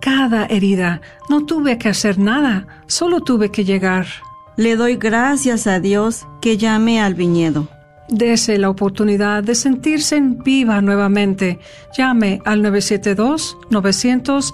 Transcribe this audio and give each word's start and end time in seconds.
cada 0.00 0.46
herida. 0.46 1.00
No 1.28 1.46
tuve 1.46 1.78
que 1.78 1.88
hacer 1.88 2.18
nada, 2.18 2.66
solo 2.86 3.20
tuve 3.20 3.50
que 3.50 3.64
llegar. 3.64 4.06
Le 4.56 4.74
doy 4.74 4.96
gracias 4.96 5.68
a 5.68 5.78
Dios 5.78 6.26
que 6.40 6.56
llame 6.56 7.00
al 7.00 7.14
viñedo. 7.14 7.68
Dese 8.08 8.58
la 8.58 8.68
oportunidad 8.68 9.44
de 9.44 9.54
sentirse 9.54 10.16
en 10.16 10.42
viva 10.42 10.80
nuevamente. 10.80 11.60
Llame 11.96 12.40
al 12.44 12.62
972-900 12.62 14.52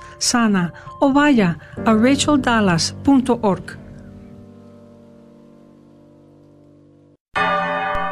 o 1.01 1.13
vaya 1.13 1.59
a 1.85 1.95
racheldallas.org. 1.95 3.80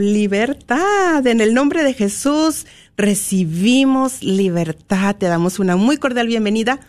Libertad. 0.00 1.26
En 1.26 1.40
el 1.40 1.54
nombre 1.54 1.82
de 1.82 1.94
Jesús 1.94 2.66
recibimos 2.96 4.22
libertad. 4.22 5.16
Te 5.16 5.26
damos 5.26 5.58
una 5.58 5.76
muy 5.76 5.96
cordial 5.96 6.26
bienvenida. 6.26 6.80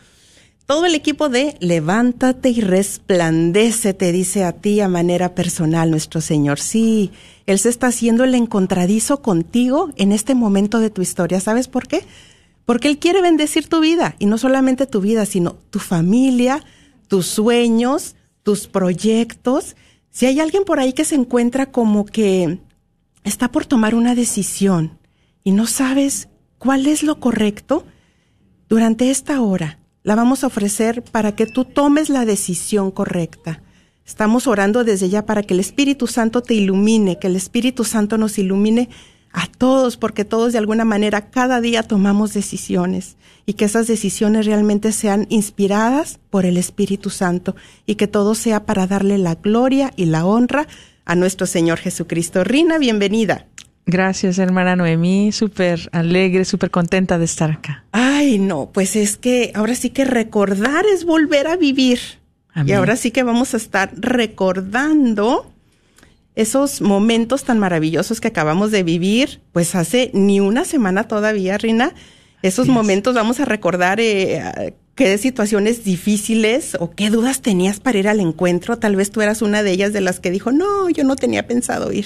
Todo 0.66 0.86
el 0.86 0.94
equipo 0.94 1.30
de 1.30 1.56
Levántate 1.60 2.50
y 2.50 2.62
resplandece 2.62 3.94
te 3.94 4.12
dice 4.12 4.44
a 4.44 4.52
ti 4.52 4.82
a 4.82 4.88
manera 4.88 5.34
personal 5.34 5.90
nuestro 5.90 6.22
Señor. 6.22 6.60
Sí, 6.60 7.12
Él 7.46 7.60
se 7.60 7.70
está 7.70 7.88
haciendo 7.88 8.26
el 8.26 8.36
encontradizo 8.36 9.22
contigo 9.22 9.90
en 9.96 10.12
este 10.12 10.36
momento 10.36 10.80
de 10.80 10.90
tu 10.90 11.02
historia. 11.02 11.40
¿Sabes 11.40 11.68
por 11.68 11.88
qué? 11.88 12.04
Porque 12.66 12.90
Él 12.90 13.00
quiere 13.00 13.22
bendecir 13.22 13.68
tu 13.68 13.80
vida 13.80 14.16
y 14.20 14.26
no 14.26 14.38
solamente 14.38 14.86
tu 14.86 15.02
vida, 15.02 15.26
sino 15.26 15.56
tu 15.70 15.80
familia, 15.80 16.64
tus 17.08 17.28
sueños, 17.28 18.16
tus 18.44 18.68
proyectos. 18.68 19.76
Si 20.10 20.26
hay 20.26 20.40
alguien 20.40 20.64
por 20.64 20.80
ahí 20.80 20.94
que 20.94 21.06
se 21.06 21.16
encuentra 21.16 21.72
como 21.72 22.06
que 22.06 22.60
está 23.24 23.52
por 23.52 23.66
tomar 23.66 23.96
una 23.96 24.16
decisión 24.16 25.00
y 25.44 25.52
no 25.52 25.68
sabes 25.68 26.30
cuál 26.58 26.88
es 26.88 27.04
lo 27.04 27.20
correcto, 27.20 27.86
durante 28.70 29.12
esta 29.12 29.42
hora 29.42 29.80
la 30.04 30.16
vamos 30.16 30.44
a 30.44 30.48
ofrecer 30.48 31.04
para 31.04 31.36
que 31.36 31.46
tú 31.46 31.66
tomes 31.66 32.10
la 32.10 32.26
decisión 32.26 32.92
correcta. 32.92 33.62
Estamos 34.06 34.48
orando 34.48 34.84
desde 34.84 35.10
ya 35.10 35.26
para 35.26 35.44
que 35.44 35.54
el 35.54 35.60
Espíritu 35.60 36.08
Santo 36.08 36.42
te 36.42 36.54
ilumine, 36.54 37.20
que 37.20 37.28
el 37.28 37.36
Espíritu 37.36 37.84
Santo 37.84 38.18
nos 38.18 38.38
ilumine 38.38 38.90
a 39.32 39.48
todos, 39.48 39.98
porque 39.98 40.26
todos 40.26 40.52
de 40.52 40.58
alguna 40.58 40.86
manera 40.86 41.30
cada 41.30 41.62
día 41.62 41.84
tomamos 41.84 42.34
decisiones 42.34 43.16
y 43.46 43.54
que 43.54 43.66
esas 43.66 43.88
decisiones 43.88 44.46
realmente 44.46 44.92
sean 44.92 45.28
inspiradas 45.30 46.20
por 46.30 46.46
el 46.46 46.58
Espíritu 46.58 47.10
Santo 47.10 47.56
y 47.86 47.96
que 47.96 48.08
todo 48.08 48.36
sea 48.36 48.66
para 48.66 48.88
darle 48.88 49.18
la 49.18 49.36
gloria 49.36 49.94
y 49.96 50.06
la 50.06 50.26
honra 50.26 50.68
a 51.12 51.16
nuestro 51.16 51.46
Señor 51.46 51.78
Jesucristo. 51.78 52.46
Rina, 52.46 52.78
bienvenida. 52.78 53.46
Gracias, 53.86 54.40
hermana 54.40 54.78
Noemí. 54.78 55.34
Súper 55.34 55.90
alegre, 55.92 56.46
súper 56.46 56.72
contenta 56.72 57.18
de 57.18 57.26
estar 57.26 57.52
acá. 57.52 57.84
Ay, 57.92 58.40
no, 58.40 58.72
pues 58.72 58.96
es 58.96 59.18
que 59.18 59.52
ahora 59.54 59.76
sí 59.76 59.90
que 59.90 60.06
recordar 60.06 60.86
es 60.86 61.04
volver 61.04 61.48
a 61.48 61.58
vivir. 61.58 62.00
Y 62.66 62.72
ahora 62.72 62.96
sí 62.96 63.12
que 63.12 63.24
vamos 63.24 63.54
a 63.54 63.58
estar 63.58 63.92
recordando 63.94 65.52
esos 66.36 66.80
momentos 66.80 67.44
tan 67.44 67.60
maravillosos 67.60 68.22
que 68.22 68.30
acabamos 68.30 68.72
de 68.72 68.84
vivir, 68.84 69.42
pues 69.52 69.76
hace 69.76 70.12
ni 70.14 70.40
una 70.40 70.64
semana 70.64 71.10
todavía, 71.10 71.58
Rina. 71.58 71.94
Esos 72.42 72.70
momentos 72.70 73.16
vamos 73.16 73.42
a 73.42 73.46
recordar 73.46 74.00
eh, 74.00 74.76
qué 75.02 75.18
situaciones 75.18 75.84
difíciles 75.84 76.78
o 76.80 76.92
qué 76.92 77.10
dudas 77.10 77.42
tenías 77.42 77.80
para 77.80 77.98
ir 77.98 78.08
al 78.08 78.20
encuentro. 78.20 78.78
Tal 78.78 78.96
vez 78.96 79.10
tú 79.10 79.22
eras 79.22 79.42
una 79.42 79.64
de 79.64 79.72
ellas 79.72 79.94
de 79.94 80.02
las 80.02 80.20
que 80.20 80.30
dijo, 80.30 80.52
no, 80.52 80.92
yo 80.92 81.04
no 81.04 81.16
tenía 81.16 81.48
pensado 81.48 81.92
ir. 81.92 82.06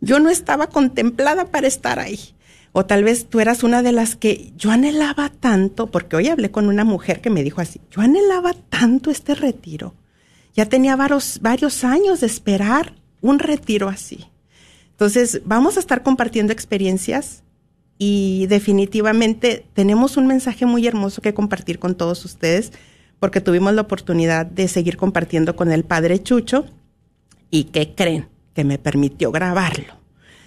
Yo 0.00 0.18
no 0.18 0.30
estaba 0.30 0.68
contemplada 0.68 1.50
para 1.50 1.66
estar 1.66 1.98
ahí. 1.98 2.18
O 2.72 2.86
tal 2.86 3.04
vez 3.04 3.26
tú 3.26 3.40
eras 3.40 3.62
una 3.62 3.82
de 3.82 3.92
las 3.92 4.16
que 4.16 4.50
yo 4.56 4.70
anhelaba 4.70 5.28
tanto, 5.28 5.90
porque 5.90 6.16
hoy 6.16 6.28
hablé 6.28 6.50
con 6.50 6.68
una 6.68 6.84
mujer 6.84 7.20
que 7.20 7.28
me 7.28 7.42
dijo 7.42 7.60
así, 7.60 7.82
yo 7.90 8.00
anhelaba 8.00 8.54
tanto 8.70 9.10
este 9.10 9.34
retiro. 9.34 9.94
Ya 10.54 10.64
tenía 10.64 10.96
varios, 10.96 11.38
varios 11.42 11.84
años 11.84 12.20
de 12.20 12.28
esperar 12.28 12.94
un 13.20 13.40
retiro 13.40 13.90
así. 13.90 14.24
Entonces, 14.92 15.42
vamos 15.44 15.76
a 15.76 15.80
estar 15.80 16.02
compartiendo 16.02 16.54
experiencias, 16.54 17.42
y 18.04 18.48
definitivamente 18.48 19.64
tenemos 19.74 20.16
un 20.16 20.26
mensaje 20.26 20.66
muy 20.66 20.84
hermoso 20.88 21.22
que 21.22 21.34
compartir 21.34 21.78
con 21.78 21.94
todos 21.94 22.24
ustedes 22.24 22.72
porque 23.20 23.40
tuvimos 23.40 23.74
la 23.74 23.82
oportunidad 23.82 24.44
de 24.44 24.66
seguir 24.66 24.96
compartiendo 24.96 25.54
con 25.54 25.70
el 25.70 25.84
padre 25.84 26.20
Chucho 26.20 26.66
y 27.48 27.64
que 27.64 27.94
creen 27.94 28.26
que 28.56 28.64
me 28.64 28.76
permitió 28.76 29.30
grabarlo. 29.30 29.94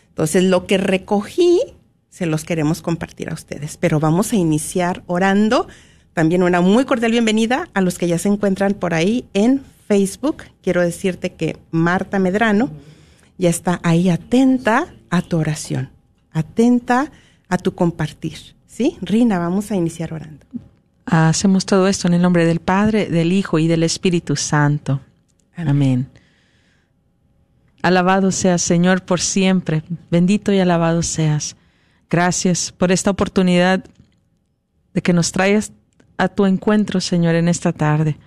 Entonces 0.10 0.44
lo 0.44 0.68
que 0.68 0.78
recogí 0.78 1.62
se 2.10 2.26
los 2.26 2.44
queremos 2.44 2.82
compartir 2.82 3.30
a 3.30 3.34
ustedes, 3.34 3.78
pero 3.78 4.02
vamos 4.02 4.34
a 4.34 4.36
iniciar 4.36 5.04
orando. 5.08 5.70
También 6.12 6.44
una 6.44 6.60
muy 6.60 6.84
cordial 6.84 7.14
bienvenida 7.14 7.70
a 7.74 7.80
los 7.80 7.98
que 7.98 8.10
ya 8.10 8.18
se 8.18 8.28
encuentran 8.28 8.74
por 8.74 8.94
ahí 8.94 9.30
en 9.34 9.64
Facebook. 9.88 10.44
Quiero 10.62 10.82
decirte 10.82 11.32
que 11.32 11.56
Marta 11.72 12.20
Medrano 12.20 12.70
ya 13.38 13.50
está 13.50 13.80
ahí 13.82 14.10
atenta 14.10 14.94
a 15.10 15.22
tu 15.22 15.38
oración, 15.38 15.92
atenta 16.34 17.00
a 17.00 17.25
tu 17.58 17.74
compartir. 17.74 18.38
¿Sí? 18.68 18.98
Rina, 19.02 19.40
vamos 19.40 19.72
a 19.72 19.76
iniciar 19.76 20.14
orando. 20.14 20.46
Hacemos 21.06 21.66
todo 21.66 21.88
esto 21.88 22.08
en 22.08 22.16
el 22.16 22.22
nombre 22.22 22.46
del 22.46 22.60
Padre, 22.60 23.08
del 23.08 23.32
Hijo 23.32 23.60
y 23.60 23.68
del 23.68 23.84
Espíritu 23.84 24.36
Santo. 24.36 25.02
Amén. 25.56 26.08
Alabado 27.82 28.32
seas, 28.32 28.62
Señor, 28.62 29.04
por 29.06 29.22
siempre. 29.22 29.84
Bendito 30.10 30.52
y 30.52 30.60
alabado 30.60 31.04
seas. 31.04 31.56
Gracias 32.10 32.72
por 32.72 32.92
esta 32.92 33.12
oportunidad 33.12 33.86
de 34.94 35.02
que 35.02 35.14
nos 35.14 35.32
traigas 35.32 35.72
a 36.18 36.28
tu 36.28 36.46
encuentro, 36.46 37.00
Señor, 37.00 37.36
en 37.36 37.48
esta 37.48 37.74
tarde. 37.74 38.18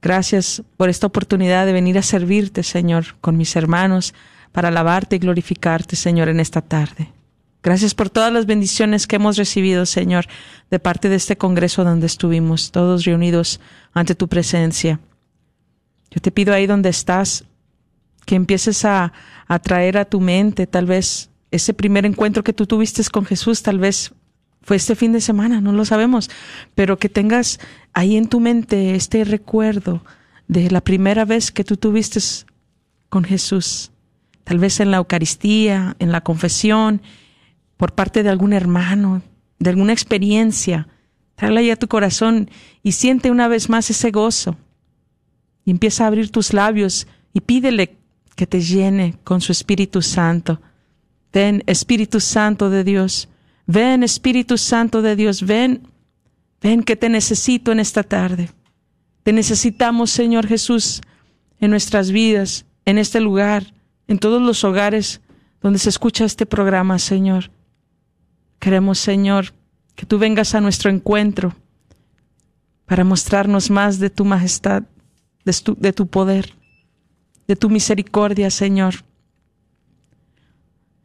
Gracias 0.00 0.62
por 0.76 0.88
esta 0.88 1.06
oportunidad 1.06 1.66
de 1.66 1.72
venir 1.72 1.98
a 1.98 2.02
servirte, 2.02 2.62
Señor, 2.62 3.16
con 3.20 3.36
mis 3.36 3.54
hermanos, 3.54 4.14
para 4.50 4.68
alabarte 4.68 5.16
y 5.16 5.18
glorificarte, 5.18 5.94
Señor, 5.94 6.28
en 6.28 6.40
esta 6.40 6.60
tarde. 6.60 7.12
Gracias 7.62 7.94
por 7.94 8.10
todas 8.10 8.32
las 8.32 8.46
bendiciones 8.46 9.06
que 9.06 9.16
hemos 9.16 9.36
recibido, 9.36 9.86
Señor, 9.86 10.26
de 10.70 10.80
parte 10.80 11.08
de 11.08 11.14
este 11.16 11.36
Congreso 11.36 11.84
donde 11.84 12.06
estuvimos, 12.06 12.72
todos 12.72 13.04
reunidos 13.04 13.60
ante 13.92 14.16
tu 14.16 14.28
presencia. 14.28 14.98
Yo 16.10 16.20
te 16.20 16.32
pido 16.32 16.52
ahí 16.52 16.66
donde 16.66 16.88
estás, 16.88 17.44
que 18.26 18.34
empieces 18.34 18.84
a, 18.84 19.12
a 19.46 19.58
traer 19.60 19.96
a 19.96 20.04
tu 20.04 20.20
mente 20.20 20.66
tal 20.66 20.86
vez 20.86 21.30
ese 21.52 21.72
primer 21.72 22.04
encuentro 22.04 22.42
que 22.42 22.52
tú 22.52 22.66
tuviste 22.66 23.02
con 23.10 23.24
Jesús, 23.24 23.62
tal 23.62 23.78
vez 23.78 24.12
fue 24.62 24.76
este 24.76 24.96
fin 24.96 25.12
de 25.12 25.20
semana, 25.20 25.60
no 25.60 25.72
lo 25.72 25.84
sabemos, 25.84 26.30
pero 26.74 26.98
que 26.98 27.08
tengas 27.08 27.60
ahí 27.92 28.16
en 28.16 28.28
tu 28.28 28.40
mente 28.40 28.94
este 28.94 29.24
recuerdo 29.24 30.04
de 30.48 30.70
la 30.70 30.80
primera 30.80 31.24
vez 31.24 31.52
que 31.52 31.64
tú 31.64 31.76
tuviste 31.76 32.20
con 33.08 33.24
Jesús, 33.24 33.92
tal 34.44 34.58
vez 34.58 34.80
en 34.80 34.90
la 34.90 34.96
Eucaristía, 34.98 35.96
en 35.98 36.10
la 36.10 36.22
confesión, 36.22 37.02
por 37.82 37.96
parte 37.96 38.22
de 38.22 38.28
algún 38.28 38.52
hermano, 38.52 39.22
de 39.58 39.70
alguna 39.70 39.92
experiencia. 39.92 40.86
Tráela 41.34 41.58
ahí 41.58 41.70
a 41.70 41.76
tu 41.76 41.88
corazón 41.88 42.48
y 42.80 42.92
siente 42.92 43.28
una 43.28 43.48
vez 43.48 43.68
más 43.68 43.90
ese 43.90 44.12
gozo. 44.12 44.56
Y 45.64 45.72
empieza 45.72 46.04
a 46.04 46.06
abrir 46.06 46.30
tus 46.30 46.52
labios 46.52 47.08
y 47.32 47.40
pídele 47.40 47.96
que 48.36 48.46
te 48.46 48.60
llene 48.60 49.16
con 49.24 49.40
su 49.40 49.50
Espíritu 49.50 50.00
Santo. 50.00 50.60
Ven, 51.32 51.64
Espíritu 51.66 52.20
Santo 52.20 52.70
de 52.70 52.84
Dios. 52.84 53.28
Ven, 53.66 54.04
Espíritu 54.04 54.58
Santo 54.58 55.02
de 55.02 55.16
Dios. 55.16 55.44
Ven, 55.44 55.88
ven 56.60 56.84
que 56.84 56.94
te 56.94 57.08
necesito 57.08 57.72
en 57.72 57.80
esta 57.80 58.04
tarde. 58.04 58.50
Te 59.24 59.32
necesitamos, 59.32 60.12
Señor 60.12 60.46
Jesús, 60.46 61.00
en 61.58 61.70
nuestras 61.70 62.12
vidas, 62.12 62.64
en 62.84 62.98
este 62.98 63.18
lugar, 63.20 63.74
en 64.06 64.20
todos 64.20 64.40
los 64.40 64.62
hogares 64.62 65.20
donde 65.60 65.80
se 65.80 65.88
escucha 65.88 66.24
este 66.24 66.46
programa, 66.46 67.00
Señor. 67.00 67.50
Queremos, 68.62 69.00
Señor, 69.00 69.54
que 69.96 70.06
tú 70.06 70.20
vengas 70.20 70.54
a 70.54 70.60
nuestro 70.60 70.88
encuentro 70.88 71.56
para 72.86 73.02
mostrarnos 73.02 73.70
más 73.70 73.98
de 73.98 74.08
tu 74.08 74.24
majestad, 74.24 74.84
de 75.44 75.52
tu, 75.52 75.74
de 75.74 75.92
tu 75.92 76.06
poder, 76.06 76.54
de 77.48 77.56
tu 77.56 77.68
misericordia, 77.68 78.50
Señor. 78.50 79.04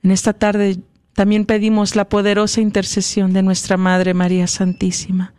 En 0.04 0.12
esta 0.12 0.34
tarde 0.34 0.78
también 1.14 1.48
pedimos 1.48 1.96
la 1.96 2.08
poderosa 2.08 2.62
intercesión 2.62 3.34
de 3.34 3.42
nuestra 3.42 3.76
Madre 3.76 4.14
María 4.14 4.46
Santísima. 4.46 5.34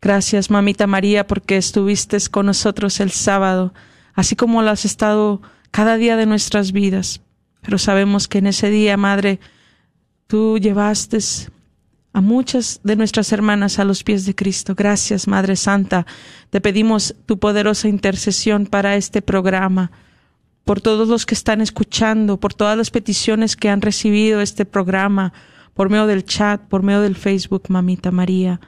Gracias, 0.00 0.48
Mamita 0.48 0.86
María, 0.86 1.26
porque 1.26 1.56
estuviste 1.56 2.18
con 2.30 2.46
nosotros 2.46 3.00
el 3.00 3.10
sábado, 3.10 3.74
así 4.14 4.36
como 4.36 4.62
lo 4.62 4.70
has 4.70 4.84
estado 4.84 5.42
cada 5.72 5.96
día 5.96 6.16
de 6.16 6.26
nuestras 6.26 6.70
vidas. 6.70 7.20
Pero 7.62 7.78
sabemos 7.78 8.28
que 8.28 8.38
en 8.38 8.46
ese 8.46 8.70
día, 8.70 8.96
Madre, 8.96 9.40
tú 10.26 10.58
llevaste 10.58 11.18
a 12.12 12.20
muchas 12.20 12.80
de 12.82 12.96
nuestras 12.96 13.32
hermanas 13.32 13.78
a 13.78 13.84
los 13.84 14.02
pies 14.02 14.24
de 14.24 14.34
Cristo. 14.34 14.74
Gracias, 14.74 15.28
Madre 15.28 15.54
Santa. 15.54 16.06
Te 16.50 16.60
pedimos 16.60 17.14
tu 17.26 17.38
poderosa 17.38 17.88
intercesión 17.88 18.66
para 18.66 18.96
este 18.96 19.20
programa 19.22 19.90
por 20.64 20.80
todos 20.80 21.08
los 21.08 21.26
que 21.26 21.34
están 21.34 21.60
escuchando, 21.60 22.40
por 22.40 22.52
todas 22.52 22.76
las 22.76 22.90
peticiones 22.90 23.54
que 23.54 23.68
han 23.68 23.82
recibido 23.82 24.40
este 24.40 24.64
programa, 24.64 25.32
por 25.74 25.90
medio 25.90 26.06
del 26.06 26.24
chat, 26.24 26.60
por 26.62 26.82
medio 26.82 27.02
del 27.02 27.14
Facebook, 27.14 27.64
Mamita 27.68 28.10
María, 28.10 28.60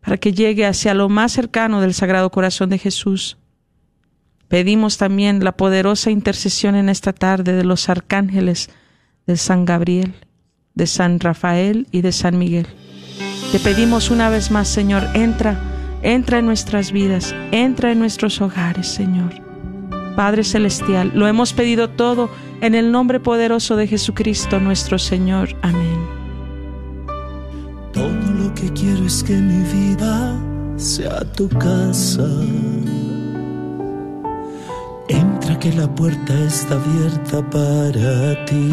para 0.00 0.16
que 0.16 0.32
llegue 0.32 0.64
hacia 0.64 0.94
lo 0.94 1.10
más 1.10 1.32
cercano 1.32 1.82
del 1.82 1.92
Sagrado 1.92 2.30
Corazón 2.30 2.70
de 2.70 2.78
Jesús. 2.78 3.36
Pedimos 4.48 4.96
también 4.96 5.44
la 5.44 5.56
poderosa 5.56 6.10
intercesión 6.10 6.74
en 6.74 6.88
esta 6.88 7.12
tarde 7.12 7.52
de 7.52 7.64
los 7.64 7.90
arcángeles 7.90 8.70
de 9.26 9.36
San 9.36 9.66
Gabriel, 9.66 10.14
de 10.80 10.86
San 10.86 11.20
Rafael 11.20 11.86
y 11.92 12.00
de 12.00 12.10
San 12.10 12.38
Miguel. 12.38 12.66
Te 13.52 13.60
pedimos 13.60 14.10
una 14.10 14.30
vez 14.30 14.50
más, 14.50 14.66
Señor, 14.66 15.06
entra, 15.12 15.60
entra 16.02 16.38
en 16.38 16.46
nuestras 16.46 16.90
vidas, 16.90 17.34
entra 17.52 17.92
en 17.92 17.98
nuestros 17.98 18.40
hogares, 18.40 18.88
Señor 18.88 19.50
Padre 20.16 20.44
Celestial, 20.44 21.12
lo 21.14 21.26
hemos 21.26 21.52
pedido 21.52 21.90
todo 21.90 22.30
en 22.60 22.74
el 22.74 22.92
nombre 22.92 23.20
poderoso 23.20 23.76
de 23.76 23.86
Jesucristo 23.86 24.60
nuestro 24.60 24.98
Señor. 24.98 25.56
Amén. 25.62 25.98
Todo 27.92 28.32
lo 28.38 28.54
que 28.54 28.72
quiero 28.72 29.04
es 29.06 29.22
que 29.22 29.34
mi 29.34 29.62
vida 29.72 30.38
sea 30.76 31.20
tu 31.32 31.48
casa. 31.48 32.28
Entra 35.08 35.58
que 35.58 35.72
la 35.72 35.92
puerta 35.94 36.34
está 36.46 36.74
abierta 36.74 37.50
para 37.50 38.44
ti. 38.44 38.70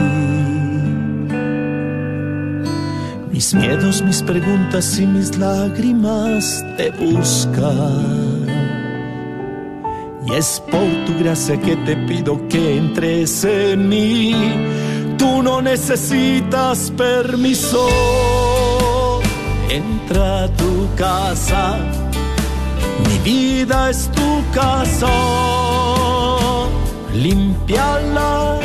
Mis 3.37 3.53
miedos, 3.53 4.01
mis 4.01 4.23
preguntas 4.23 4.97
y 4.97 5.05
mis 5.05 5.37
lágrimas 5.37 6.65
te 6.75 6.89
buscan 6.89 8.47
y 10.25 10.33
es 10.33 10.59
por 10.71 11.05
tu 11.05 11.19
gracia 11.19 11.61
que 11.61 11.75
te 11.75 11.95
pido 12.07 12.47
que 12.47 12.77
entres 12.77 13.43
en 13.43 13.89
mí. 13.89 14.33
Tú 15.19 15.43
no 15.43 15.61
necesitas 15.61 16.89
permiso. 16.97 17.87
Entra 19.69 20.45
a 20.45 20.47
tu 20.47 20.87
casa. 20.95 21.77
Mi 23.05 23.19
vida 23.19 23.91
es 23.91 24.09
tu 24.13 24.51
casa. 24.51 25.13
Limpiala, 27.13 28.59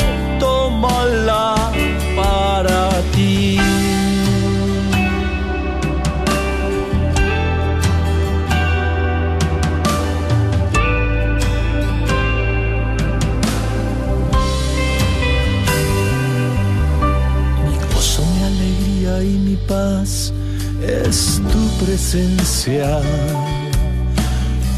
presencia. 21.84 23.00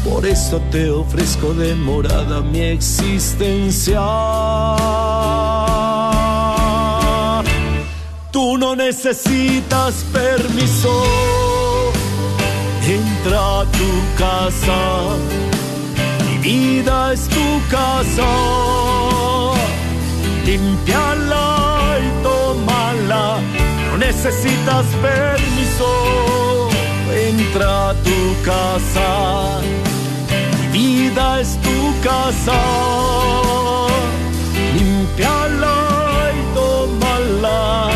Por 0.03 0.25
eso 0.25 0.61
te 0.71 0.89
ofrezco 0.89 1.53
de 1.53 1.75
morada 1.75 2.41
mi 2.41 2.61
existencia. 2.61 4.01
Tú 8.31 8.57
no 8.57 8.75
necesitas 8.75 9.93
permiso. 10.13 11.03
Entra 12.87 13.61
a 13.61 13.65
tu 13.65 13.91
casa. 14.17 14.79
Mi 16.27 16.37
vida 16.39 17.13
es 17.13 17.27
tu 17.27 17.61
casa. 17.69 18.29
Limpiala 20.45 21.97
y 21.99 22.23
tómala 22.23 23.39
no 23.95 23.99
necesitas 23.99 24.85
permiso, 25.01 26.54
entra 27.39 27.89
a 27.89 27.93
tu 28.05 28.19
casa. 28.43 29.59
Mi 30.55 30.67
vida 30.71 31.41
es 31.41 31.57
tu 31.61 31.77
casa. 32.01 32.59
Limpiala 34.75 36.31
y 36.37 36.55
tómala 36.55 37.94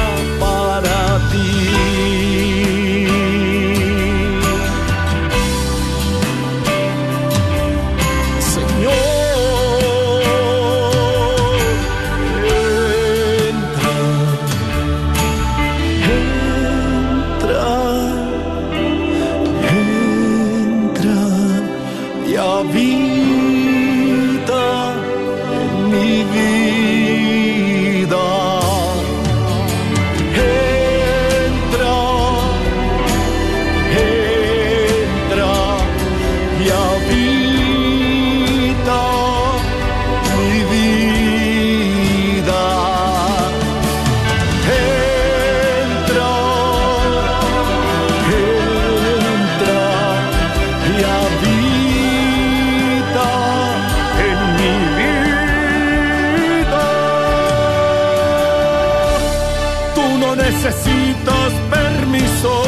necesitas 60.69 61.51
permiso. 61.69 62.63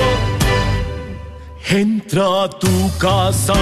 Entra 1.69 2.43
a 2.43 2.49
tu 2.49 2.89
casa, 2.97 3.53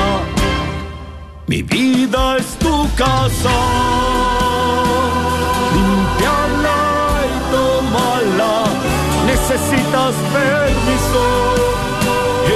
mi 1.48 1.62
vida 1.62 2.38
es 2.38 2.48
tu 2.58 2.88
casa. 2.96 3.58
Limpiala 5.75 6.81
y 7.31 7.38
tómala, 7.53 8.55
necesitas 9.27 10.13
permiso. 10.38 11.25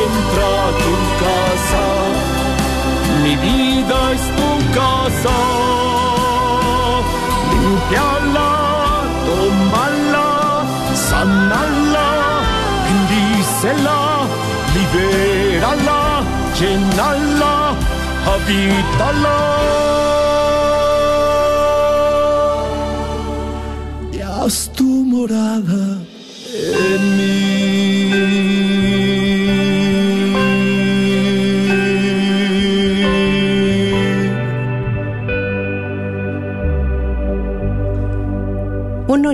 Entra 0.03 0.49
a 0.67 0.71
tu 0.83 0.93
casa, 1.23 1.85
mi 3.23 3.35
vida 3.35 3.97
es 4.15 4.23
tu 4.39 4.49
casa. 4.79 5.35
Limpiala, 7.51 8.52
sanala, 11.53 12.09
bendícela, 12.85 13.99
libérala, 14.75 16.01
llenala, 16.57 17.55
habítala. 18.27 19.39
Y 24.11 24.19
haz 24.21 24.55
tu 24.77 24.89
morada 25.13 25.83
en 26.53 27.01
mí. 27.17 27.42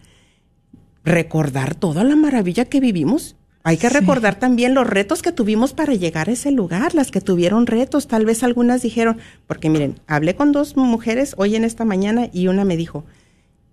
recordar 1.04 1.74
toda 1.74 2.04
la 2.04 2.16
maravilla 2.16 2.64
que 2.64 2.80
vivimos. 2.80 3.36
Hay 3.64 3.76
que 3.76 3.88
Sí. 3.88 3.94
recordar 3.94 4.38
también 4.38 4.74
los 4.74 4.86
retos 4.86 5.20
que 5.22 5.32
tuvimos 5.32 5.72
para 5.74 5.94
llegar 5.94 6.28
a 6.28 6.32
ese 6.32 6.50
lugar, 6.50 6.94
las 6.94 7.10
que 7.10 7.20
tuvieron 7.20 7.66
retos, 7.66 8.06
tal 8.06 8.24
vez 8.24 8.42
algunas 8.42 8.82
dijeron, 8.82 9.18
porque 9.46 9.68
miren, 9.68 10.00
hablé 10.06 10.36
con 10.36 10.52
dos 10.52 10.76
mujeres 10.76 11.34
hoy 11.36 11.56
en 11.56 11.64
esta 11.64 11.84
mañana 11.84 12.28
y 12.32 12.48
una 12.48 12.64
me 12.64 12.76
dijo, 12.76 13.04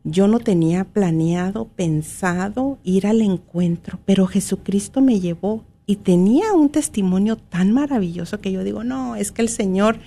yo 0.03 0.27
no 0.27 0.39
tenía 0.39 0.83
planeado, 0.85 1.69
pensado 1.75 2.77
ir 2.83 3.07
al 3.07 3.21
encuentro, 3.21 3.99
pero 4.05 4.27
Jesucristo 4.27 5.01
me 5.01 5.19
llevó 5.19 5.63
y 5.85 5.97
tenía 5.97 6.53
un 6.53 6.69
testimonio 6.69 7.37
tan 7.37 7.71
maravilloso 7.71 8.41
que 8.41 8.51
yo 8.51 8.63
digo, 8.63 8.83
no, 8.83 9.15
es 9.15 9.31
que 9.31 9.41
el 9.41 9.49
Señor 9.49 9.99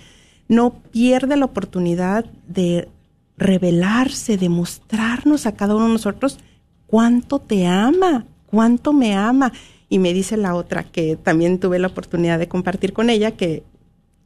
no 0.49 0.83
pierde 0.91 1.37
la 1.37 1.45
oportunidad 1.45 2.25
de 2.47 2.89
revelarse, 3.37 4.37
de 4.37 4.49
mostrarnos 4.49 5.47
a 5.47 5.55
cada 5.55 5.77
uno 5.77 5.87
de 5.87 5.93
nosotros 5.93 6.39
cuánto 6.87 7.39
te 7.39 7.67
ama, 7.67 8.27
cuánto 8.47 8.93
me 8.93 9.15
ama. 9.15 9.53
Y 9.89 9.99
me 9.99 10.13
dice 10.13 10.37
la 10.37 10.55
otra 10.55 10.83
que 10.83 11.17
también 11.17 11.61
tuve 11.61 11.79
la 11.79 11.87
oportunidad 11.87 12.39
de 12.39 12.49
compartir 12.49 12.93
con 12.93 13.09
ella 13.09 13.33
que 13.33 13.63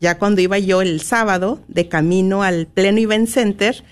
ya 0.00 0.18
cuando 0.18 0.40
iba 0.40 0.58
yo 0.58 0.82
el 0.82 1.00
sábado 1.00 1.60
de 1.68 1.88
camino 1.88 2.42
al 2.42 2.66
Pleno 2.66 2.98
Event 2.98 3.28
Center, 3.28 3.84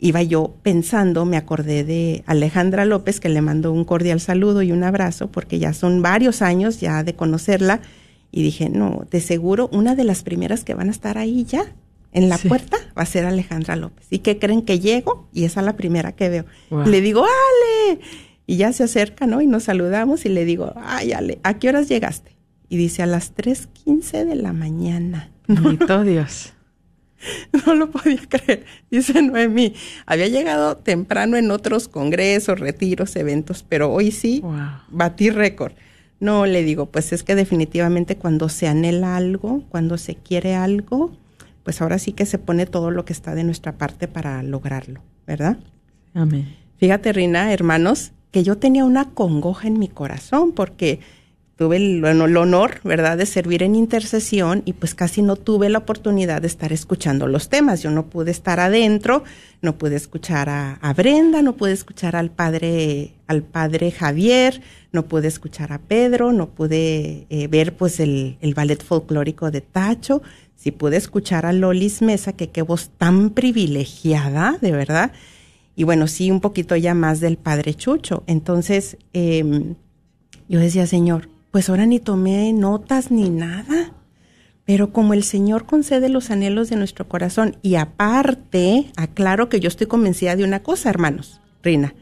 iba 0.00 0.22
yo 0.22 0.54
pensando, 0.62 1.24
me 1.26 1.36
acordé 1.36 1.84
de 1.84 2.22
Alejandra 2.26 2.84
López, 2.86 3.20
que 3.20 3.28
le 3.28 3.42
mando 3.42 3.72
un 3.72 3.84
cordial 3.84 4.20
saludo 4.20 4.62
y 4.62 4.72
un 4.72 4.82
abrazo, 4.82 5.30
porque 5.30 5.58
ya 5.58 5.72
son 5.74 6.00
varios 6.02 6.40
años 6.42 6.80
ya 6.80 7.04
de 7.04 7.14
conocerla, 7.14 7.80
y 8.32 8.42
dije, 8.42 8.68
no, 8.70 9.06
de 9.10 9.20
seguro 9.20 9.68
una 9.72 9.94
de 9.94 10.04
las 10.04 10.22
primeras 10.22 10.64
que 10.64 10.74
van 10.74 10.88
a 10.88 10.92
estar 10.92 11.18
ahí 11.18 11.44
ya, 11.44 11.64
en 12.12 12.28
la 12.28 12.38
Sí. 12.38 12.48
puerta, 12.48 12.76
va 12.98 13.02
a 13.02 13.06
ser 13.06 13.24
Alejandra 13.26 13.76
López. 13.76 14.06
¿Y 14.10 14.18
qué 14.20 14.38
creen 14.38 14.62
que 14.62 14.80
llego? 14.80 15.28
Y 15.32 15.44
esa 15.44 15.60
es 15.60 15.66
la 15.66 15.76
primera 15.76 16.12
que 16.12 16.28
veo. 16.28 16.44
Wow. 16.70 16.86
Le 16.86 17.00
digo, 17.02 17.24
Ale, 17.24 18.00
y 18.46 18.56
ya 18.56 18.72
se 18.72 18.82
acerca, 18.84 19.26
¿no? 19.26 19.40
Y 19.42 19.46
nos 19.46 19.64
saludamos 19.64 20.24
y 20.24 20.28
le 20.28 20.44
digo, 20.44 20.72
ay, 20.76 21.12
Ale, 21.12 21.38
¿a 21.44 21.58
qué 21.58 21.68
horas 21.68 21.88
llegaste? 21.88 22.32
Y 22.68 22.76
dice, 22.78 23.02
a 23.02 23.06
las 23.06 23.34
3.15 23.34 24.24
de 24.24 24.34
la 24.36 24.52
mañana. 24.52 25.30
Bendito 25.46 26.02
Dios. 26.04 26.52
no 27.66 27.74
lo 27.74 27.90
podía 27.90 28.20
creer. 28.28 28.64
Dice 28.90 29.20
Noemí, 29.22 29.74
había 30.06 30.28
llegado 30.28 30.76
temprano 30.76 31.36
en 31.36 31.50
otros 31.50 31.88
congresos, 31.88 32.58
retiros, 32.60 33.14
eventos, 33.16 33.64
pero 33.68 33.92
hoy 33.92 34.10
sí 34.10 34.40
Wow. 34.42 34.52
batí 34.88 35.30
récord. 35.30 35.72
No, 36.18 36.44
le 36.46 36.62
digo, 36.62 36.86
pues 36.86 37.12
es 37.12 37.22
que 37.22 37.34
definitivamente 37.34 38.16
cuando 38.16 38.48
se 38.48 38.68
anhela 38.68 39.16
algo, 39.16 39.62
cuando 39.70 39.96
se 39.96 40.16
quiere 40.16 40.54
algo, 40.54 41.12
pues 41.64 41.80
ahora 41.80 41.98
sí 41.98 42.12
que 42.12 42.26
se 42.26 42.38
pone 42.38 42.66
todo 42.66 42.90
lo 42.90 43.04
que 43.04 43.12
está 43.12 43.34
de 43.34 43.44
nuestra 43.44 43.78
parte 43.78 44.06
para 44.08 44.42
lograrlo, 44.42 45.00
¿verdad? 45.26 45.58
Amén. 46.12 46.54
Fíjate, 46.78 47.12
Rina, 47.12 47.52
hermanos, 47.52 48.12
que 48.32 48.42
yo 48.42 48.58
tenía 48.58 48.84
una 48.84 49.10
congoja 49.10 49.66
en 49.68 49.78
mi 49.78 49.88
corazón 49.88 50.52
porque 50.52 51.00
tuve 51.60 51.76
el, 51.76 52.02
el 52.02 52.36
honor, 52.38 52.80
¿verdad?, 52.84 53.18
de 53.18 53.26
servir 53.26 53.62
en 53.62 53.74
intercesión 53.74 54.62
y 54.64 54.72
pues 54.72 54.94
casi 54.94 55.20
no 55.20 55.36
tuve 55.36 55.68
la 55.68 55.76
oportunidad 55.76 56.40
de 56.40 56.46
estar 56.46 56.72
escuchando 56.72 57.26
los 57.26 57.50
temas. 57.50 57.82
Yo 57.82 57.90
no 57.90 58.06
pude 58.06 58.30
estar 58.30 58.60
adentro, 58.60 59.24
no 59.60 59.76
pude 59.76 59.96
escuchar 59.96 60.48
a, 60.48 60.94
Brenda, 60.96 61.42
no 61.42 61.58
pude 61.58 61.72
escuchar 61.72 62.16
al 62.16 62.30
padre, 62.30 63.12
al 63.26 63.42
padre 63.42 63.90
Javier, 63.90 64.62
no 64.90 65.04
pude 65.04 65.28
escuchar 65.28 65.74
a 65.74 65.80
Pedro, 65.80 66.32
no 66.32 66.48
pude 66.48 67.26
eh, 67.28 67.46
ver 67.48 67.76
pues 67.76 68.00
el, 68.00 68.38
ballet 68.56 68.82
folclórico 68.82 69.50
de 69.50 69.60
Tacho. 69.60 70.22
Sí 70.56 70.70
pude 70.70 70.96
escuchar 70.96 71.44
a 71.44 71.52
Lolis 71.52 72.00
Mesa, 72.00 72.32
que 72.32 72.48
qué 72.48 72.62
voz 72.62 72.88
tan 72.96 73.28
privilegiada, 73.28 74.56
de 74.62 74.72
verdad 74.72 75.12
y 75.76 75.84
bueno, 75.84 76.08
sí, 76.08 76.30
un 76.30 76.40
poquito 76.40 76.74
ya 76.74 76.94
más 76.94 77.20
del 77.20 77.36
padre 77.36 77.74
Chucho. 77.74 78.22
Entonces, 78.26 78.98
eh, 79.14 79.74
yo 80.48 80.58
decía, 80.58 80.86
Señor, 80.86 81.28
pues 81.50 81.68
ahora 81.68 81.86
ni 81.86 82.00
tomé 82.00 82.52
notas 82.52 83.10
ni 83.10 83.30
nada, 83.30 83.92
pero 84.64 84.92
como 84.92 85.14
el 85.14 85.24
Señor 85.24 85.66
concede 85.66 86.08
los 86.08 86.30
anhelos 86.30 86.70
de 86.70 86.76
nuestro 86.76 87.08
corazón, 87.08 87.56
y 87.62 87.74
aparte, 87.74 88.90
aclaro 88.96 89.48
que 89.48 89.60
yo 89.60 89.68
estoy 89.68 89.86
convencida 89.86 90.36
de 90.36 90.44
una 90.44 90.62
cosa, 90.62 90.90
hermanos, 90.90 91.40
Rina, 91.62 91.94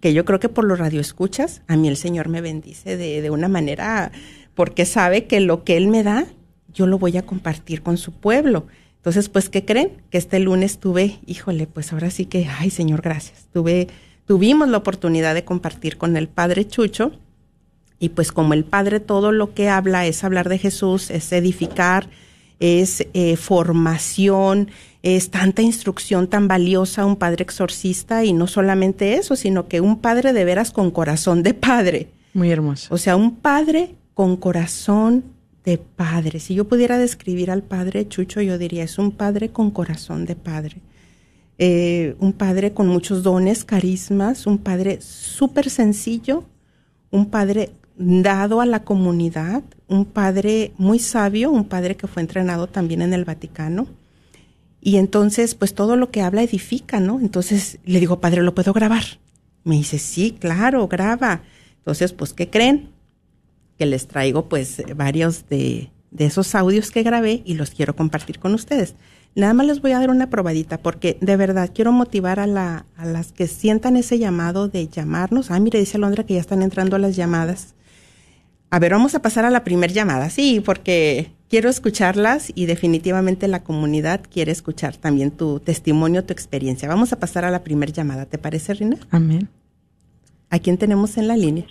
que 0.00 0.14
yo 0.14 0.24
creo 0.24 0.40
que 0.40 0.48
por 0.48 0.64
los 0.64 0.78
radioescuchas, 0.78 1.62
a 1.66 1.76
mí 1.76 1.88
el 1.88 1.96
Señor 1.96 2.28
me 2.28 2.40
bendice 2.40 2.96
de, 2.96 3.20
de 3.20 3.30
una 3.30 3.48
manera, 3.48 4.12
porque 4.54 4.86
sabe 4.86 5.26
que 5.26 5.40
lo 5.40 5.64
que 5.64 5.76
Él 5.76 5.88
me 5.88 6.02
da, 6.02 6.26
yo 6.72 6.86
lo 6.86 6.98
voy 6.98 7.16
a 7.16 7.26
compartir 7.26 7.82
con 7.82 7.96
su 7.96 8.12
pueblo. 8.12 8.66
Entonces, 8.96 9.28
pues, 9.28 9.48
¿qué 9.50 9.64
creen? 9.64 10.02
Que 10.10 10.18
este 10.18 10.38
lunes 10.40 10.78
tuve, 10.78 11.20
híjole, 11.26 11.66
pues 11.66 11.92
ahora 11.92 12.10
sí 12.10 12.26
que, 12.26 12.48
ay, 12.58 12.70
Señor, 12.70 13.02
gracias. 13.02 13.48
Tuve, 13.52 13.88
tuvimos 14.24 14.68
la 14.68 14.78
oportunidad 14.78 15.34
de 15.34 15.44
compartir 15.44 15.98
con 15.98 16.16
el 16.16 16.26
Padre 16.26 16.66
Chucho. 16.66 17.12
Y 17.98 18.10
pues 18.10 18.32
como 18.32 18.54
el 18.54 18.64
Padre 18.64 19.00
todo 19.00 19.32
lo 19.32 19.54
que 19.54 19.68
habla 19.68 20.06
es 20.06 20.24
hablar 20.24 20.48
de 20.48 20.58
Jesús, 20.58 21.10
es 21.10 21.32
edificar, 21.32 22.08
es 22.60 23.06
eh, 23.14 23.36
formación, 23.36 24.70
es 25.02 25.30
tanta 25.30 25.62
instrucción 25.62 26.28
tan 26.28 26.48
valiosa, 26.48 27.04
un 27.04 27.16
Padre 27.16 27.44
exorcista 27.44 28.24
y 28.24 28.32
no 28.32 28.46
solamente 28.46 29.14
eso, 29.14 29.36
sino 29.36 29.68
que 29.68 29.80
un 29.80 29.98
Padre 29.98 30.32
de 30.32 30.44
veras 30.44 30.70
con 30.70 30.90
corazón 30.90 31.42
de 31.42 31.54
Padre. 31.54 32.08
Muy 32.32 32.50
hermoso. 32.50 32.94
O 32.94 32.98
sea, 32.98 33.16
un 33.16 33.36
Padre 33.36 33.94
con 34.14 34.36
corazón 34.36 35.24
de 35.64 35.78
Padre. 35.78 36.40
Si 36.40 36.54
yo 36.54 36.66
pudiera 36.66 36.98
describir 36.98 37.50
al 37.50 37.62
Padre 37.62 38.08
Chucho, 38.08 38.40
yo 38.40 38.58
diría, 38.58 38.84
es 38.84 38.98
un 38.98 39.12
Padre 39.12 39.50
con 39.50 39.70
corazón 39.70 40.24
de 40.24 40.36
Padre. 40.36 40.76
Eh, 41.58 42.16
un 42.18 42.32
Padre 42.32 42.72
con 42.72 42.88
muchos 42.88 43.22
dones, 43.22 43.64
carismas, 43.64 44.46
un 44.46 44.58
Padre 44.58 45.00
súper 45.00 45.70
sencillo, 45.70 46.44
un 47.10 47.26
Padre 47.26 47.70
dado 47.96 48.60
a 48.60 48.66
la 48.66 48.84
comunidad, 48.84 49.62
un 49.88 50.04
Padre 50.04 50.72
muy 50.78 50.98
sabio, 50.98 51.50
un 51.50 51.64
Padre 51.64 51.96
que 51.96 52.06
fue 52.06 52.22
entrenado 52.22 52.66
también 52.66 53.02
en 53.02 53.12
el 53.12 53.24
Vaticano. 53.24 53.86
Y 54.80 54.96
entonces, 54.96 55.54
pues 55.54 55.74
todo 55.74 55.96
lo 55.96 56.10
que 56.10 56.20
habla 56.20 56.42
edifica, 56.42 57.00
¿no? 57.00 57.20
Entonces 57.20 57.78
le 57.84 58.00
digo, 58.00 58.20
Padre, 58.20 58.42
¿lo 58.42 58.54
puedo 58.54 58.72
grabar? 58.72 59.04
Me 59.64 59.76
dice, 59.76 59.98
sí, 59.98 60.36
claro, 60.38 60.86
graba. 60.88 61.42
Entonces, 61.78 62.12
pues, 62.12 62.34
¿qué 62.34 62.50
creen? 62.50 62.90
Que 63.78 63.86
les 63.86 64.06
traigo, 64.06 64.48
pues, 64.48 64.82
varios 64.94 65.48
de, 65.48 65.90
de 66.10 66.26
esos 66.26 66.54
audios 66.54 66.90
que 66.90 67.02
grabé 67.02 67.42
y 67.44 67.54
los 67.54 67.70
quiero 67.70 67.96
compartir 67.96 68.38
con 68.38 68.54
ustedes. 68.54 68.94
Nada 69.34 69.52
más 69.52 69.66
les 69.66 69.80
voy 69.80 69.92
a 69.92 69.98
dar 69.98 70.10
una 70.10 70.30
probadita 70.30 70.78
porque 70.78 71.18
de 71.20 71.36
verdad 71.36 71.70
quiero 71.74 71.90
motivar 71.90 72.38
a, 72.38 72.46
la, 72.46 72.86
a 72.96 73.04
las 73.04 73.32
que 73.32 73.48
sientan 73.48 73.96
ese 73.96 74.18
llamado 74.18 74.68
de 74.68 74.86
llamarnos. 74.86 75.50
Ah, 75.50 75.58
mire, 75.58 75.80
dice 75.80 75.96
Alondra 75.96 76.24
que 76.24 76.34
ya 76.34 76.40
están 76.40 76.62
entrando 76.62 76.98
las 76.98 77.16
llamadas. 77.16 77.74
A 78.74 78.80
ver, 78.80 78.90
vamos 78.90 79.14
a 79.14 79.22
pasar 79.22 79.44
a 79.44 79.50
la 79.50 79.62
primer 79.62 79.92
llamada, 79.92 80.30
sí, 80.30 80.58
porque 80.58 81.30
quiero 81.48 81.70
escucharlas 81.70 82.50
y 82.56 82.66
definitivamente 82.66 83.46
la 83.46 83.62
comunidad 83.62 84.22
quiere 84.28 84.50
escuchar 84.50 84.96
también 84.96 85.30
tu 85.30 85.60
testimonio, 85.60 86.24
tu 86.24 86.32
experiencia. 86.32 86.88
Vamos 86.88 87.12
a 87.12 87.20
pasar 87.20 87.44
a 87.44 87.52
la 87.52 87.62
primer 87.62 87.92
llamada, 87.92 88.26
¿te 88.26 88.36
parece, 88.36 88.74
Rina? 88.74 88.96
Amén. 89.12 89.48
¿A 90.50 90.58
quién 90.58 90.76
tenemos 90.76 91.16
en 91.18 91.28
la 91.28 91.36
línea? 91.36 91.66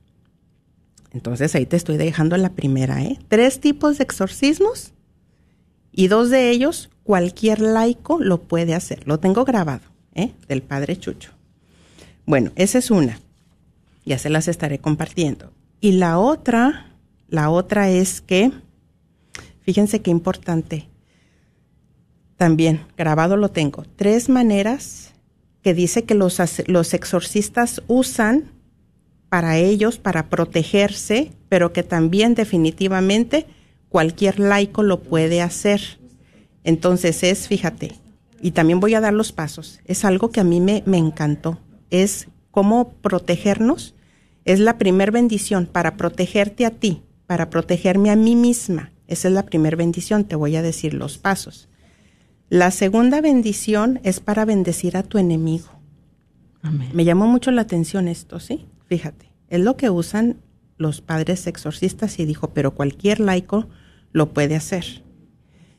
Entonces 1.13 1.55
ahí 1.55 1.67
te 1.67 1.77
estoy 1.77 1.97
dejando 1.97 2.37
la 2.37 2.53
primera, 2.55 3.03
¿eh? 3.03 3.19
Tres 3.29 3.61
tipos 3.61 3.99
de 3.99 4.05
exorcismos 4.05 4.93
y 5.93 6.09
dos 6.09 6.31
de 6.31 6.51
ellos 6.51 6.91
cualquier 7.03 7.61
laico 7.61 8.19
lo 8.19 8.43
puede 8.43 8.75
hacer. 8.75 9.07
Lo 9.07 9.21
tengo 9.21 9.45
grabado, 9.45 9.83
¿eh? 10.15 10.33
Del 10.49 10.63
padre 10.63 10.99
Chucho. 10.99 11.33
Bueno, 12.25 12.53
esa 12.57 12.79
es 12.79 12.91
una. 12.91 13.21
Ya 14.05 14.19
se 14.19 14.31
las 14.31 14.49
estaré 14.49 14.79
compartiendo. 14.79 15.53
Y 15.81 15.93
la 15.93 16.19
otra, 16.19 16.92
la 17.33 17.49
otra 17.49 17.89
es 17.89 18.21
que, 18.21 18.53
fíjense 19.63 20.03
qué 20.03 20.11
importante. 20.11 20.91
También 22.37 22.85
grabado 22.95 23.39
lo 23.39 23.51
tengo. 23.51 23.87
Tres 23.97 24.29
maneras 24.29 25.15
que 25.63 25.73
dice 25.73 26.05
que 26.05 26.15
los, 26.15 26.39
los 26.67 26.93
exorcistas 26.93 27.83
usan 27.87 28.53
para 29.31 29.57
ellos, 29.57 29.97
para 29.97 30.29
protegerse, 30.29 31.33
pero 31.49 31.73
que 31.73 31.83
también 31.83 32.35
definitivamente 32.35 33.47
cualquier 33.89 34.39
laico 34.39 34.83
lo 34.83 35.01
puede 35.03 35.41
hacer. 35.41 35.81
Entonces 36.65 37.23
es, 37.23 37.49
fíjate, 37.49 37.93
y 38.43 38.51
también 38.51 38.79
voy 38.79 38.93
a 38.93 39.01
dar 39.01 39.15
los 39.15 39.33
pasos, 39.33 39.81
es 39.87 40.05
algo 40.05 40.31
que 40.31 40.41
a 40.41 40.45
mí 40.45 40.61
me, 40.61 40.83
me 40.85 40.99
encantó, 40.99 41.59
es 41.89 42.29
cómo 42.51 42.93
protegernos, 42.93 43.95
es 44.45 44.61
la 44.61 44.77
primer 44.77 45.13
bendición 45.13 45.65
para 45.65 45.97
protegerte 45.97 46.67
a 46.67 46.71
ti, 46.71 47.03
para 47.33 47.49
protegerme 47.49 48.11
a 48.11 48.15
mí 48.15 48.37
misma, 48.37 48.93
esa 49.07 49.29
es 49.29 49.33
la 49.33 49.47
primer 49.47 49.75
bendición, 49.77 50.25
te 50.25 50.37
voy 50.37 50.55
a 50.55 50.61
decir 50.61 50.93
los 50.93 51.17
pasos. 51.17 51.71
La 52.51 52.71
segunda 52.71 53.23
bendición 53.23 54.01
es 54.03 54.21
para 54.21 54.45
bendecir 54.45 54.99
a 54.99 55.03
tu 55.03 55.17
enemigo. 55.17 55.71
Amén. 56.61 56.91
Me 56.93 57.07
llamó 57.07 57.27
mucho 57.27 57.51
la 57.51 57.63
atención 57.63 58.07
esto, 58.07 58.39
¿sí? 58.39 58.67
Fíjate, 58.85 59.33
es 59.49 59.61
lo 59.61 59.79
que 59.79 59.89
usan 59.89 60.43
los 60.77 61.01
padres 61.01 61.47
exorcistas 61.47 62.19
y 62.19 62.27
dijo, 62.27 62.51
pero 62.51 62.75
cualquier 62.75 63.19
laico 63.19 63.67
lo 64.13 64.35
puede 64.35 64.55
hacer. 64.55 65.03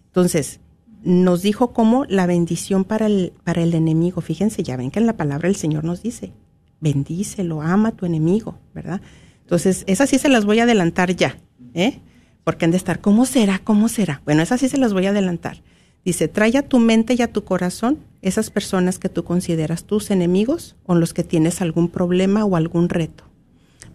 Entonces, 0.07 0.59
nos 1.03 1.43
dijo 1.43 1.71
cómo 1.71 2.05
la 2.05 2.25
bendición 2.25 2.83
para 2.83 3.05
el, 3.05 3.31
para 3.43 3.61
el 3.61 3.75
enemigo, 3.75 4.21
fíjense, 4.21 4.63
ya 4.63 4.75
ven 4.75 4.89
que 4.89 4.97
en 4.97 5.05
la 5.05 5.17
palabra 5.17 5.49
el 5.49 5.55
Señor 5.55 5.83
nos 5.83 6.01
dice, 6.01 6.33
bendícelo, 6.81 7.61
ama 7.61 7.89
a 7.89 7.95
tu 7.95 8.07
enemigo, 8.07 8.57
¿verdad? 8.73 9.01
Entonces, 9.43 9.83
esas 9.87 10.09
sí 10.09 10.17
se 10.17 10.29
las 10.29 10.45
voy 10.45 10.59
a 10.59 10.63
adelantar 10.63 11.15
ya, 11.15 11.37
¿eh? 11.73 11.99
Porque 12.43 12.65
han 12.65 12.71
de 12.71 12.77
estar, 12.77 12.99
¿cómo 12.99 13.25
será? 13.25 13.59
¿Cómo 13.59 13.87
será? 13.87 14.21
Bueno, 14.25 14.41
esas 14.41 14.59
sí 14.59 14.67
se 14.67 14.77
las 14.77 14.93
voy 14.93 15.05
a 15.05 15.11
adelantar. 15.11 15.61
Dice, 16.03 16.27
trae 16.27 16.57
a 16.57 16.67
tu 16.67 16.79
mente 16.79 17.15
y 17.17 17.21
a 17.21 17.31
tu 17.31 17.45
corazón 17.45 17.99
esas 18.21 18.49
personas 18.49 18.99
que 18.99 19.09
tú 19.09 19.23
consideras 19.23 19.85
tus 19.85 20.11
enemigos 20.11 20.75
o 20.85 20.95
los 20.95 21.13
que 21.13 21.23
tienes 21.23 21.61
algún 21.61 21.89
problema 21.89 22.43
o 22.43 22.55
algún 22.55 22.89
reto. 22.89 23.23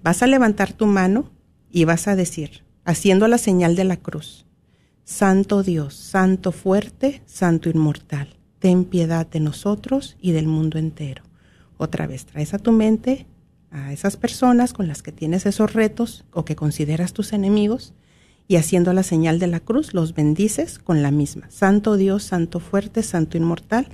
Vas 0.02 0.22
a 0.22 0.26
levantar 0.26 0.72
tu 0.72 0.86
mano 0.86 1.30
y 1.70 1.84
vas 1.84 2.08
a 2.08 2.16
decir, 2.16 2.64
haciendo 2.84 3.28
la 3.28 3.36
señal 3.36 3.76
de 3.76 3.84
la 3.84 3.96
cruz, 3.98 4.46
Santo 5.04 5.62
Dios, 5.62 5.94
Santo 5.94 6.52
fuerte, 6.52 7.22
Santo 7.26 7.68
inmortal, 7.68 8.36
ten 8.58 8.84
piedad 8.84 9.26
de 9.26 9.40
nosotros 9.40 10.16
y 10.20 10.32
del 10.32 10.46
mundo 10.46 10.78
entero. 10.78 11.24
Otra 11.76 12.06
vez, 12.06 12.26
traes 12.26 12.54
a 12.54 12.58
tu 12.58 12.72
mente 12.72 13.26
a 13.70 13.92
esas 13.92 14.16
personas 14.16 14.72
con 14.72 14.88
las 14.88 15.02
que 15.02 15.12
tienes 15.12 15.46
esos 15.46 15.72
retos 15.72 16.24
o 16.32 16.44
que 16.44 16.56
consideras 16.56 17.12
tus 17.12 17.32
enemigos 17.32 17.92
y 18.48 18.56
haciendo 18.56 18.94
la 18.94 19.02
señal 19.02 19.38
de 19.38 19.46
la 19.46 19.60
cruz 19.60 19.92
los 19.92 20.14
bendices 20.14 20.78
con 20.78 21.02
la 21.02 21.10
misma. 21.10 21.50
Santo 21.50 21.96
Dios, 21.96 22.22
Santo 22.22 22.60
fuerte, 22.60 23.02
Santo 23.02 23.36
inmortal. 23.36 23.88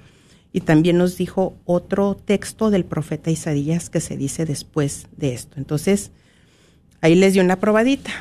Y 0.53 0.61
también 0.61 0.97
nos 0.99 1.17
dijo 1.17 1.57
otro 1.65 2.15
texto 2.15 2.71
del 2.71 2.85
profeta 2.85 3.33
Isaías 3.33 3.91
que 3.91 4.01
se 4.01 4.17
dice 4.17 4.45
después 4.45 5.09
de 5.17 5.35
esto. 5.35 5.57
Entonces, 5.57 6.13
ahí 7.01 7.17
les 7.17 7.33
dio 7.33 7.43
una 7.43 7.59
probadita. 7.59 8.13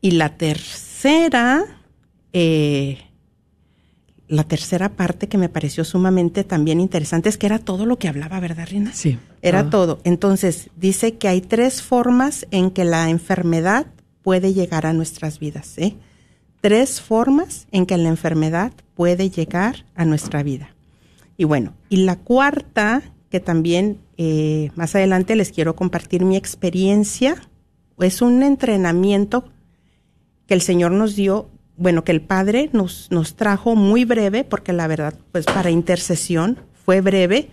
Y 0.00 0.12
la 0.12 0.38
tercera, 0.38 1.62
eh, 2.32 2.98
la 4.32 4.44
tercera 4.44 4.88
parte 4.88 5.28
que 5.28 5.36
me 5.36 5.50
pareció 5.50 5.84
sumamente 5.84 6.42
también 6.42 6.80
interesante 6.80 7.28
es 7.28 7.36
que 7.36 7.44
era 7.44 7.58
todo 7.58 7.84
lo 7.84 7.98
que 7.98 8.08
hablaba, 8.08 8.40
¿verdad, 8.40 8.66
Rina? 8.66 8.90
Sí. 8.94 9.18
Era 9.42 9.68
todo. 9.68 10.00
Entonces, 10.04 10.70
dice 10.74 11.18
que 11.18 11.28
hay 11.28 11.42
tres 11.42 11.82
formas 11.82 12.46
en 12.50 12.70
que 12.70 12.86
la 12.86 13.10
enfermedad 13.10 13.88
puede 14.22 14.54
llegar 14.54 14.86
a 14.86 14.94
nuestras 14.94 15.38
vidas. 15.38 15.76
¿eh? 15.76 15.96
Tres 16.62 17.02
formas 17.02 17.66
en 17.72 17.84
que 17.84 17.98
la 17.98 18.08
enfermedad 18.08 18.72
puede 18.94 19.28
llegar 19.28 19.84
a 19.94 20.06
nuestra 20.06 20.42
vida. 20.42 20.74
Y 21.36 21.44
bueno, 21.44 21.74
y 21.90 21.98
la 21.98 22.16
cuarta, 22.16 23.02
que 23.28 23.38
también 23.38 23.98
eh, 24.16 24.70
más 24.76 24.94
adelante 24.94 25.36
les 25.36 25.52
quiero 25.52 25.76
compartir 25.76 26.24
mi 26.24 26.36
experiencia, 26.36 27.36
es 27.98 28.22
un 28.22 28.42
entrenamiento 28.42 29.44
que 30.46 30.54
el 30.54 30.62
Señor 30.62 30.92
nos 30.92 31.16
dio, 31.16 31.50
bueno, 31.82 32.04
que 32.04 32.12
el 32.12 32.20
Padre 32.20 32.70
nos, 32.72 33.08
nos 33.10 33.34
trajo 33.34 33.74
muy 33.74 34.04
breve, 34.04 34.44
porque 34.44 34.72
la 34.72 34.86
verdad, 34.86 35.14
pues 35.32 35.44
para 35.44 35.70
intercesión 35.70 36.58
fue 36.84 37.00
breve, 37.00 37.48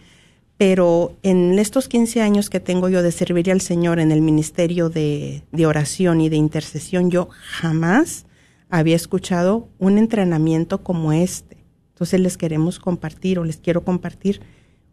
pero 0.58 1.18
en 1.24 1.58
estos 1.58 1.88
15 1.88 2.22
años 2.22 2.50
que 2.50 2.60
tengo 2.60 2.90
yo 2.90 3.02
de 3.02 3.12
servir 3.12 3.52
al 3.52 3.62
Señor 3.62 4.00
en 4.00 4.12
el 4.12 4.22
ministerio 4.22 4.90
de, 4.90 5.44
de, 5.52 5.66
oración 5.66 6.22
y 6.22 6.30
de 6.30 6.36
intercesión, 6.36 7.10
yo 7.10 7.30
jamás 7.32 8.26
había 8.70 8.96
escuchado 8.96 9.68
un 9.80 9.98
entrenamiento 9.98 10.84
como 10.84 11.12
este. 11.12 11.58
Entonces 11.94 12.20
les 12.20 12.38
queremos 12.38 12.80
compartir 12.80 13.40
o 13.40 13.44
les 13.44 13.58
quiero 13.58 13.84
compartir 13.84 14.42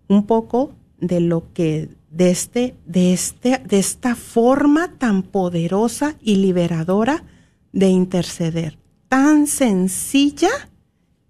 un 0.09 0.27
poco 0.27 0.72
de 0.99 1.20
lo 1.20 1.53
que 1.53 1.90
de 2.11 2.31
este 2.31 2.75
de 2.87 3.12
este 3.12 3.61
de 3.64 3.79
esta 3.79 4.14
forma 4.14 4.92
tan 4.99 5.22
poderosa 5.22 6.16
y 6.22 6.37
liberadora 6.37 7.25
de 7.72 7.88
interceder, 7.88 8.79
tan 9.16 9.46
sencilla 9.46 10.50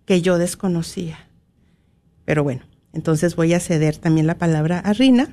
que 0.07 0.21
yo 0.21 0.39
desconocía. 0.39 1.21
Pero 2.25 2.43
bueno, 2.43 2.63
entonces 2.93 3.37
voy 3.37 3.55
a 3.55 3.61
ceder 3.61 3.97
también 3.97 4.27
la 4.27 4.39
palabra 4.39 4.81
a 4.81 4.93
Rina. 4.93 5.29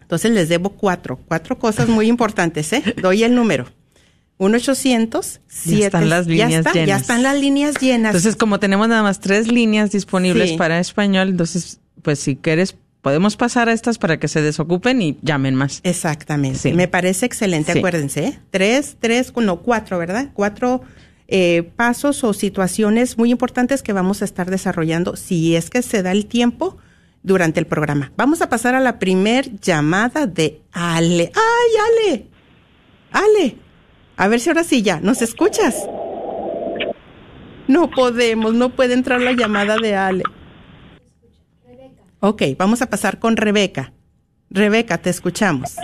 Entonces 0.00 0.30
les 0.30 0.48
debo 0.48 0.70
cuatro, 0.70 1.20
cuatro 1.28 1.58
cosas 1.58 1.90
muy 1.90 2.06
importantes, 2.08 2.72
¿eh? 2.72 2.82
Doy 3.02 3.24
el 3.24 3.34
número. 3.34 3.66
1 4.38 4.56
800 4.56 5.40
Ya 5.66 5.86
están 5.86 6.08
las 6.08 6.26
líneas 6.26 6.50
ya 6.50 6.58
está, 6.60 6.72
llenas. 6.72 6.88
Ya 6.88 6.96
están 6.96 7.22
las 7.22 7.38
líneas 7.38 7.74
llenas. 7.78 8.14
Entonces, 8.14 8.36
como 8.36 8.58
tenemos 8.58 8.88
nada 8.88 9.02
más 9.02 9.20
tres 9.20 9.52
líneas 9.52 9.90
disponibles 9.90 10.52
Sí. 10.52 10.56
para 10.56 10.80
español, 10.80 11.28
entonces, 11.28 11.78
pues 12.00 12.18
si 12.20 12.36
quieres, 12.36 12.74
podemos 13.02 13.36
pasar 13.36 13.68
a 13.68 13.74
estas 13.74 13.98
para 13.98 14.18
que 14.18 14.28
se 14.28 14.40
desocupen 14.40 15.02
y 15.02 15.18
llamen 15.20 15.54
más. 15.56 15.80
Exactamente. 15.84 16.58
Sí. 16.58 16.72
Me 16.72 16.88
parece 16.88 17.26
excelente, 17.26 17.74
Sí. 17.74 17.78
acuérdense. 17.80 18.24
¿eh? 18.24 18.38
Tres, 18.50 18.96
tres, 18.98 19.30
no, 19.36 19.60
cuatro, 19.60 19.98
¿verdad? 19.98 20.30
Cuatro 20.32 20.80
eh, 21.34 21.62
pasos 21.62 22.24
o 22.24 22.34
situaciones 22.34 23.16
muy 23.16 23.30
importantes 23.30 23.82
que 23.82 23.94
vamos 23.94 24.20
a 24.20 24.26
estar 24.26 24.50
desarrollando 24.50 25.16
si 25.16 25.56
es 25.56 25.70
que 25.70 25.80
se 25.80 26.02
da 26.02 26.12
el 26.12 26.26
tiempo 26.26 26.76
durante 27.22 27.58
el 27.58 27.66
programa. 27.66 28.12
Vamos 28.18 28.42
a 28.42 28.50
pasar 28.50 28.74
a 28.74 28.80
la 28.80 28.98
primer 28.98 29.58
llamada 29.58 30.26
de 30.26 30.60
Ale. 30.72 31.32
¡Ay, 31.34 32.10
Ale! 32.12 32.26
Ale, 33.12 33.56
a 34.18 34.28
ver 34.28 34.40
si 34.40 34.50
ahora 34.50 34.62
sí 34.62 34.82
ya, 34.82 35.00
¿nos 35.00 35.22
escuchas? 35.22 35.88
No 37.66 37.88
podemos, 37.88 38.52
no 38.52 38.76
puede 38.76 38.92
entrar 38.92 39.22
la 39.22 39.32
llamada 39.32 39.76
de 39.78 39.96
Ale. 39.96 40.24
Ok, 42.20 42.42
vamos 42.58 42.82
a 42.82 42.90
pasar 42.90 43.18
con 43.18 43.38
Rebeca. 43.38 43.94
Rebeca, 44.50 44.98
te 44.98 45.08
escuchamos. 45.08 45.76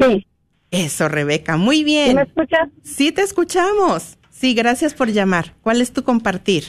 Sí. 0.00 0.26
Eso, 0.70 1.08
Rebeca, 1.08 1.56
muy 1.56 1.78
¿Sí 1.78 1.84
bien. 1.84 2.16
me 2.16 2.22
escuchas? 2.22 2.68
Sí, 2.82 3.12
te 3.12 3.22
escuchamos. 3.22 4.18
Sí, 4.30 4.54
gracias 4.54 4.94
por 4.94 5.08
llamar. 5.08 5.54
¿Cuál 5.62 5.80
es 5.80 5.92
tu 5.92 6.02
compartir? 6.04 6.64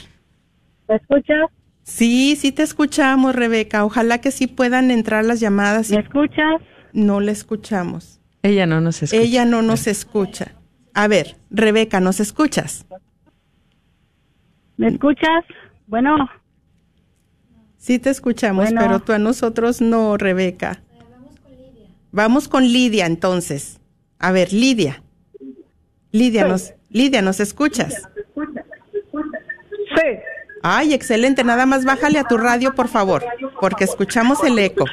¿Me 0.88 0.96
escuchas? 0.96 1.50
Sí, 1.82 2.36
sí 2.36 2.52
te 2.52 2.62
escuchamos, 2.62 3.34
Rebeca. 3.34 3.84
Ojalá 3.84 4.20
que 4.20 4.30
sí 4.30 4.46
puedan 4.46 4.90
entrar 4.90 5.24
las 5.24 5.40
llamadas. 5.40 5.90
¿Me 5.90 6.00
escuchas? 6.00 6.60
No 6.92 7.20
la 7.20 7.32
escuchamos. 7.32 8.20
Ella 8.42 8.66
no 8.66 8.80
nos 8.80 9.02
escucha. 9.02 9.22
Ella 9.22 9.44
no 9.44 9.62
nos 9.62 9.86
escucha. 9.86 10.52
A 10.94 11.08
ver, 11.08 11.36
Rebeca, 11.50 12.00
¿nos 12.00 12.20
escuchas? 12.20 12.86
¿Me 14.76 14.88
escuchas? 14.88 15.44
Bueno, 15.86 16.16
Sí 17.76 17.98
te 17.98 18.10
escuchamos, 18.10 18.64
Bueno. 18.66 18.80
pero 18.80 19.00
tú 19.00 19.12
a 19.12 19.18
nosotros 19.18 19.80
no, 19.80 20.16
Rebeca. 20.16 20.82
Vamos 22.10 22.48
con 22.48 22.64
Lidia 22.64 23.06
entonces. 23.06 23.80
A 24.18 24.32
ver, 24.32 24.52
Lidia. 24.52 25.02
Lidia, 26.10 26.46
nos, 26.46 26.74
Lidia, 26.90 27.22
¿nos 27.22 27.40
escuchas? 27.40 28.02
sí. 28.34 30.02
Ay, 30.62 30.92
excelente. 30.94 31.44
Nada 31.44 31.66
más 31.66 31.84
bájale 31.84 32.18
a 32.18 32.24
tu 32.24 32.36
radio, 32.36 32.74
por 32.74 32.88
favor, 32.88 33.24
porque 33.60 33.84
escuchamos 33.84 34.42
el 34.42 34.58
eco. 34.58 34.84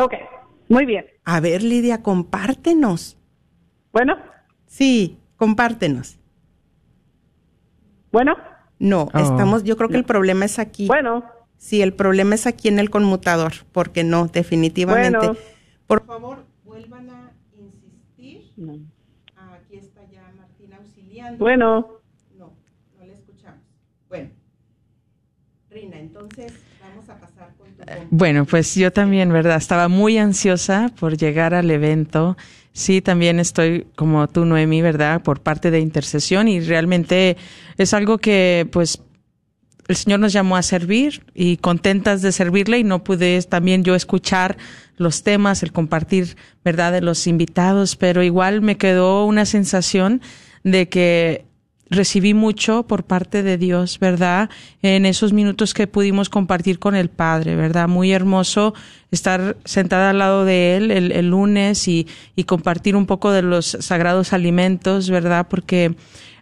Ok, 0.00 0.14
muy 0.68 0.86
bien. 0.86 1.06
A 1.24 1.40
ver, 1.40 1.62
Lidia, 1.62 2.02
compártenos. 2.02 3.16
Bueno, 3.92 4.16
Sí, 4.66 5.18
compártenos. 5.36 6.18
bueno, 8.12 8.36
No, 8.80 9.08
Oh. 9.12 9.18
estamos, 9.18 9.64
yo 9.64 9.76
creo 9.76 9.88
que 9.88 9.96
el 9.96 10.04
problema 10.04 10.44
es 10.44 10.60
aquí. 10.60 10.86
bueno. 10.86 11.24
Sí, 11.56 11.82
el 11.82 11.92
problema 11.92 12.36
es 12.36 12.46
aquí 12.46 12.68
en 12.68 12.78
el 12.78 12.90
conmutador, 12.90 13.52
porque 13.72 14.04
no, 14.04 14.28
definitivamente. 14.28 15.18
Bueno. 15.18 15.36
Por 15.88 16.06
favor, 16.06 16.44
vuelvan 16.64 17.10
a 17.10 17.17
insistir. 18.58 18.88
Aquí 19.36 19.76
está 19.76 20.00
ya 20.10 20.32
Martina 20.36 20.76
auxiliando. 20.76 21.38
Bueno, 21.38 22.00
No, 22.38 22.52
no 22.98 23.06
le 23.06 23.12
escuchamos. 23.12 23.60
Bueno. 24.08 24.30
Rina, 25.70 25.98
entonces 25.98 26.52
vamos 26.80 27.08
a 27.08 27.20
pasar 27.20 27.54
con 27.58 27.68
tu 27.68 27.84
Bueno, 28.10 28.46
pues 28.46 28.74
yo 28.74 28.90
también, 28.92 29.30
¿verdad? 29.30 29.56
Estaba 29.56 29.88
muy 29.88 30.16
ansiosa 30.18 30.90
por 30.98 31.16
llegar 31.16 31.52
al 31.54 31.70
evento. 31.70 32.36
Sí, 32.72 33.02
también 33.02 33.38
estoy 33.38 33.86
como 33.96 34.28
tú, 34.28 34.44
Noemi, 34.44 34.82
¿verdad? 34.82 35.22
Por 35.22 35.40
parte 35.40 35.70
de 35.70 35.80
intercesión 35.80 36.48
y 36.48 36.60
realmente 36.60 37.36
es 37.76 37.92
algo 37.92 38.18
que, 38.18 38.68
pues, 38.72 39.02
el 39.88 39.96
Señor 39.96 40.20
nos 40.20 40.32
llamó 40.32 40.56
a 40.56 40.62
servir 40.62 41.24
y 41.34 41.56
contentas 41.56 42.22
de 42.22 42.30
servirle 42.30 42.78
y 42.78 42.84
no 42.84 43.02
pude 43.02 43.42
también 43.42 43.84
yo 43.84 43.94
escuchar 43.94 44.58
los 44.98 45.22
temas, 45.22 45.62
el 45.62 45.72
compartir, 45.72 46.36
¿verdad?, 46.64 46.92
de 46.92 47.00
los 47.00 47.26
invitados, 47.26 47.96
pero 47.96 48.22
igual 48.22 48.60
me 48.60 48.76
quedó 48.76 49.24
una 49.24 49.46
sensación 49.46 50.20
de 50.64 50.88
que 50.88 51.48
recibí 51.90 52.34
mucho 52.34 52.86
por 52.86 53.04
parte 53.04 53.42
de 53.42 53.56
Dios, 53.56 53.98
¿verdad? 53.98 54.50
En 54.82 55.06
esos 55.06 55.32
minutos 55.32 55.74
que 55.74 55.86
pudimos 55.86 56.28
compartir 56.28 56.78
con 56.78 56.94
el 56.94 57.08
Padre, 57.08 57.56
¿verdad? 57.56 57.88
Muy 57.88 58.12
hermoso 58.12 58.74
estar 59.10 59.56
sentada 59.64 60.10
al 60.10 60.18
lado 60.18 60.44
de 60.44 60.76
Él 60.76 60.90
el, 60.90 61.30
lunes 61.30 61.88
y, 61.88 62.06
y 62.36 62.44
compartir 62.44 62.94
un 62.96 63.06
poco 63.06 63.32
de 63.32 63.42
los 63.42 63.66
sagrados 63.80 64.32
alimentos, 64.32 65.08
¿verdad? 65.08 65.46
Porque 65.48 65.94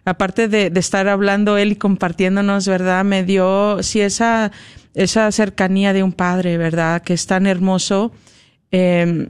aparte 0.05 0.47
de, 0.47 0.69
de 0.69 0.79
estar 0.79 1.07
hablando 1.07 1.57
Él 1.57 1.73
y 1.73 1.75
compartiéndonos, 1.75 2.67
¿verdad? 2.67 3.05
Me 3.05 3.23
dio, 3.23 3.81
sí, 3.83 4.01
esa, 4.01 4.51
esa 4.95 5.31
cercanía 5.31 5.93
de 5.93 6.03
un 6.03 6.11
Padre, 6.11 6.57
¿verdad? 6.57 7.01
Que 7.01 7.13
es 7.13 7.25
tan 7.25 7.47
hermoso. 7.47 8.11
Eh, 8.71 9.29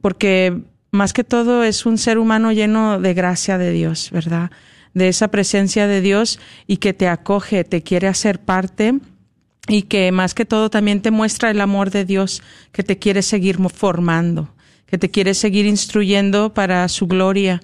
porque 0.00 0.62
más 0.90 1.12
que 1.12 1.24
todo 1.24 1.64
es 1.64 1.86
un 1.86 1.98
ser 1.98 2.18
humano 2.18 2.52
lleno 2.52 3.00
de 3.00 3.14
gracia 3.14 3.58
de 3.58 3.72
Dios, 3.72 4.10
¿verdad? 4.10 4.50
De 4.94 5.08
esa 5.08 5.28
presencia 5.28 5.86
de 5.86 6.00
Dios 6.00 6.38
y 6.66 6.78
que 6.78 6.94
te 6.94 7.08
acoge, 7.08 7.64
te 7.64 7.82
quiere 7.82 8.08
hacer 8.08 8.40
parte 8.40 8.94
y 9.68 9.82
que 9.82 10.10
más 10.12 10.34
que 10.34 10.46
todo 10.46 10.70
también 10.70 11.02
te 11.02 11.10
muestra 11.10 11.50
el 11.50 11.60
amor 11.60 11.90
de 11.90 12.04
Dios, 12.04 12.42
que 12.72 12.82
te 12.82 12.98
quiere 12.98 13.22
seguir 13.22 13.58
formando, 13.68 14.54
que 14.86 14.96
te 14.96 15.10
quiere 15.10 15.34
seguir 15.34 15.66
instruyendo 15.66 16.54
para 16.54 16.88
su 16.88 17.06
gloria. 17.06 17.60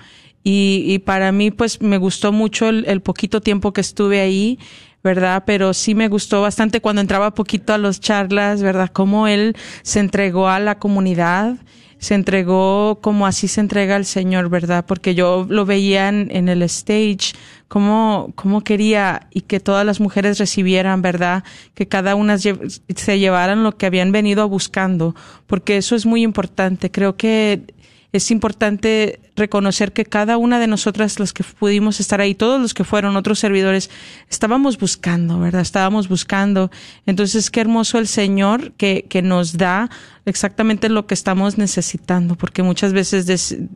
Y, 0.47 0.85
y 0.87 0.99
para 0.99 1.33
mí, 1.33 1.51
pues 1.51 1.81
me 1.81 1.97
gustó 1.97 2.31
mucho 2.31 2.69
el 2.69 3.01
poquito 3.01 3.41
tiempo 3.41 3.73
que 3.73 3.81
estuve 3.81 4.21
ahí, 4.21 4.59
¿verdad? 5.05 5.45
Pero 5.47 5.75
sí 5.75 5.95
me 5.95 6.09
gustó 6.09 6.41
bastante 6.41 6.81
cuando 6.81 7.03
entraba 7.03 7.35
poquito 7.35 7.75
a 7.75 7.79
los 7.79 8.01
charlas, 8.01 8.63
¿verdad? 8.63 8.91
Cómo 8.91 9.29
él 9.29 9.55
se 9.83 10.01
entregó 10.01 10.49
a 10.49 10.59
la 10.59 10.79
comunidad, 10.79 11.57
se 11.99 12.15
entregó 12.15 12.99
como 13.03 13.27
así 13.27 13.47
se 13.47 13.61
entrega 13.61 13.97
el 13.97 14.07
Señor, 14.07 14.49
¿verdad? 14.49 14.87
Porque 14.87 15.15
yo 15.15 15.47
lo 15.49 15.67
veía 15.67 16.09
en, 16.09 16.29
en 16.31 16.49
el 16.49 16.63
stage, 16.63 17.35
cómo, 17.69 18.33
cómo 18.35 18.63
quería 18.65 19.29
y 19.31 19.43
que 19.43 19.61
todas 19.61 19.85
las 19.85 20.01
mujeres 20.01 20.39
recibieran, 20.39 21.03
¿verdad? 21.03 21.45
Que 21.75 21.87
cada 21.87 22.15
una 22.15 22.39
se 22.39 23.19
llevaran 23.19 23.63
lo 23.63 23.77
que 23.77 23.85
habían 23.85 24.11
venido 24.11 24.49
buscando, 24.49 25.15
porque 25.47 25.77
eso 25.77 25.97
es 25.97 26.07
muy 26.07 26.23
importante. 26.23 26.91
Creo 26.91 27.17
que 27.17 27.75
es 28.15 28.31
importante 28.31 29.19
reconocer 29.35 29.93
que 29.93 30.05
cada 30.05 30.37
una 30.37 30.61
de 30.61 30.69
nosotras, 30.69 31.19
los 31.19 31.33
que 31.33 31.43
pudimos 31.43 31.99
estar 31.99 32.21
ahí, 32.21 32.37
todos 32.37 32.61
los 32.61 32.73
que 32.73 32.85
fueron 32.85 33.17
otros 33.17 33.41
servidores, 33.41 33.91
estábamos 34.31 34.79
buscando, 34.79 35.41
¿verdad? 35.41 35.63
Estábamos 35.63 36.09
buscando. 36.09 36.71
Entonces, 37.07 37.51
qué 37.51 37.61
hermoso 37.61 37.99
el 37.99 38.07
Señor 38.07 38.71
que, 38.75 39.07
que 39.09 39.21
nos 39.21 39.57
da 39.57 39.91
exactamente 40.27 40.89
lo 40.89 41.09
que 41.09 41.15
estamos 41.15 41.59
necesitando, 41.59 42.37
porque 42.37 42.63
muchas 42.63 42.93
veces 42.93 43.27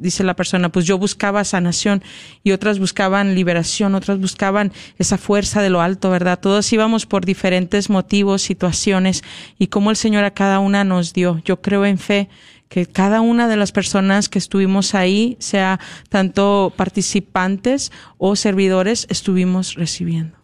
dice 0.00 0.22
la 0.22 0.36
persona, 0.36 0.68
pues 0.68 0.86
yo 0.86 0.98
buscaba 0.98 1.42
sanación 1.42 2.00
y 2.44 2.52
otras 2.52 2.78
buscaban 2.78 3.34
liberación, 3.34 3.96
otras 3.96 4.20
buscaban 4.20 4.72
esa 4.98 5.18
fuerza 5.18 5.62
de 5.62 5.70
lo 5.70 5.80
alto, 5.80 6.10
¿verdad? 6.10 6.38
Todos 6.38 6.72
íbamos 6.72 7.06
por 7.06 7.26
diferentes 7.26 7.90
motivos, 7.90 8.42
situaciones 8.42 9.24
y 9.58 9.66
cómo 9.66 9.90
el 9.90 9.96
Señor 9.96 10.22
a 10.22 10.30
cada 10.30 10.60
una 10.60 10.84
nos 10.84 11.12
dio. 11.12 11.42
Yo 11.44 11.60
creo 11.60 11.84
en 11.84 11.98
fe 11.98 12.28
que 12.68 12.86
cada 12.86 13.20
una 13.20 13.48
de 13.48 13.56
las 13.56 13.72
personas 13.72 14.28
que 14.28 14.38
estuvimos 14.38 14.94
ahí, 14.94 15.36
sea 15.40 15.80
tanto 16.08 16.72
participantes 16.76 17.92
o 18.18 18.36
servidores, 18.36 19.06
estuvimos 19.10 19.74
recibiendo. 19.74 20.36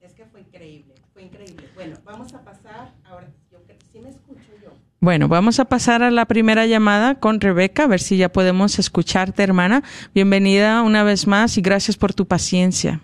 Es 0.00 0.12
que 0.14 0.24
fue 0.24 0.40
increíble, 0.40 0.94
fue 1.12 1.24
increíble. 1.24 1.68
Bueno, 1.74 1.96
vamos 2.04 2.32
a 2.34 2.42
pasar 2.42 2.92
ahora. 3.04 3.28
Yo 3.52 3.58
creo 3.64 3.78
que 3.78 3.84
sí 3.92 4.00
me 4.00 4.08
escucho 4.08 4.48
yo. 4.62 4.72
Bueno, 5.00 5.28
vamos 5.28 5.60
a 5.60 5.66
pasar 5.66 6.02
a 6.02 6.10
la 6.10 6.24
primera 6.24 6.66
llamada 6.66 7.16
con 7.16 7.40
Rebeca, 7.40 7.84
a 7.84 7.86
ver 7.86 8.00
si 8.00 8.16
ya 8.16 8.30
podemos 8.30 8.78
escucharte, 8.78 9.42
hermana. 9.42 9.82
Bienvenida 10.14 10.82
una 10.82 11.02
vez 11.04 11.26
más 11.26 11.58
y 11.58 11.60
gracias 11.60 11.96
por 11.96 12.14
tu 12.14 12.26
paciencia. 12.26 13.00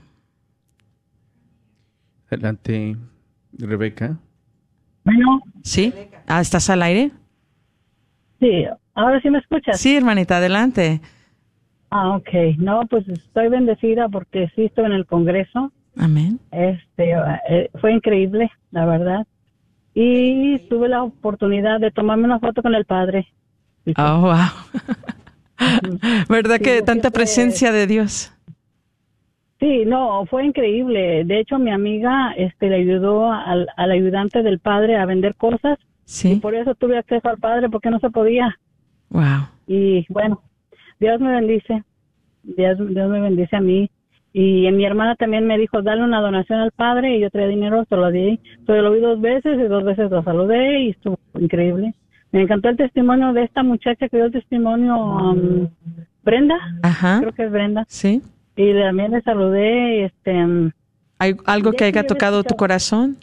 Adelante, 2.31 2.97
Rebeca. 3.53 4.19
bueno, 5.05 5.41
¿Sí? 5.63 5.93
Ah, 6.27 6.41
¿Estás 6.41 6.69
al 6.71 6.83
aire? 6.83 7.13
Sí, 8.41 8.65
ahora 8.95 9.21
sí 9.21 9.31
me 9.31 9.39
escuchas. 9.39 9.81
Sí, 9.81 9.97
hermanita, 9.97 10.39
adelante. 10.39 11.01
Ah, 11.91 12.17
ok. 12.17 12.59
No, 12.59 12.87
pues 12.87 13.09
estoy 13.09 13.49
bendecida 13.49 14.09
porque 14.09 14.51
sí 14.55 14.65
estoy 14.65 14.87
en 14.87 14.93
el 14.93 15.07
Congreso. 15.07 15.73
Amén. 15.97 16.41
Este, 16.51 17.13
eh, 17.49 17.71
fue 17.81 17.93
increíble, 17.93 18.51
la 18.71 18.87
verdad. 18.87 19.27
Y 19.95 20.59
tuve 20.69 20.89
la 20.89 21.03
oportunidad 21.03 21.81
de 21.81 21.91
tomarme 21.91 22.25
una 22.25 22.39
foto 22.39 22.63
con 22.63 22.75
el 22.75 22.85
padre. 22.85 23.27
Oh, 23.97 24.21
wow. 24.21 24.35
¿Verdad 26.29 26.61
que 26.61 26.83
tanta 26.83 27.11
presencia 27.11 27.73
de 27.73 27.87
Dios? 27.87 28.33
Sí, 29.59 29.85
no, 29.87 30.27
fue 30.27 30.45
increíble. 30.45 31.25
De 31.25 31.41
hecho, 31.41 31.59
mi 31.59 31.71
amiga 31.71 32.33
este, 32.37 32.69
le 32.69 32.77
ayudó 32.77 33.33
al, 33.33 33.69
al 33.77 33.91
ayudante 33.91 34.43
del 34.43 34.59
padre 34.59 34.97
a 34.97 35.07
vender 35.07 35.35
cosas 35.37 35.79
Sí. 36.07 36.33
Y 36.33 36.37
por 36.37 36.55
eso 36.55 36.75
tuve 36.75 36.97
acceso 36.97 37.29
al 37.29 37.37
Padre, 37.37 37.69
porque 37.69 37.91
no 37.91 37.99
se 37.99 38.09
podía. 38.09 38.59
Wow. 39.11 39.49
Y 39.67 40.07
bueno, 40.09 40.41
Dios 40.99 41.21
me 41.21 41.33
bendice. 41.33 41.83
Dios, 42.43 42.79
Dios 42.79 43.11
me 43.11 43.21
bendice 43.21 43.55
a 43.57 43.61
mí. 43.61 43.91
Y 44.33 44.71
mi 44.71 44.85
hermana 44.87 45.17
también 45.17 45.47
me 45.47 45.59
dijo, 45.59 45.83
dale 45.83 46.03
una 46.03 46.21
donación 46.21 46.61
al 46.61 46.71
Padre. 46.71 47.17
Y 47.17 47.21
yo 47.21 47.31
traía 47.31 47.49
dinero, 47.49 47.85
se 47.89 47.97
lo 47.97 48.11
di. 48.11 48.41
Entonces 48.59 48.83
lo 48.83 48.93
vi 48.93 49.01
dos 49.01 49.21
veces 49.21 49.59
y 49.59 49.65
dos 49.65 49.85
veces 49.85 50.11
lo 50.11 50.23
saludé 50.23 50.81
y 50.85 50.91
estuvo 50.91 51.19
increíble. 51.39 51.93
Me 52.33 52.43
encantó 52.43 52.69
el 52.69 52.77
testimonio 52.77 53.33
de 53.33 53.43
esta 53.45 53.63
muchacha 53.63 54.09
que 54.09 54.17
dio 54.17 54.27
el 54.27 54.33
testimonio, 54.33 54.97
um, 54.97 55.69
Brenda. 56.23 56.57
Ajá. 56.83 57.19
Creo 57.21 57.33
que 57.33 57.45
es 57.45 57.51
Brenda. 57.51 57.85
Sí. 57.89 58.23
Y 58.57 58.73
también 58.75 59.11
le 59.11 59.23
saludé, 59.23 60.05
este... 60.07 60.33
um, 60.33 60.71
¿Hay 61.19 61.35
algo 61.47 61.73
que 61.73 61.85
haya 61.85 62.07
tocado 62.07 62.45
tu 62.45 62.57
corazón? 62.57 63.17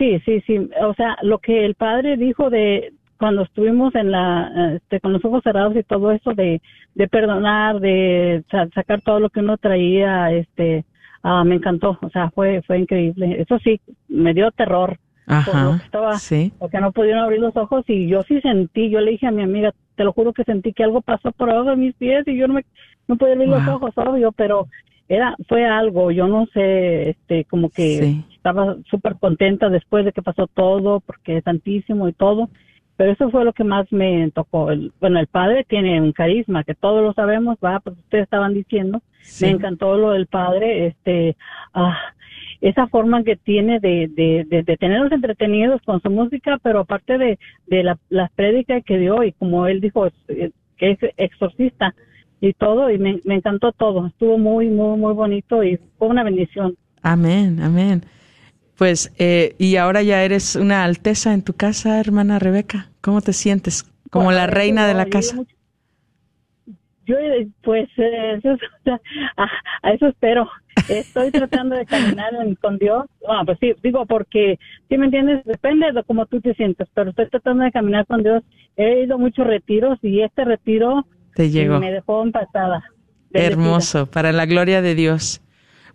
Sí, 0.00 0.18
sí, 0.24 0.40
sí. 0.46 0.56
O 0.82 0.94
sea, 0.94 1.16
lo 1.22 1.38
que 1.38 1.64
el 1.66 1.74
padre 1.74 2.16
dijo 2.16 2.48
de 2.48 2.94
cuando 3.18 3.42
estuvimos 3.42 3.94
en 3.94 4.10
la, 4.10 4.72
este, 4.76 4.98
con 4.98 5.12
los 5.12 5.22
ojos 5.26 5.42
cerrados 5.44 5.76
y 5.76 5.82
todo 5.82 6.10
eso 6.10 6.32
de, 6.32 6.62
de 6.94 7.06
perdonar, 7.06 7.80
de 7.80 8.42
sa- 8.50 8.66
sacar 8.74 9.02
todo 9.02 9.20
lo 9.20 9.28
que 9.28 9.40
uno 9.40 9.58
traía, 9.58 10.32
este, 10.32 10.86
ah, 11.22 11.44
me 11.44 11.56
encantó. 11.56 11.98
O 12.00 12.08
sea, 12.08 12.30
fue, 12.30 12.62
fue 12.62 12.78
increíble. 12.78 13.42
Eso 13.42 13.58
sí, 13.58 13.78
me 14.08 14.32
dio 14.32 14.50
terror. 14.52 14.96
por 15.26 15.36
lo 15.36 15.44
que 15.44 15.50
Ajá. 15.50 15.84
estaba, 15.84 16.12
Sí. 16.18 16.50
porque 16.58 16.80
no 16.80 16.92
pudieron 16.92 17.22
abrir 17.22 17.40
los 17.40 17.54
ojos 17.56 17.84
y 17.86 18.08
yo 18.08 18.22
sí 18.22 18.40
sentí, 18.40 18.88
yo 18.90 19.00
le 19.00 19.12
dije 19.12 19.26
a 19.28 19.30
mi 19.30 19.42
amiga, 19.42 19.72
te 19.96 20.02
lo 20.04 20.12
juro 20.14 20.32
que 20.32 20.42
sentí 20.44 20.72
que 20.72 20.82
algo 20.82 21.02
pasó 21.02 21.30
por 21.32 21.50
abajo 21.50 21.70
de 21.70 21.76
mis 21.76 21.94
pies 21.96 22.26
y 22.26 22.36
yo 22.36 22.48
no 22.48 22.54
me, 22.54 22.64
no 23.06 23.16
podía 23.16 23.34
abrir 23.34 23.48
los 23.48 23.68
ojos, 23.68 23.92
obvio, 23.96 24.32
pero 24.32 24.66
era, 25.08 25.36
fue 25.46 25.64
algo, 25.66 26.10
yo 26.10 26.26
no 26.26 26.46
sé, 26.54 27.10
este, 27.10 27.44
como 27.44 27.68
que 27.68 27.98
Sí. 28.00 28.24
Estaba 28.40 28.76
súper 28.90 29.16
contenta 29.20 29.68
después 29.68 30.06
de 30.06 30.12
que 30.12 30.22
pasó 30.22 30.46
todo, 30.46 31.00
porque 31.00 31.36
es 31.36 31.44
santísimo 31.44 32.08
y 32.08 32.12
todo, 32.14 32.48
pero 32.96 33.12
eso 33.12 33.30
fue 33.30 33.44
lo 33.44 33.52
que 33.52 33.64
más 33.64 33.86
me 33.92 34.30
tocó. 34.34 34.70
El- 34.70 34.92
bueno, 34.98 35.20
el 35.20 35.26
padre 35.26 35.64
tiene 35.68 36.00
un 36.00 36.12
carisma, 36.12 36.64
que 36.64 36.74
todos 36.74 37.02
lo 37.02 37.12
sabemos, 37.12 37.58
va, 37.62 37.80
pues 37.80 37.98
ustedes 37.98 38.24
estaban 38.24 38.54
diciendo, 38.54 39.02
Sí. 39.20 39.44
me 39.44 39.50
encantó 39.52 39.96
lo 39.98 40.12
del 40.12 40.26
padre, 40.26 40.86
este, 40.86 41.36
ah, 41.74 41.98
esa 42.62 42.86
forma 42.88 43.22
que 43.24 43.36
tiene 43.36 43.78
de, 43.80 44.08
de, 44.08 44.46
de, 44.48 44.62
de 44.62 44.76
tenerlos 44.78 45.12
entretenidos 45.12 45.82
con 45.82 46.00
su 46.00 46.10
música, 46.10 46.58
pero 46.62 46.80
aparte 46.80 47.18
de, 47.18 47.38
de 47.66 47.82
la, 47.82 47.98
las 48.08 48.30
prédicas 48.32 48.82
que 48.84 48.96
dio 48.98 49.22
y 49.22 49.32
como 49.32 49.66
él 49.66 49.80
dijo, 49.82 50.06
eh, 50.28 50.50
que 50.78 50.90
es 50.92 50.98
exorcista 51.18 51.94
y 52.40 52.54
todo, 52.54 52.90
y 52.90 52.98
me, 52.98 53.20
me 53.24 53.34
encantó 53.34 53.72
todo, 53.72 54.06
estuvo 54.06 54.38
muy, 54.38 54.68
muy, 54.70 54.98
muy 54.98 55.12
bonito 55.12 55.62
y 55.62 55.78
fue 55.98 56.08
una 56.08 56.22
bendición. 56.22 56.74
Amén, 57.02 57.60
amén. 57.62 58.02
Pues, 58.80 59.12
eh, 59.18 59.56
y 59.58 59.76
ahora 59.76 60.02
ya 60.02 60.24
eres 60.24 60.56
una 60.56 60.84
alteza 60.84 61.34
en 61.34 61.42
tu 61.44 61.52
casa, 61.52 62.00
hermana 62.00 62.38
Rebeca. 62.38 62.88
¿Cómo 63.02 63.20
te 63.20 63.34
sientes? 63.34 63.84
Como 64.10 64.32
la 64.32 64.46
reina 64.46 64.86
de 64.86 64.94
la 64.94 65.04
casa. 65.04 65.36
Yo, 67.04 67.14
eh, 67.18 67.46
pues, 67.62 67.90
eh, 67.98 68.38
eso, 68.38 68.52
es- 68.52 68.60
a, 69.36 69.90
eso 69.92 70.06
espero. 70.06 70.48
Estoy 70.88 71.30
tratando 71.30 71.76
de 71.76 71.84
caminar 71.84 72.32
con 72.62 72.78
Dios. 72.78 73.04
Ah, 73.28 73.42
pues 73.44 73.58
sí, 73.60 73.74
digo, 73.82 74.06
porque, 74.06 74.58
si 74.88 74.96
me 74.96 75.04
entiendes? 75.04 75.44
Depende 75.44 75.92
de 75.92 76.02
cómo 76.04 76.24
tú 76.24 76.40
te 76.40 76.54
sientes, 76.54 76.88
pero 76.94 77.10
estoy 77.10 77.28
tratando 77.28 77.64
de 77.64 77.72
caminar 77.72 78.06
con 78.06 78.22
Dios. 78.22 78.42
He 78.76 79.02
ido 79.02 79.16
a 79.16 79.18
muchos 79.18 79.46
retiros 79.46 79.98
y 80.00 80.22
este 80.22 80.42
retiro 80.46 81.04
Te 81.34 81.50
llegó. 81.50 81.80
me 81.80 81.92
dejó 81.92 82.22
empatada. 82.22 82.82
Bendecida. 83.28 83.46
Hermoso, 83.62 84.06
para 84.06 84.32
la 84.32 84.46
gloria 84.46 84.80
de 84.80 84.94
Dios. 84.94 85.42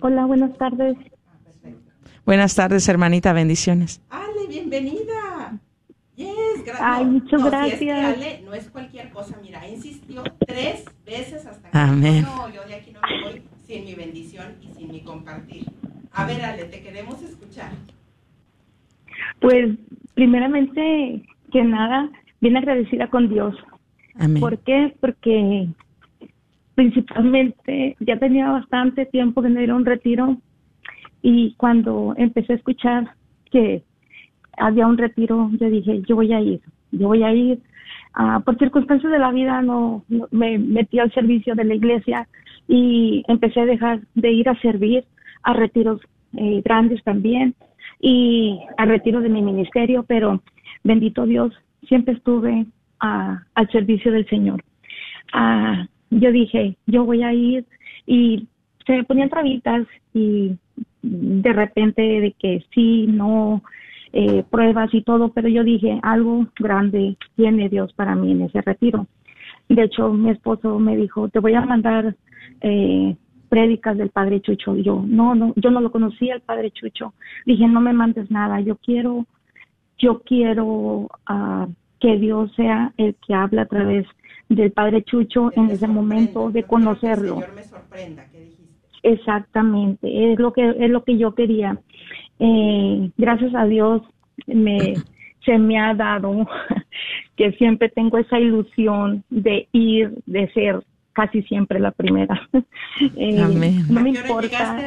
Hola, 0.00 0.24
buenas 0.24 0.56
tardes. 0.56 0.96
Buenas 2.24 2.54
tardes, 2.54 2.88
hermanita. 2.88 3.32
Bendiciones. 3.32 4.00
Ale, 4.10 4.46
bienvenida. 4.48 5.58
Yes, 6.16 6.64
gra- 6.64 6.76
Ay, 6.80 7.04
no, 7.04 7.10
muchas 7.12 7.40
no, 7.40 7.46
si 7.46 7.50
gracias. 7.50 7.72
es 7.72 7.78
que 7.80 7.92
Ale 7.92 8.42
no 8.44 8.54
es 8.54 8.70
cualquier 8.70 9.10
cosa, 9.10 9.36
mira, 9.42 9.66
insistió 9.68 10.22
tres 10.46 10.84
veces 11.04 11.44
hasta 11.44 11.70
que 11.70 11.76
Amén. 11.78 12.22
no, 12.22 12.48
yo 12.52 12.64
de 12.66 12.74
aquí 12.76 12.92
no 12.92 13.00
me 13.00 13.22
voy 13.32 13.42
sin 13.66 13.84
mi 13.84 13.94
bendición 13.94 14.54
y 14.62 14.68
sin 14.78 14.92
mi 14.92 15.00
compartir. 15.02 15.66
A 16.12 16.24
ver, 16.26 16.42
Ale, 16.44 16.64
te 16.66 16.80
queremos 16.82 17.20
escuchar. 17.22 17.72
Pues, 19.40 19.76
primeramente 20.14 21.22
que 21.52 21.64
nada, 21.64 22.08
bien 22.40 22.56
agradecida 22.56 23.08
con 23.08 23.28
Dios. 23.28 23.56
Amén. 24.16 24.40
¿Por 24.40 24.58
qué? 24.60 24.94
Porque 25.00 25.66
principalmente 26.76 27.96
ya 28.00 28.18
tenía 28.18 28.48
bastante 28.50 29.04
tiempo 29.06 29.42
de 29.42 29.50
no 29.50 29.60
ir 29.60 29.70
a 29.70 29.74
un 29.76 29.84
retiro 29.84 30.38
y 31.26 31.54
cuando 31.54 32.12
empecé 32.18 32.52
a 32.52 32.56
escuchar 32.56 33.14
que 33.50 33.82
había 34.58 34.86
un 34.86 34.98
retiro, 34.98 35.50
yo 35.58 35.70
dije, 35.70 36.02
yo 36.06 36.16
voy 36.16 36.34
a 36.34 36.40
ir, 36.42 36.60
yo 36.92 37.08
voy 37.08 37.22
a 37.22 37.32
ir. 37.32 37.60
Ah, 38.12 38.42
por 38.44 38.58
circunstancias 38.58 39.10
de 39.10 39.18
la 39.18 39.32
vida 39.32 39.62
no, 39.62 40.04
me 40.30 40.58
metí 40.58 40.98
al 40.98 41.10
servicio 41.14 41.54
de 41.54 41.64
la 41.64 41.74
iglesia 41.74 42.28
y 42.68 43.24
empecé 43.26 43.60
a 43.60 43.64
dejar 43.64 44.00
de 44.14 44.32
ir 44.32 44.50
a 44.50 44.60
servir 44.60 45.06
a 45.44 45.54
retiros 45.54 45.98
eh, 46.36 46.60
grandes 46.62 47.02
también 47.04 47.54
y 48.00 48.60
a 48.76 48.84
retiro 48.84 49.22
de 49.22 49.30
mi 49.30 49.40
ministerio, 49.40 50.04
pero 50.06 50.42
bendito 50.82 51.24
Dios, 51.24 51.54
siempre 51.88 52.14
estuve 52.14 52.66
ah, 53.00 53.42
al 53.54 53.70
servicio 53.70 54.12
del 54.12 54.28
Señor. 54.28 54.62
Ah, 55.32 55.86
yo 56.10 56.30
dije, 56.32 56.76
yo 56.86 57.06
voy 57.06 57.22
a 57.22 57.32
ir 57.32 57.64
y 58.06 58.46
se 58.86 58.92
me 58.92 59.04
ponían 59.04 59.30
trabitas 59.30 59.86
y 60.12 60.58
de 61.04 61.52
repente 61.52 62.02
de 62.02 62.32
que 62.32 62.64
sí, 62.74 63.06
no, 63.06 63.62
eh, 64.12 64.44
pruebas 64.48 64.92
y 64.94 65.02
todo, 65.02 65.30
pero 65.32 65.48
yo 65.48 65.64
dije, 65.64 65.98
algo 66.02 66.46
grande 66.58 67.16
tiene 67.36 67.68
Dios 67.68 67.92
para 67.94 68.14
mí 68.14 68.32
en 68.32 68.42
ese 68.42 68.62
retiro. 68.62 69.06
De 69.68 69.82
hecho, 69.82 70.12
mi 70.12 70.30
esposo 70.30 70.78
me 70.78 70.96
dijo, 70.96 71.28
te 71.28 71.40
voy 71.40 71.54
a 71.54 71.62
mandar 71.62 72.14
eh, 72.60 73.16
prédicas 73.48 73.98
del 73.98 74.10
Padre 74.10 74.40
Chucho. 74.40 74.76
Y 74.76 74.82
yo, 74.82 75.04
no, 75.06 75.34
no, 75.34 75.52
yo 75.56 75.70
no 75.70 75.80
lo 75.80 75.90
conocía 75.90 76.34
el 76.34 76.40
Padre 76.40 76.70
Chucho. 76.70 77.14
Dije, 77.44 77.66
no 77.66 77.80
me 77.80 77.92
mandes 77.92 78.30
nada, 78.30 78.60
yo 78.60 78.76
quiero, 78.76 79.26
yo 79.98 80.20
quiero 80.20 81.08
ah, 81.26 81.68
que 82.00 82.16
Dios 82.16 82.52
sea 82.54 82.92
el 82.96 83.16
que 83.26 83.34
habla 83.34 83.62
a 83.62 83.66
través 83.66 84.06
del 84.48 84.72
Padre 84.72 85.02
Chucho 85.02 85.50
en 85.56 85.70
ese 85.70 85.88
momento 85.88 86.50
de 86.50 86.62
conocerlo. 86.62 87.40
Que 87.40 87.44
el 87.46 87.50
Señor 87.50 87.56
me 87.56 87.64
sorprenda, 87.64 88.26
¿qué 88.30 88.40
dijiste? 88.40 88.63
Exactamente, 89.04 90.32
es 90.32 90.38
lo 90.38 90.52
que 90.54 90.66
es 90.66 90.90
lo 90.90 91.04
que 91.04 91.18
yo 91.18 91.34
quería. 91.34 91.78
Eh, 92.38 93.10
gracias 93.18 93.54
a 93.54 93.66
Dios 93.66 94.02
me 94.46 94.94
se 95.44 95.58
me 95.58 95.78
ha 95.78 95.94
dado 95.94 96.46
que 97.36 97.52
siempre 97.52 97.90
tengo 97.90 98.16
esa 98.16 98.40
ilusión 98.40 99.22
de 99.28 99.68
ir, 99.72 100.14
de 100.24 100.50
ser 100.52 100.82
casi 101.12 101.42
siempre 101.42 101.78
la 101.78 101.92
primera. 101.92 102.48
Eh, 103.16 103.42
Amén. 103.42 103.84
No 103.90 104.00
me 104.00 104.10
¿A 104.10 104.12
qué 104.12 104.32
hora 104.32 104.46
importa. 104.46 104.78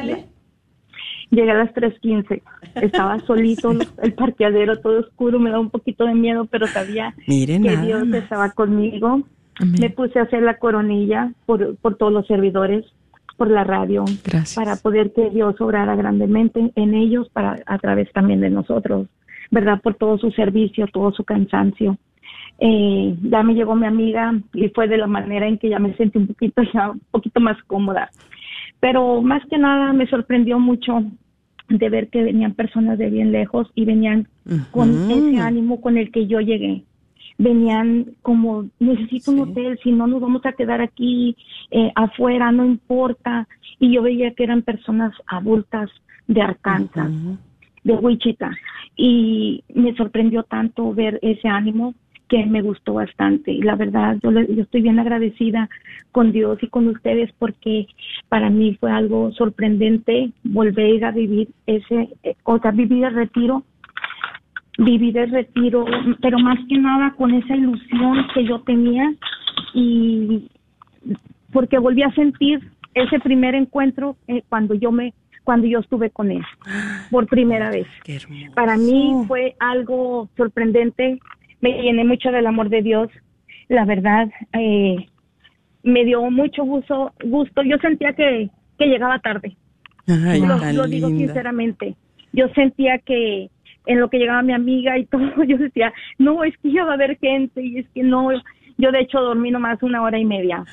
Llegué 1.30 1.50
a 1.50 1.54
las 1.54 1.74
3.15. 1.74 2.40
Estaba 2.76 3.18
solito, 3.26 3.72
el 4.02 4.14
parqueadero 4.14 4.80
todo 4.80 5.00
oscuro, 5.00 5.38
me 5.38 5.50
da 5.50 5.60
un 5.60 5.68
poquito 5.68 6.06
de 6.06 6.14
miedo, 6.14 6.46
pero 6.46 6.66
sabía 6.66 7.14
Miren, 7.26 7.62
que 7.62 7.76
Dios 7.76 8.06
más. 8.06 8.22
estaba 8.22 8.50
conmigo. 8.52 9.22
Amén. 9.60 9.76
Me 9.78 9.90
puse 9.90 10.18
a 10.18 10.22
hacer 10.22 10.42
la 10.42 10.56
coronilla 10.56 11.32
por, 11.44 11.76
por 11.76 11.96
todos 11.96 12.12
los 12.12 12.26
servidores, 12.26 12.86
por 13.38 13.50
la 13.50 13.64
radio, 13.64 14.04
Gracias. 14.24 14.56
para 14.56 14.76
poder 14.76 15.12
que 15.14 15.30
Dios 15.30 15.58
obrara 15.60 15.94
grandemente 15.94 16.72
en 16.74 16.94
ellos, 16.94 17.30
para 17.30 17.56
a 17.64 17.78
través 17.78 18.12
también 18.12 18.40
de 18.40 18.50
nosotros, 18.50 19.06
¿verdad? 19.50 19.80
Por 19.80 19.94
todo 19.94 20.18
su 20.18 20.32
servicio, 20.32 20.88
todo 20.92 21.12
su 21.12 21.24
cansancio. 21.24 21.96
Eh, 22.58 23.16
ya 23.22 23.44
me 23.44 23.54
llegó 23.54 23.76
mi 23.76 23.86
amiga 23.86 24.34
y 24.52 24.68
fue 24.70 24.88
de 24.88 24.98
la 24.98 25.06
manera 25.06 25.46
en 25.46 25.58
que 25.58 25.68
ya 25.68 25.78
me 25.78 25.96
sentí 25.96 26.18
un 26.18 26.26
poquito 26.26 26.62
ya 26.74 26.90
un 26.90 27.00
poquito 27.12 27.40
más 27.40 27.56
cómoda. 27.68 28.10
Pero 28.80 29.22
más 29.22 29.42
que 29.48 29.56
nada 29.56 29.92
me 29.92 30.08
sorprendió 30.08 30.58
mucho 30.58 31.04
de 31.68 31.88
ver 31.88 32.08
que 32.08 32.22
venían 32.22 32.54
personas 32.54 32.98
de 32.98 33.08
bien 33.08 33.30
lejos 33.30 33.70
y 33.74 33.84
venían 33.84 34.26
con 34.72 35.10
ese 35.10 35.38
ánimo 35.38 35.80
con 35.80 35.96
el 35.96 36.10
que 36.10 36.26
yo 36.26 36.40
llegué. 36.40 36.82
Venían 37.38 38.16
como, 38.22 38.68
necesito 38.80 39.30
un 39.30 39.40
hotel, 39.40 39.78
si 39.82 39.92
no 39.92 40.06
nos 40.06 40.20
vamos 40.20 40.44
a 40.44 40.52
quedar 40.52 40.80
aquí 40.80 41.36
eh, 41.70 41.92
afuera, 41.94 42.50
no 42.50 42.64
importa. 42.64 43.46
Y 43.78 43.94
yo 43.94 44.02
veía 44.02 44.34
que 44.34 44.44
eran 44.44 44.62
personas 44.62 45.14
adultas 45.26 45.88
de 46.26 46.42
Arkansas, 46.42 47.12
de 47.84 47.94
Wichita. 47.94 48.50
Y 48.96 49.62
me 49.72 49.94
sorprendió 49.94 50.42
tanto 50.42 50.92
ver 50.92 51.18
ese 51.22 51.48
ánimo 51.48 51.94
que 52.28 52.44
me 52.46 52.62
gustó 52.62 52.94
bastante. 52.94 53.50
Y 53.50 53.62
la 53.62 53.74
verdad, 53.74 54.18
yo, 54.22 54.30
yo 54.30 54.62
estoy 54.62 54.82
bien 54.82 54.98
agradecida 54.98 55.68
con 56.12 56.30
Dios 56.30 56.58
y 56.62 56.68
con 56.68 56.86
ustedes 56.88 57.32
porque 57.38 57.86
para 58.28 58.50
mí 58.50 58.76
fue 58.78 58.90
algo 58.90 59.32
sorprendente 59.32 60.30
volver 60.44 61.04
a 61.04 61.10
vivir 61.10 61.48
ese, 61.66 62.10
eh, 62.22 62.36
o 62.44 62.58
sea, 62.58 62.70
vivir 62.70 63.04
el 63.04 63.14
retiro, 63.14 63.64
vivir 64.78 65.18
el 65.18 65.30
retiro, 65.30 65.84
pero 66.22 66.38
más 66.38 66.58
que 66.68 66.78
nada 66.78 67.12
con 67.16 67.34
esa 67.34 67.54
ilusión 67.54 68.26
que 68.32 68.44
yo 68.44 68.60
tenía 68.60 69.12
y 69.74 70.48
porque 71.52 71.78
volví 71.78 72.02
a 72.02 72.12
sentir 72.12 72.60
ese 72.94 73.20
primer 73.20 73.54
encuentro 73.54 74.16
eh, 74.26 74.42
cuando 74.48 74.74
yo 74.74 74.90
me 74.92 75.12
cuando 75.44 75.66
yo 75.66 75.78
estuve 75.78 76.10
con 76.10 76.30
él 76.30 76.42
por 77.10 77.26
primera 77.26 77.70
vez. 77.70 77.86
Para 78.54 78.76
mí 78.76 79.24
fue 79.26 79.56
algo 79.58 80.28
sorprendente 80.36 81.18
me 81.60 81.82
llené 81.82 82.04
mucho 82.04 82.30
del 82.30 82.46
amor 82.46 82.68
de 82.68 82.82
Dios. 82.82 83.08
La 83.68 83.84
verdad, 83.84 84.28
eh, 84.52 85.06
me 85.82 86.04
dio 86.04 86.30
mucho 86.30 86.64
gusto, 86.64 87.12
gusto. 87.24 87.62
Yo 87.62 87.78
sentía 87.78 88.12
que, 88.12 88.50
que 88.78 88.86
llegaba 88.86 89.18
tarde. 89.18 89.56
Ay, 90.06 90.40
lo, 90.40 90.86
digo 90.86 91.08
sinceramente. 91.08 91.96
Yo 92.32 92.48
sentía 92.54 92.98
que 92.98 93.50
en 93.88 93.98
lo 94.00 94.08
que 94.08 94.18
llegaba 94.18 94.42
mi 94.42 94.52
amiga 94.52 94.96
y 94.98 95.04
todo, 95.12 95.42
yo 95.44 95.58
decía, 95.58 95.92
no, 96.18 96.44
es 96.44 96.56
que 96.58 96.70
ya 96.72 96.84
va 96.84 96.92
a 96.92 96.94
haber 96.94 97.18
gente 97.18 97.60
y 97.62 97.78
es 97.78 97.88
que 97.94 98.02
no. 98.04 98.28
Yo 98.80 98.92
de 98.92 99.00
hecho 99.00 99.20
dormí 99.20 99.50
nomás 99.50 99.82
una 99.82 100.00
hora 100.02 100.18
y 100.20 100.24
media. 100.24 100.64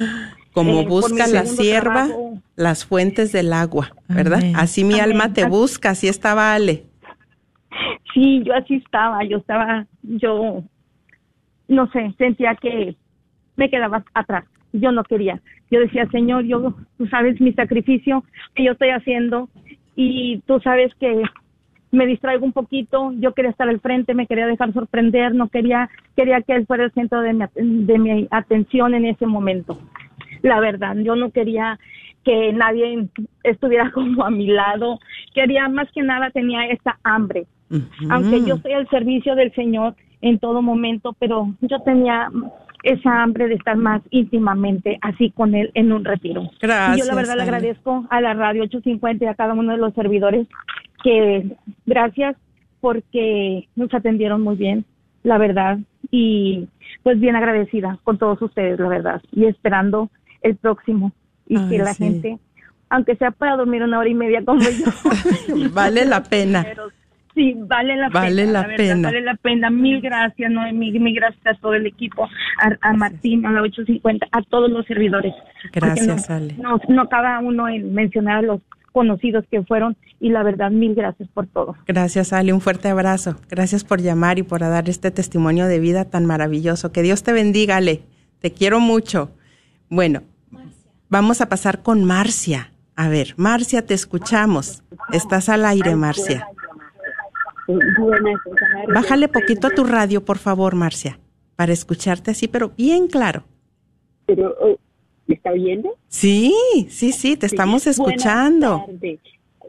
Como 0.54 0.82
Eh, 0.82 0.86
busca 0.88 1.26
la 1.26 1.46
sierva 1.46 2.06
trabajo. 2.06 2.38
las 2.56 2.86
fuentes 2.86 3.32
del 3.32 3.52
agua, 3.52 3.90
¿verdad? 4.08 4.40
Amén. 4.40 4.54
Así 4.56 4.84
mi 4.84 5.00
Amén. 5.00 5.06
alma 5.14 5.34
te 5.34 5.42
Así- 5.42 5.50
busca, 5.50 5.90
así 5.90 6.08
estaba 6.08 6.54
Ale. 6.54 6.84
Sí, 8.14 8.44
yo 8.46 8.54
así 8.54 8.76
estaba, 8.76 9.24
yo 9.26 9.38
estaba, 9.38 9.86
yo, 10.04 10.64
no 11.68 11.92
sé, 11.92 12.14
sentía 12.18 12.56
que 12.56 12.96
me 13.58 13.70
quedaba 13.70 14.04
atrás. 14.14 14.46
Yo 14.72 14.92
no 14.92 15.04
quería. 15.04 15.42
Yo 15.72 15.80
decía, 15.80 16.06
Señor, 16.12 16.44
yo, 16.46 16.76
tú 16.98 17.08
sabes 17.08 17.42
mi 17.42 17.52
sacrificio 17.54 18.24
que 18.54 18.64
yo 18.66 18.74
estoy 18.74 18.90
haciendo 18.90 19.50
y 19.96 20.42
tú 20.46 20.60
sabes 20.62 20.94
que 21.00 21.24
me 21.96 22.06
distraigo 22.06 22.46
un 22.46 22.54
poquito. 22.54 23.12
Yo 23.18 23.34
quería 23.34 23.52
estar 23.52 23.68
al 23.68 23.80
frente, 23.80 24.14
me 24.14 24.28
quería 24.28 24.48
dejar 24.48 24.74
sorprender, 24.74 25.34
no 25.34 25.50
quería, 25.50 25.90
quería 26.16 26.42
que 26.42 26.54
él 26.54 26.66
fuera 26.66 26.86
el 26.86 26.92
centro 26.92 27.22
de 27.22 27.34
mi, 27.34 27.46
de 27.56 28.00
mi 28.00 28.28
atención 28.32 28.94
en 28.94 29.06
ese 29.06 29.26
momento. 29.26 29.80
La 30.42 30.60
verdad, 30.60 30.96
yo 30.98 31.16
no 31.16 31.32
quería 31.32 31.80
que 32.24 32.54
nadie 32.54 33.08
estuviera 33.44 33.92
como 33.94 34.24
a 34.24 34.30
mi 34.30 34.48
lado. 34.48 35.00
Quería 35.34 35.68
más 35.70 35.92
que 35.92 36.04
nada, 36.04 36.30
tenía 36.30 36.68
esa 36.68 37.00
hambre 37.04 37.48
aunque 38.10 38.44
yo 38.44 38.56
estoy 38.56 38.74
al 38.74 38.88
servicio 38.90 39.36
del 39.36 39.54
Señor 39.54 39.96
en 40.22 40.40
todo 40.40 40.62
momento, 40.62 41.16
pero 41.20 41.54
yo 41.62 41.80
tenía 41.82 42.30
esa 42.84 43.24
hambre 43.24 43.48
de 43.48 43.56
estar 43.56 43.76
más 43.76 44.02
íntimamente 44.12 45.00
así 45.02 45.32
con 45.32 45.56
Él 45.56 45.72
en 45.74 45.92
un 45.92 46.06
retiro. 46.06 46.44
y 46.44 46.48
yo 46.48 46.50
Gracias, 46.62 47.08
la 47.08 47.16
verdad 47.16 47.36
le 47.36 47.44
agradezco 47.44 48.06
a 48.10 48.22
la 48.22 48.34
radio 48.34 48.64
850 48.64 49.26
y 49.26 49.28
a 49.28 49.34
cada 49.34 49.54
uno 49.54 49.72
de 49.72 49.80
los 49.80 49.94
servidores 49.94 50.48
que 51.06 51.56
gracias 51.86 52.36
porque 52.82 53.68
nos 53.76 53.94
atendieron 53.94 54.42
muy 54.42 54.56
bien, 54.56 54.86
la 55.24 55.38
verdad, 55.38 55.78
y 56.12 56.68
pues 57.04 57.20
bien 57.20 57.36
agradecida 57.36 58.00
con 58.04 58.18
todos 58.18 58.42
ustedes, 58.42 58.80
la 58.80 58.88
verdad, 58.90 59.22
y 59.32 59.46
esperando 59.46 60.10
el 60.42 60.56
próximo 60.56 61.12
y 61.48 61.58
Ay, 61.58 61.70
que 61.70 61.78
la 61.78 61.94
sí. 61.94 62.04
gente, 62.04 62.38
aunque 62.90 63.16
sea 63.18 63.30
para 63.32 63.56
dormir 63.56 63.84
una 63.84 64.00
hora 64.00 64.10
y 64.10 64.16
media 64.16 64.44
como 64.44 64.62
yo, 64.62 65.70
Vale 65.74 66.06
la 66.06 66.24
pena. 66.24 66.64
pero 66.64 66.90
sí, 67.36 67.54
vale 67.56 67.96
la 67.98 68.10
Vale 68.10 68.36
pena. 68.44 68.52
la 68.52 68.62
verdad, 68.68 68.78
pena. 68.78 69.08
Vale 69.10 69.22
la 69.22 69.36
pena. 69.36 69.70
Mil 69.70 70.02
gracias, 70.02 70.52
Noemí. 70.52 70.92
Mil 71.00 71.16
gracias 71.16 71.46
a 71.46 71.60
todo 71.60 71.74
el 71.76 71.86
equipo, 71.86 72.28
a, 72.62 72.90
a 72.90 72.94
Martín, 72.94 73.46
a 73.46 73.52
la 73.52 73.62
850, 73.62 74.28
a 74.32 74.42
todos 74.44 74.72
los 74.72 74.86
servidores. 74.88 75.34
Gracias, 75.72 76.30
no, 76.30 76.36
Ale. 76.36 76.54
No, 76.58 76.80
no 76.90 77.08
cada 77.10 77.40
uno 77.40 77.68
en 77.68 77.94
mencionar 77.94 78.38
a 78.38 78.42
los 78.44 78.62
conocidos 78.96 79.44
que 79.52 79.62
fueron 79.62 79.98
y 80.22 80.30
la 80.30 80.42
verdad, 80.42 80.72
mil 80.72 80.96
gracias 80.96 81.28
por 81.34 81.48
todo. 81.48 81.76
Gracias, 81.86 82.32
Ale. 82.32 82.54
Un 82.54 82.62
fuerte 82.62 82.88
abrazo. 82.88 83.36
Gracias 83.50 83.84
por 83.84 84.00
llamar 84.02 84.40
y 84.40 84.44
por 84.44 84.62
dar 84.62 84.88
este 84.88 85.12
testimonio 85.12 85.68
de 85.68 85.80
vida 85.80 86.06
tan 86.06 86.26
maravilloso. 86.26 86.94
Que 86.94 87.02
Dios 87.02 87.22
te 87.22 87.34
bendiga, 87.34 87.76
Ale. 87.76 88.04
Te 88.40 88.54
quiero 88.54 88.80
mucho. 88.80 89.32
Bueno, 89.90 90.22
vamos 91.10 91.42
a 91.42 91.50
pasar 91.50 91.84
con 91.84 92.06
Marcia. 92.06 92.72
A 92.96 93.10
ver, 93.10 93.34
Marcia, 93.36 93.86
te 93.86 93.94
escuchamos. 93.94 94.82
Estás 95.12 95.50
al 95.50 95.66
aire, 95.66 95.94
Marcia. 95.98 96.48
Bájale 98.94 99.28
poquito 99.28 99.68
a 99.68 99.72
tu 99.72 99.84
radio, 99.84 100.24
por 100.24 100.38
favor, 100.38 100.74
Marcia, 100.76 101.20
para 101.58 101.74
escucharte 101.74 102.32
así, 102.32 102.48
pero 102.48 102.72
bien 102.78 103.10
claro. 103.10 103.44
Pero, 104.26 104.56
oh, 104.62 104.78
¿Me 105.28 105.36
está 105.36 105.52
oyendo? 105.52 105.96
Sí, 106.08 106.54
sí, 106.90 107.12
sí, 107.12 107.36
te 107.38 107.48
estamos 107.48 107.88
escuchando. 107.88 108.80
Buenas 108.80 109.00
tardes. 109.02 109.20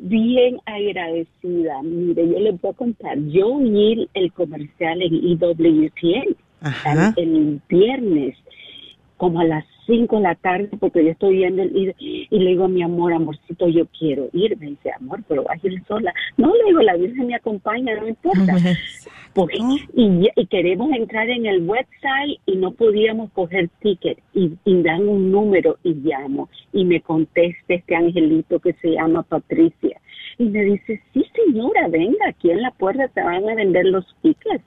Bien 0.01 0.61
agradecida. 0.67 1.83
Mire, 1.83 2.29
yo 2.29 2.39
les 2.39 2.61
voy 2.61 2.71
a 2.71 2.75
contar. 2.75 3.19
Yo 3.29 3.49
oí 3.49 4.09
el 4.13 4.33
comercial 4.33 5.01
en 5.01 5.15
el, 5.15 5.39
el 7.17 7.61
viernes, 7.69 8.37
como 9.17 9.41
a 9.41 9.45
las 9.45 9.65
5 9.87 10.17
de 10.17 10.23
la 10.23 10.35
tarde, 10.35 10.69
porque 10.81 11.05
yo 11.05 11.11
estoy 11.11 11.37
viendo 11.37 11.63
el 11.63 11.95
y, 11.99 12.27
y 12.31 12.39
le 12.39 12.51
digo 12.51 12.65
a 12.65 12.69
mi 12.69 12.83
amor, 12.83 13.13
amorcito, 13.13 13.69
yo 13.69 13.87
quiero 13.99 14.29
ir. 14.33 14.57
Me 14.59 14.67
dice, 14.67 14.91
amor, 14.93 15.21
pero 15.29 15.45
vas 15.45 15.63
a 15.63 15.67
ir 15.67 15.83
sola. 15.87 16.13
No, 16.37 16.53
le 16.55 16.65
digo, 16.67 16.83
la 16.83 16.97
Virgen 16.97 17.27
me 17.29 17.35
acompaña, 17.37 17.95
no 17.97 18.09
importa. 18.09 18.57
Porque, 19.33 19.59
y, 19.95 20.21
ya- 20.23 20.33
y 20.35 20.47
queremos 20.47 20.91
entrar 20.93 21.29
en 21.29 21.45
el 21.47 21.63
website 21.69 22.41
y 22.47 22.57
no 22.57 22.71
podíamos 22.73 23.31
coger 23.33 23.69
ticket 23.83 24.19
y, 24.35 24.53
y 24.65 24.83
dan 24.83 25.07
un 25.07 25.31
número 25.31 25.77
y 25.85 25.93
llamo 25.95 26.49
y 26.73 26.85
me 26.87 27.03
contesta 27.03 27.75
este 27.75 27.95
angelito 27.95 28.59
que 28.61 28.73
se 28.75 28.93
llama 28.93 29.23
Patricia 29.25 30.01
y 30.39 30.45
me 30.45 30.65
dice, 30.65 31.03
sí 31.13 31.25
señora, 31.35 31.87
venga, 31.89 32.29
aquí 32.29 32.51
en 32.51 32.63
la 32.63 32.71
puerta 32.71 33.09
te 33.09 33.23
van 33.23 33.47
a 33.49 33.55
vender 33.55 33.85
los 33.87 34.07
tickets. 34.23 34.65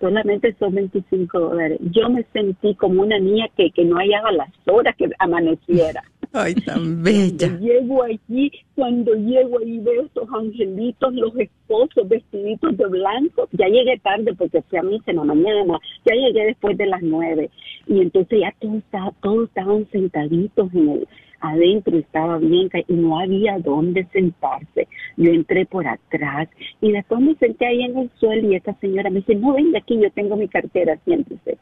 Solamente 0.00 0.54
son 0.58 0.74
25 0.74 1.38
dólares. 1.40 1.78
Yo 1.90 2.08
me 2.08 2.22
sentí 2.32 2.74
como 2.76 3.02
una 3.02 3.18
niña 3.18 3.46
que, 3.56 3.70
que 3.70 3.84
no 3.84 3.96
hallaba 3.96 4.30
las 4.32 4.48
horas 4.66 4.94
que 4.96 5.08
amaneciera. 5.18 6.02
Ay, 6.32 6.54
tan 6.56 6.74
Cuando 7.02 7.02
bella. 7.10 7.58
llego 7.58 8.02
allí, 8.02 8.52
cuando 8.74 9.14
llego 9.14 9.58
ahí 9.60 9.78
veo 9.78 10.02
estos 10.02 10.28
angelitos, 10.32 11.14
los 11.14 11.34
esposos 11.36 12.06
vestiditos 12.08 12.76
de 12.76 12.86
blanco. 12.86 13.48
Ya 13.52 13.66
llegué 13.66 13.98
tarde 13.98 14.34
porque 14.36 14.62
fui 14.62 14.78
a 14.78 14.82
misa 14.82 15.10
en 15.10 15.16
la 15.16 15.24
mañana. 15.24 15.78
Ya 16.04 16.14
llegué 16.14 16.46
después 16.46 16.76
de 16.76 16.86
las 16.86 17.02
nueve. 17.02 17.50
Y 17.86 18.00
entonces 18.00 18.40
ya 18.40 18.54
todos, 18.60 18.76
estaba- 18.76 19.12
todos 19.22 19.48
estaban 19.48 19.86
sentaditos 19.90 20.72
en 20.74 20.88
el, 20.90 21.08
adentro, 21.40 21.96
estaba 21.96 22.38
bien 22.38 22.68
y 22.88 22.94
no 22.94 23.18
había 23.18 23.58
dónde 23.58 24.06
sentarse. 24.12 24.88
Yo 25.16 25.30
entré 25.30 25.66
por 25.66 25.86
atrás 25.86 26.48
y 26.80 26.92
después 26.92 27.20
me 27.20 27.34
senté 27.36 27.66
ahí 27.66 27.82
en 27.82 27.96
el 27.98 28.10
suelo 28.18 28.50
y 28.50 28.56
esta 28.56 28.74
señora 28.80 29.10
me 29.10 29.20
dice, 29.20 29.34
no 29.34 29.52
venga 29.54 29.78
aquí, 29.78 29.98
yo 30.00 30.10
tengo 30.10 30.36
mi 30.36 30.48
cartera, 30.48 30.98
siéntese. 31.04 31.58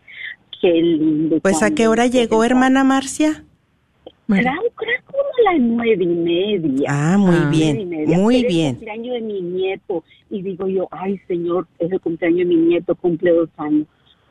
Qué 0.60 0.72
lindo. 0.72 1.40
Pues 1.40 1.62
a 1.62 1.70
qué 1.74 1.86
hora 1.88 2.06
llegó, 2.06 2.42
hermana 2.44 2.84
Marcia? 2.84 3.44
Creo, 4.28 4.42
creo 4.74 5.00
como 5.06 5.22
a 5.22 5.52
las 5.52 5.60
nueve 5.60 6.02
y 6.02 6.06
media. 6.06 6.86
Ah, 6.88 7.16
muy 7.16 7.30
Nueve 7.36 7.50
bien, 7.50 7.88
media. 7.88 8.18
muy 8.18 8.36
Era 8.40 8.48
bien. 8.48 8.66
el 8.66 8.72
cumpleaños 8.74 9.14
de 9.14 9.20
mi 9.20 9.40
nieto. 9.40 10.04
Y 10.30 10.42
digo 10.42 10.66
yo, 10.66 10.88
ay, 10.90 11.18
señor, 11.28 11.68
es 11.78 11.92
el 11.92 12.00
cumpleaños 12.00 12.38
de 12.38 12.44
mi 12.46 12.56
nieto, 12.56 12.96
cumple 12.96 13.30
dos 13.30 13.48
años. 13.56 13.86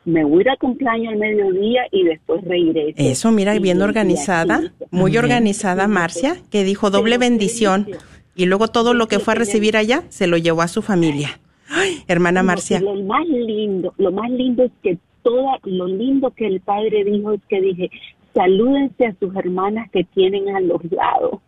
Me 0.06 0.24
voy 0.24 0.38
a 0.38 0.40
ir 0.42 0.48
al 0.50 0.58
cumpleaños 0.58 1.12
al 1.12 1.18
mediodía 1.18 1.82
y 1.90 2.04
después 2.04 2.42
regreso. 2.44 2.94
Eso, 2.96 3.32
mira, 3.32 3.54
Y- 3.54 3.58
bien 3.58 3.78
y 3.78 3.82
organizada, 3.82 4.72
muy 4.90 5.16
organizada 5.18 5.86
Marcia, 5.88 6.36
que 6.50 6.64
dijo 6.64 6.90
doble 6.90 7.18
bendición. 7.18 7.88
Y 8.34 8.46
luego 8.46 8.68
todo 8.68 8.94
lo 8.94 9.08
que 9.08 9.18
fue 9.18 9.34
a 9.34 9.36
recibir 9.36 9.76
allá 9.76 10.04
se 10.08 10.26
lo 10.26 10.36
llevó 10.38 10.62
a 10.62 10.68
su 10.68 10.80
familia. 10.80 11.40
Ay, 11.68 12.04
hermana 12.06 12.42
Marcia. 12.42 12.78
y 12.78 12.82
Lo 12.82 12.94
más 13.02 13.26
lindo, 13.26 13.92
lo 13.98 14.12
más 14.12 14.30
lindo 14.30 14.62
es 14.62 14.72
que 14.82 14.98
toda, 15.22 15.58
lo 15.64 15.86
lindo 15.88 16.30
que 16.30 16.46
el 16.46 16.60
padre 16.60 17.02
dijo 17.04 17.32
es 17.32 17.40
que 17.48 17.60
dije, 17.60 17.90
salúdense 18.34 19.06
a 19.06 19.14
sus 19.18 19.34
hermanas 19.34 19.90
que 19.90 20.04
tienen 20.04 20.54
a 20.54 20.60
los 20.60 20.80
lados. 20.92 21.40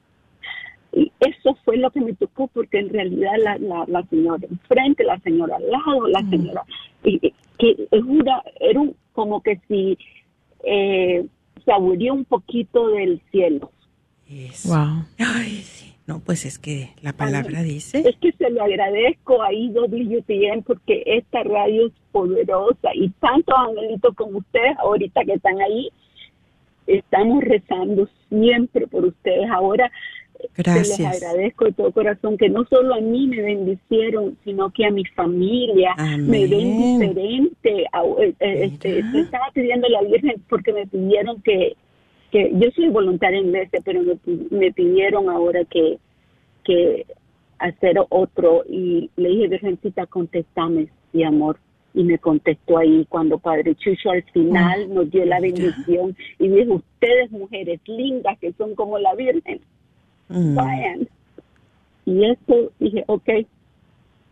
Y 0.98 1.12
eso 1.20 1.56
fue 1.64 1.76
lo 1.76 1.90
que 1.90 2.00
me 2.00 2.12
tocó 2.14 2.48
porque 2.48 2.78
en 2.80 2.88
realidad 2.88 3.32
la, 3.38 3.56
la, 3.58 3.84
la 3.86 4.02
señora 4.04 4.46
enfrente, 4.50 5.04
la 5.04 5.18
señora 5.20 5.56
al 5.56 5.70
lado, 5.70 6.08
la 6.08 6.20
señora, 6.28 6.62
y- 7.04 7.20
y- 7.26 7.34
que 7.58 7.70
es 7.90 8.02
una, 8.04 8.42
era 8.60 8.80
un- 8.80 8.94
como 9.12 9.40
que 9.42 9.60
si 9.68 9.96
eh, 10.64 11.24
saboreó 11.64 12.14
un 12.14 12.24
poquito 12.24 12.88
del 12.88 13.20
cielo. 13.30 13.70
Wow. 14.64 15.04
Ay, 15.18 15.62
sí. 15.62 15.94
No, 16.06 16.20
pues 16.20 16.46
es 16.46 16.58
que 16.58 16.90
la 17.02 17.12
palabra 17.12 17.62
dice. 17.62 17.98
Es 18.08 18.16
que 18.16 18.32
se 18.32 18.48
lo 18.50 18.62
agradezco 18.62 19.42
a 19.42 19.52
IWTN 19.52 20.62
porque 20.66 21.02
esta 21.04 21.42
radio 21.44 21.86
es 21.88 21.92
poderosa 22.12 22.90
y 22.94 23.10
tantos 23.20 23.54
angelitos 23.56 24.14
como 24.16 24.38
ustedes 24.38 24.76
ahorita 24.78 25.24
que 25.24 25.34
están 25.34 25.60
ahí, 25.60 25.90
estamos 26.86 27.44
rezando 27.44 28.08
siempre 28.30 28.86
por 28.86 29.04
ustedes. 29.04 29.50
Ahora 29.50 29.90
les 30.56 31.00
agradezco 31.00 31.66
de 31.66 31.72
todo 31.72 31.92
corazón 31.92 32.36
que 32.36 32.48
no 32.48 32.64
solo 32.64 32.94
a 32.94 33.00
mí 33.00 33.26
me 33.28 33.42
bendicieron, 33.42 34.36
sino 34.44 34.70
que 34.70 34.86
a 34.86 34.90
mi 34.90 35.04
familia 35.04 35.94
me 36.18 36.46
ven 36.46 36.98
diferente. 36.98 37.82
Eh, 37.82 38.34
eh, 38.40 38.64
este, 38.64 38.98
estaba 38.98 39.50
pidiendo 39.52 39.86
a 39.86 39.90
la 39.90 40.02
Virgen 40.02 40.42
porque 40.48 40.72
me 40.72 40.86
pidieron 40.86 41.40
que, 41.42 41.76
que 42.30 42.50
yo 42.54 42.70
soy 42.74 42.88
voluntaria 42.88 43.40
en 43.40 43.54
este, 43.54 43.80
pero 43.82 44.02
me, 44.02 44.18
me 44.50 44.72
pidieron 44.72 45.28
ahora 45.28 45.64
que, 45.64 45.98
que 46.64 47.06
hacer 47.58 47.96
otro 48.08 48.64
y 48.68 49.10
le 49.16 49.28
dije, 49.28 49.48
Virgencita, 49.48 50.06
contestame, 50.06 50.88
mi 51.12 51.24
amor. 51.24 51.58
Y 51.94 52.04
me 52.04 52.18
contestó 52.18 52.78
ahí 52.78 53.06
cuando 53.08 53.38
Padre 53.38 53.74
Chucho 53.74 54.10
al 54.10 54.22
final 54.24 54.92
nos 54.94 55.10
dio 55.10 55.24
la 55.24 55.40
bendición 55.40 56.16
y 56.38 56.48
dijo, 56.48 56.74
ustedes 56.74 57.30
mujeres 57.30 57.80
lindas 57.86 58.38
que 58.38 58.52
son 58.52 58.74
como 58.74 58.98
la 58.98 59.14
Virgen, 59.14 59.60
mm. 60.28 60.54
vayan. 60.54 61.08
Y 62.06 62.24
esto 62.24 62.72
dije, 62.78 63.04
ok, 63.06 63.28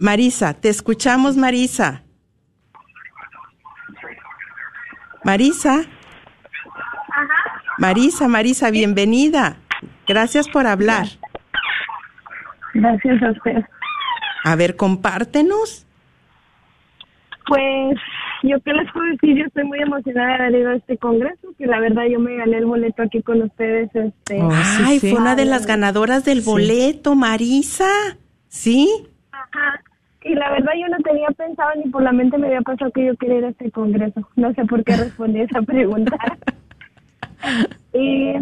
Marisa. 0.00 0.54
Te 0.54 0.70
escuchamos, 0.70 1.36
Marisa. 1.36 2.02
Marisa. 5.22 5.82
Marisa, 7.76 8.26
Marisa, 8.26 8.70
bienvenida. 8.70 9.58
Gracias 10.08 10.48
por 10.48 10.66
hablar. 10.66 11.06
Gracias 12.72 13.22
a 13.22 13.30
usted. 13.30 13.62
A 14.44 14.56
ver, 14.56 14.76
compártenos. 14.76 15.86
Pues 17.46 17.98
yo 18.42 18.58
qué 18.64 18.72
les 18.72 18.90
puedo 18.92 19.06
decir, 19.06 19.36
yo 19.36 19.44
estoy 19.44 19.64
muy 19.64 19.80
emocionada 19.80 20.28
de 20.28 20.34
haber 20.34 20.60
ido 20.60 20.70
a 20.70 20.76
este 20.76 20.96
congreso, 20.96 21.48
que 21.58 21.66
la 21.66 21.78
verdad 21.78 22.04
yo 22.10 22.20
me 22.20 22.36
gané 22.36 22.56
el 22.56 22.64
boleto 22.64 23.02
aquí 23.02 23.22
con 23.22 23.42
ustedes. 23.42 23.90
Este, 23.94 24.40
oh, 24.40 24.50
Ay, 24.82 24.98
fue 24.98 25.12
una 25.12 25.36
de 25.36 25.44
las 25.44 25.66
ganadoras 25.66 26.24
del 26.24 26.40
boleto, 26.40 27.14
Marisa. 27.16 27.90
¿Sí? 28.48 28.88
Ajá. 29.30 29.82
Y 30.22 30.34
la 30.34 30.50
verdad 30.50 30.72
yo 30.78 30.88
no 30.88 30.98
tenía 30.98 31.28
pensado 31.28 31.70
ni 31.76 31.90
por 31.90 32.02
la 32.02 32.12
mente 32.12 32.36
me 32.36 32.48
había 32.48 32.60
pasado 32.60 32.90
que 32.90 33.06
yo 33.06 33.16
quería 33.16 33.38
ir 33.38 33.44
a 33.46 33.48
este 33.48 33.70
congreso. 33.70 34.28
No 34.36 34.52
sé 34.54 34.64
por 34.66 34.84
qué 34.84 34.96
respondí 34.96 35.40
esa 35.40 35.62
pregunta. 35.62 36.16
y, 37.94 38.34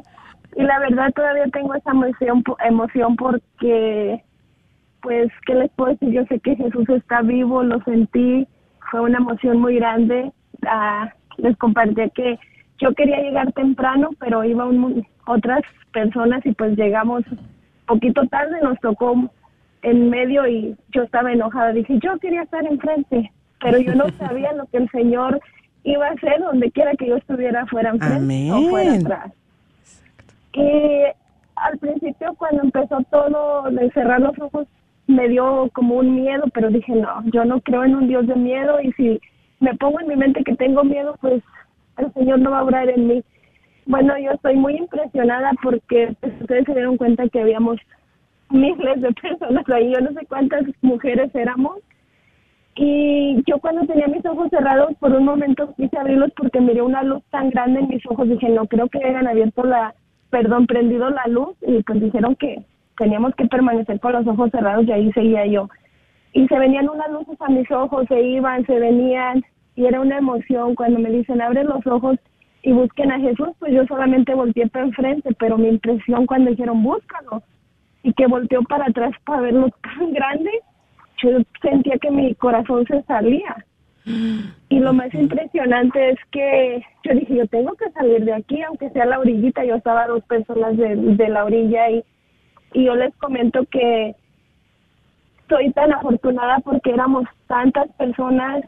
y 0.56 0.62
la 0.62 0.78
verdad 0.80 1.12
todavía 1.14 1.46
tengo 1.52 1.74
esa 1.74 1.92
emoción, 1.92 2.42
emoción 2.66 3.16
porque, 3.16 4.24
pues, 5.02 5.30
¿qué 5.46 5.54
les 5.54 5.70
puedo 5.72 5.92
decir? 5.92 6.10
Yo 6.10 6.24
sé 6.26 6.40
que 6.40 6.56
Jesús 6.56 6.88
está 6.88 7.22
vivo, 7.22 7.62
lo 7.62 7.80
sentí 7.82 8.48
fue 8.90 9.00
una 9.00 9.18
emoción 9.18 9.60
muy 9.60 9.76
grande. 9.76 10.32
Ah, 10.66 11.12
les 11.36 11.56
compartí 11.58 12.10
que 12.10 12.38
yo 12.78 12.94
quería 12.94 13.20
llegar 13.20 13.52
temprano, 13.52 14.10
pero 14.18 14.44
iba 14.44 14.68
otras 15.26 15.62
personas 15.92 16.44
y 16.46 16.52
pues 16.52 16.76
llegamos 16.76 17.24
poquito 17.86 18.26
tarde, 18.26 18.60
nos 18.62 18.78
tocó 18.80 19.30
en 19.82 20.10
medio 20.10 20.46
y 20.46 20.76
yo 20.90 21.02
estaba 21.02 21.32
enojada. 21.32 21.72
Dije, 21.72 21.98
yo 22.02 22.18
quería 22.18 22.42
estar 22.42 22.64
enfrente, 22.64 23.30
pero 23.60 23.78
yo 23.78 23.94
no 23.94 24.08
sabía 24.18 24.52
lo 24.52 24.66
que 24.66 24.78
el 24.78 24.90
Señor 24.90 25.40
iba 25.84 26.06
a 26.06 26.12
hacer 26.12 26.40
donde 26.40 26.70
quiera 26.70 26.94
que 26.94 27.08
yo 27.08 27.16
estuviera 27.16 27.66
fuera 27.66 27.90
enfrente 27.90 28.52
o 28.52 28.68
fuera 28.68 28.94
atrás. 28.94 29.32
Y 30.52 31.02
al 31.56 31.78
principio 31.78 32.34
cuando 32.36 32.62
empezó 32.62 32.98
todo 33.10 33.70
de 33.70 33.90
cerrar 33.92 34.20
los 34.20 34.38
ojos, 34.38 34.66
me 35.06 35.28
dio 35.28 35.70
como 35.72 35.96
un 35.96 36.14
miedo, 36.14 36.44
pero 36.52 36.68
dije, 36.68 36.92
no, 36.94 37.22
yo 37.32 37.44
no 37.44 37.60
creo 37.60 37.84
en 37.84 37.94
un 37.94 38.08
Dios 38.08 38.26
de 38.26 38.36
miedo 38.36 38.80
y 38.80 38.92
si 38.92 39.20
me 39.60 39.74
pongo 39.74 40.00
en 40.00 40.08
mi 40.08 40.16
mente 40.16 40.44
que 40.44 40.54
tengo 40.54 40.84
miedo, 40.84 41.16
pues 41.20 41.42
el 41.96 42.12
Señor 42.12 42.40
no 42.40 42.50
va 42.50 42.60
a 42.60 42.64
obrar 42.64 42.88
en 42.88 43.06
mí. 43.06 43.24
Bueno, 43.86 44.18
yo 44.18 44.32
estoy 44.32 44.54
muy 44.56 44.76
impresionada 44.76 45.52
porque 45.62 46.14
pues, 46.20 46.32
ustedes 46.40 46.66
se 46.66 46.72
dieron 46.72 46.98
cuenta 46.98 47.28
que 47.28 47.40
habíamos 47.40 47.78
miles 48.50 49.00
de 49.00 49.12
personas 49.12 49.68
ahí, 49.68 49.92
yo 49.92 50.00
no 50.00 50.12
sé 50.12 50.26
cuántas 50.26 50.64
mujeres 50.82 51.34
éramos. 51.34 51.78
Y 52.76 53.42
yo 53.46 53.58
cuando 53.58 53.86
tenía 53.86 54.06
mis 54.06 54.24
ojos 54.24 54.50
cerrados, 54.50 54.94
por 55.00 55.12
un 55.12 55.24
momento 55.24 55.74
quise 55.76 55.98
abrirlos 55.98 56.30
porque 56.36 56.60
miré 56.60 56.80
una 56.82 57.02
luz 57.02 57.24
tan 57.30 57.50
grande 57.50 57.80
en 57.80 57.88
mis 57.88 58.06
ojos, 58.06 58.28
dije, 58.28 58.48
no 58.50 58.66
creo 58.66 58.88
que 58.88 59.04
hayan 59.04 59.26
abierto 59.26 59.64
la, 59.64 59.94
perdón, 60.30 60.66
prendido 60.66 61.10
la 61.10 61.26
luz 61.26 61.56
y 61.66 61.82
pues 61.82 62.00
dijeron 62.00 62.36
que 62.36 62.62
teníamos 62.96 63.34
que 63.34 63.46
permanecer 63.46 63.98
con 63.98 64.12
los 64.12 64.26
ojos 64.26 64.50
cerrados 64.52 64.86
y 64.86 64.92
ahí 64.92 65.12
seguía 65.12 65.46
yo. 65.46 65.68
Y 66.32 66.46
se 66.46 66.58
venían 66.58 66.88
unas 66.88 67.10
luces 67.10 67.40
a 67.40 67.48
mis 67.48 67.68
ojos, 67.70 68.06
se 68.08 68.20
iban, 68.20 68.64
se 68.66 68.78
venían. 68.78 69.44
Y 69.74 69.86
era 69.86 70.00
una 70.00 70.18
emoción 70.18 70.76
cuando 70.76 71.00
me 71.00 71.10
dicen 71.10 71.40
abre 71.40 71.64
los 71.64 71.84
ojos 71.86 72.16
y 72.62 72.72
busquen 72.72 73.10
a 73.10 73.18
Jesús, 73.18 73.48
pues 73.58 73.72
yo 73.72 73.86
solamente 73.86 74.34
volteé 74.34 74.68
para 74.68 74.84
enfrente, 74.84 75.34
pero 75.38 75.58
mi 75.58 75.68
impresión 75.68 76.26
cuando 76.26 76.50
dijeron 76.50 76.82
búscalo 76.82 77.42
y 78.02 78.12
que 78.12 78.26
volteó 78.26 78.62
para 78.62 78.86
atrás 78.86 79.12
para 79.24 79.42
verlo 79.42 79.68
tan 79.82 80.12
grande, 80.12 80.50
yo 81.22 81.30
sentía 81.60 81.98
que 81.98 82.10
mi 82.10 82.34
corazón 82.34 82.86
se 82.86 83.02
salía. 83.02 83.64
Y 84.70 84.78
lo 84.78 84.94
más 84.94 85.12
impresionante 85.12 86.10
es 86.10 86.18
que 86.30 86.82
yo 87.04 87.12
dije, 87.14 87.34
yo 87.36 87.46
tengo 87.48 87.74
que 87.74 87.90
salir 87.90 88.24
de 88.24 88.32
aquí, 88.32 88.62
aunque 88.62 88.88
sea 88.90 89.04
la 89.04 89.18
orillita, 89.18 89.64
yo 89.64 89.74
estaba 89.74 90.06
dos 90.06 90.24
personas 90.24 90.78
de, 90.78 90.96
de 90.96 91.28
la 91.28 91.44
orilla 91.44 91.90
y 91.90 92.02
y 92.72 92.84
yo 92.84 92.94
les 92.94 93.14
comento 93.16 93.64
que 93.70 94.14
soy 95.48 95.72
tan 95.72 95.92
afortunada 95.92 96.58
porque 96.60 96.90
éramos 96.90 97.24
tantas 97.46 97.88
personas 97.92 98.64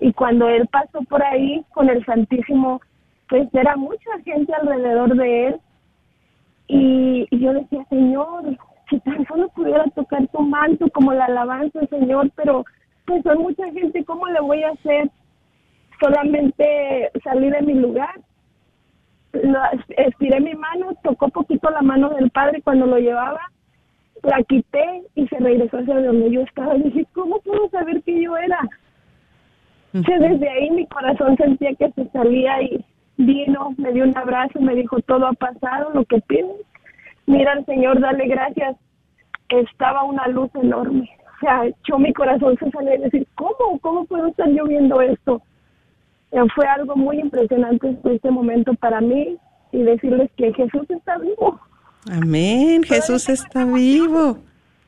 y 0.00 0.12
cuando 0.12 0.48
él 0.48 0.68
pasó 0.68 1.02
por 1.08 1.22
ahí 1.22 1.64
con 1.72 1.88
el 1.88 2.04
Santísimo, 2.04 2.80
pues 3.28 3.48
era 3.54 3.76
mucha 3.76 4.10
gente 4.24 4.52
alrededor 4.54 5.16
de 5.16 5.46
él 5.48 5.60
y, 6.66 7.26
yo 7.30 7.52
decía, 7.52 7.84
Señor, 7.88 8.56
si 8.88 8.98
tan 9.00 9.26
solo 9.26 9.48
pudiera 9.50 9.84
tocar 9.94 10.26
tu 10.28 10.40
manto 10.40 10.88
como 10.90 11.12
la 11.12 11.26
alabanza, 11.26 11.80
Señor, 11.88 12.30
pero 12.36 12.64
pues 13.06 13.22
son 13.22 13.38
mucha 13.38 13.64
gente, 13.72 14.04
¿cómo 14.04 14.26
le 14.28 14.40
voy 14.40 14.62
a 14.62 14.70
hacer? 14.70 15.10
Solamente 16.00 17.10
salir 17.22 17.52
de 17.52 17.62
mi 17.62 17.74
lugar 17.74 18.14
estiré 19.96 20.40
mi 20.40 20.54
mano, 20.54 20.94
tocó 21.02 21.28
poquito 21.28 21.70
la 21.70 21.82
mano 21.82 22.10
del 22.10 22.30
padre 22.30 22.62
cuando 22.62 22.86
lo 22.86 22.98
llevaba, 22.98 23.40
la 24.22 24.42
quité 24.44 25.02
y 25.14 25.26
se 25.28 25.38
regresó 25.38 25.78
hacia 25.78 26.00
donde 26.00 26.30
yo 26.30 26.42
estaba. 26.42 26.74
Dije, 26.74 27.06
¿cómo 27.12 27.40
puedo 27.40 27.68
saber 27.70 28.02
que 28.02 28.22
yo 28.22 28.36
era? 28.36 28.58
que 29.92 30.18
desde 30.18 30.48
ahí 30.48 30.70
mi 30.72 30.88
corazón 30.88 31.36
sentía 31.36 31.72
que 31.76 31.88
se 31.92 32.08
salía 32.08 32.60
y 32.62 32.84
vino, 33.16 33.74
me 33.78 33.92
dio 33.92 34.04
un 34.04 34.16
abrazo, 34.16 34.60
me 34.60 34.74
dijo, 34.74 35.00
todo 35.02 35.26
ha 35.26 35.32
pasado, 35.32 35.90
lo 35.94 36.04
que 36.04 36.20
pides. 36.22 36.56
Mira 37.26 37.52
al 37.52 37.64
Señor, 37.66 38.00
dale 38.00 38.26
gracias. 38.26 38.76
Estaba 39.48 40.04
una 40.04 40.26
luz 40.28 40.50
enorme. 40.54 41.08
O 41.36 41.40
sea, 41.40 41.62
yo 41.88 41.98
mi 41.98 42.12
corazón 42.12 42.56
se 42.58 42.70
salió 42.70 42.94
y 42.94 42.98
decir, 42.98 43.26
¿cómo? 43.34 43.78
¿Cómo 43.80 44.04
puedo 44.06 44.26
estar 44.26 44.48
yo 44.50 44.64
viendo 44.64 45.00
esto? 45.00 45.42
Eh, 46.32 46.40
fue 46.54 46.66
algo 46.66 46.96
muy 46.96 47.20
impresionante 47.20 47.96
este 48.04 48.30
momento 48.30 48.74
para 48.74 49.00
mí 49.00 49.36
y 49.72 49.82
decirles 49.82 50.30
que 50.36 50.52
Jesús 50.52 50.88
está 50.90 51.18
vivo. 51.18 51.60
Amén, 52.10 52.82
Jesús 52.82 53.28
está 53.28 53.64
vivo. 53.64 54.38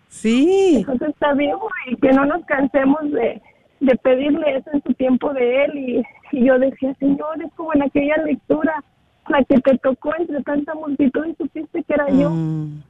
Sí. 0.09 0.85
Jesús 0.87 1.03
está 1.03 1.35
vivo 1.35 1.69
y 1.91 1.97
que 1.97 2.13
no 2.13 2.25
nos 2.27 2.45
cansemos 2.47 3.11
de, 3.11 3.41
de 3.81 3.97
pedirle 3.97 4.57
eso 4.57 4.71
en 4.73 4.83
su 4.83 4.95
tiempo 4.95 5.33
de 5.33 5.65
Él. 5.65 5.79
Y, 5.79 6.05
yo 6.45 6.59
decía, 6.59 6.95
Señor, 6.95 7.43
es 7.43 7.53
como 7.55 7.75
en 7.75 7.83
aquella 7.83 8.17
lectura, 8.19 8.83
la 9.29 9.45
que 9.45 9.59
te 9.59 9.79
tocó 9.79 10.13
entre 10.19 10.43
tanta 10.43 10.75
multitud 10.75 11.27
y 11.27 11.35
supiste 11.35 11.83
que 11.83 11.95
era 11.95 12.09
yo. 12.11 12.31
Mm, 12.31 12.83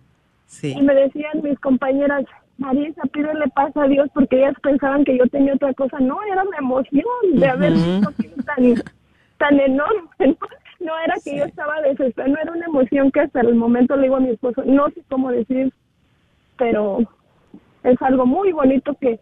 sí. 0.47 0.75
Y 0.77 0.83
me 0.83 0.95
decían 0.95 1.43
mis 1.43 1.59
compañeras, 1.61 2.25
Marisa, 2.59 3.03
pídele 3.13 3.49
paz 3.49 3.77
a 3.77 3.87
Dios 3.87 4.09
porque 4.15 4.39
ellas 4.39 4.55
pensaban 4.63 5.05
que 5.05 5.17
yo 5.19 5.27
tenía 5.27 5.55
otra 5.55 5.73
cosa. 5.75 5.99
No, 5.99 6.19
era 6.25 6.45
la 6.45 6.59
emoción 6.59 7.05
de 7.35 7.47
haber 7.47 7.73
visto 7.73 8.13
tan 8.45 8.75
tan 9.39 9.61
enorme, 9.61 10.09
¿no? 10.19 10.37
No 10.79 10.93
era 11.05 11.15
que 11.25 11.37
yo 11.37 11.45
estaba 11.45 11.81
desesperada, 11.83 12.33
no 12.33 12.41
era 12.41 12.53
una 12.53 12.67
emoción 12.67 13.11
que 13.11 13.21
hasta 13.21 13.41
el 13.41 13.55
momento 13.55 13.97
le 13.97 14.05
digo 14.05 14.17
a 14.17 14.21
mi 14.21 14.31
esposo, 14.31 14.63
no 14.65 14.89
sé 14.91 15.03
cómo 15.09 15.31
decir, 15.31 15.73
pero 16.59 16.99
es 17.83 18.01
algo 18.03 18.27
muy 18.27 18.53
bonito 18.53 18.95
que 19.01 19.19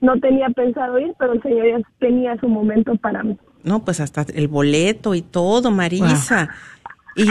no 0.00 0.18
tenía 0.20 0.48
pensado 0.50 0.98
ir, 0.98 1.14
pero 1.18 1.32
el 1.32 1.42
Señor 1.42 1.66
ya 1.66 1.88
tenía 1.98 2.36
su 2.38 2.48
momento 2.48 2.94
para 2.96 3.22
mí. 3.22 3.36
No, 3.64 3.84
pues 3.84 4.00
hasta 4.00 4.26
el 4.34 4.48
boleto 4.48 5.14
y 5.14 5.22
todo, 5.22 5.70
Marisa. 5.70 6.48
Y 7.16 7.28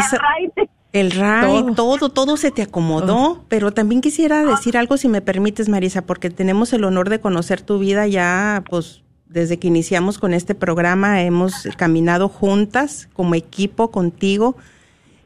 El 0.92 1.12
RAI, 1.12 1.74
todo. 1.76 2.10
todo, 2.10 2.38
se 2.38 2.52
te 2.52 2.62
acomodó. 2.62 3.44
Pero 3.48 3.72
también 3.72 4.02
quisiera 4.02 4.44
decir 4.44 4.78
algo, 4.78 4.98
si 4.98 5.08
me 5.08 5.22
permites, 5.22 5.70
Marisa, 5.70 6.06
porque 6.06 6.30
tenemos 6.30 6.74
el 6.74 6.84
honor 6.84 7.10
de 7.10 7.20
conocer 7.20 7.62
tu 7.62 7.80
vida 7.80 8.08
ya, 8.08 8.64
pues, 8.70 9.04
desde 9.28 9.58
que 9.58 9.68
iniciamos 9.68 10.18
con 10.18 10.34
este 10.34 10.56
programa, 10.56 11.22
hemos 11.22 11.68
caminado 11.78 12.28
juntas 12.28 13.10
como 13.14 13.36
equipo 13.36 13.92
contigo. 13.92 14.58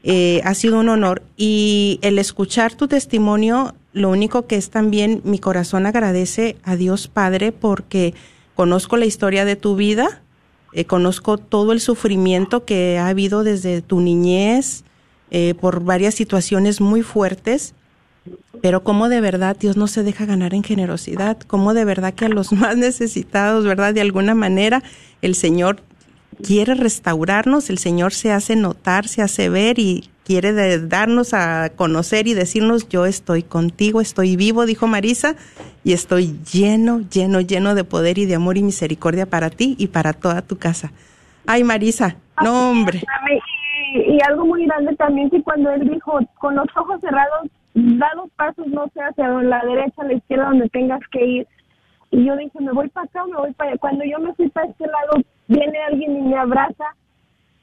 Eh, 0.04 0.42
ha 0.44 0.54
sido 0.54 0.80
un 0.80 0.90
honor. 0.90 1.24
Y 1.38 2.00
el 2.04 2.20
escuchar 2.20 2.76
tu 2.76 2.88
testimonio, 2.88 3.74
lo 3.94 4.10
único 4.10 4.48
que 4.48 4.56
es 4.56 4.70
también 4.70 5.22
mi 5.24 5.40
corazón 5.40 5.86
agradece 5.86 6.58
a 6.64 6.76
Dios 6.76 7.08
Padre 7.08 7.52
porque 7.52 8.14
conozco 8.56 8.98
la 8.98 9.06
historia 9.06 9.46
de 9.46 9.56
tu 9.56 9.76
vida, 9.76 10.22
eh, 10.74 10.86
conozco 10.86 11.38
todo 11.38 11.74
el 11.74 11.82
sufrimiento 11.82 12.64
que 12.64 12.98
ha 12.98 13.08
habido 13.08 13.44
desde 13.44 13.82
tu 13.82 14.00
niñez 14.00 14.84
eh, 15.30 15.54
por 15.60 15.84
varias 15.84 16.16
situaciones 16.16 16.80
muy 16.80 17.02
fuertes, 17.02 17.74
pero 18.62 18.84
cómo 18.84 19.10
de 19.10 19.20
verdad 19.20 19.58
Dios 19.60 19.76
no 19.76 19.88
se 19.88 20.04
deja 20.04 20.26
ganar 20.26 20.54
en 20.54 20.64
generosidad, 20.64 21.40
cómo 21.40 21.74
de 21.74 21.86
verdad 21.86 22.14
que 22.14 22.26
a 22.26 22.30
los 22.30 22.52
más 22.54 22.78
necesitados, 22.78 23.66
¿verdad? 23.66 23.94
De 23.94 24.02
alguna 24.02 24.36
manera 24.36 24.84
el 25.22 25.36
Señor 25.36 25.82
quiere 26.42 26.76
restaurarnos, 26.76 27.70
el 27.70 27.78
Señor 27.78 28.14
se 28.14 28.32
hace 28.32 28.56
notar, 28.56 29.08
se 29.08 29.22
hace 29.22 29.50
ver 29.50 29.80
y 29.80 30.10
quiere 30.32 30.54
de- 30.54 30.88
darnos 30.88 31.34
a 31.34 31.72
conocer 31.76 32.26
y 32.26 32.34
decirnos, 32.34 32.88
yo 32.88 33.06
estoy 33.06 33.44
contigo, 33.44 34.00
estoy 34.00 34.38
vivo, 34.38 34.66
dijo 34.66 34.88
Marisa, 34.88 35.36
y 35.84 35.92
estoy 35.92 36.40
lleno, 36.54 37.02
lleno, 37.02 37.42
lleno 37.42 37.76
de 37.76 37.84
poder 37.84 38.18
y 38.18 38.26
de 38.26 38.36
amor 38.36 38.58
y 38.58 38.64
misericordia 38.64 39.26
para 39.26 39.50
ti 39.50 39.76
y 39.78 39.88
para 39.88 40.14
toda 40.14 40.42
tu 40.42 40.58
casa. 40.58 40.94
Ay, 41.48 41.66
Marisa, 41.66 42.16
no, 42.42 42.72
hombre. 42.72 43.02
Y, 43.94 44.14
y 44.16 44.20
algo 44.26 44.46
muy 44.46 44.66
grande 44.68 44.96
también 44.96 45.30
que 45.30 45.42
cuando 45.44 45.70
él 45.70 45.86
dijo, 45.90 46.18
con 46.40 46.56
los 46.56 46.68
ojos 46.78 47.02
cerrados, 47.02 47.50
da 47.74 48.08
los 48.16 48.30
pasos, 48.38 48.68
no 48.68 48.86
sé, 48.94 49.02
hacia 49.02 49.28
la 49.28 49.62
derecha, 49.66 50.02
la 50.06 50.14
izquierda, 50.14 50.46
donde 50.46 50.70
tengas 50.70 51.02
que 51.12 51.26
ir. 51.26 51.48
Y 52.12 52.24
yo 52.24 52.38
dije, 52.38 52.58
me 52.62 52.72
voy 52.72 52.88
para 52.88 53.06
acá 53.06 53.26
o 53.26 53.28
me 53.28 53.36
voy 53.36 53.52
para 53.52 53.72
allá. 53.72 53.80
Cuando 53.80 54.06
yo 54.06 54.18
me 54.20 54.34
fui 54.36 54.48
para 54.48 54.68
este 54.68 54.86
lado, 54.86 55.22
viene 55.50 55.78
alguien 55.90 56.16
y 56.16 56.22
me 56.22 56.38
abraza 56.38 56.86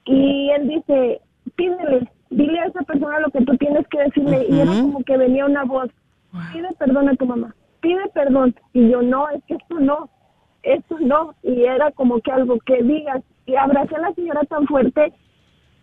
y 0.05 0.51
él 0.51 0.69
dice, 0.69 1.21
pídele, 1.57 2.07
dile 2.31 2.61
a 2.61 2.67
esa 2.67 2.83
persona 2.83 3.21
lo 3.21 3.31
que 3.31 3.45
tú 3.45 3.57
tienes 3.57 3.87
que 3.89 3.99
decirle. 3.99 4.47
Y 4.49 4.61
era 4.61 4.71
como 4.73 5.03
que 5.05 5.17
venía 5.17 5.47
una 5.47 5.65
voz, 5.65 5.91
pide 6.53 6.69
perdón 6.79 7.09
a 7.09 7.17
tu 7.17 7.27
mamá, 7.27 7.55
pide 7.81 8.09
perdón. 8.15 8.55
Y 8.73 8.91
yo, 8.91 9.03
no, 9.03 9.29
es 9.31 9.43
que 9.45 9.55
esto 9.55 9.81
no, 9.81 10.09
esto 10.63 10.99
no. 11.01 11.35
Y 11.43 11.65
era 11.65 11.91
como 11.93 12.21
que 12.21 12.33
algo 12.33 12.59
que 12.61 12.83
digas. 12.83 13.23
Y 13.47 13.57
abracé 13.57 13.97
a 13.97 14.01
la 14.01 14.13
señora 14.13 14.43
tan 14.45 14.67
fuerte 14.67 15.13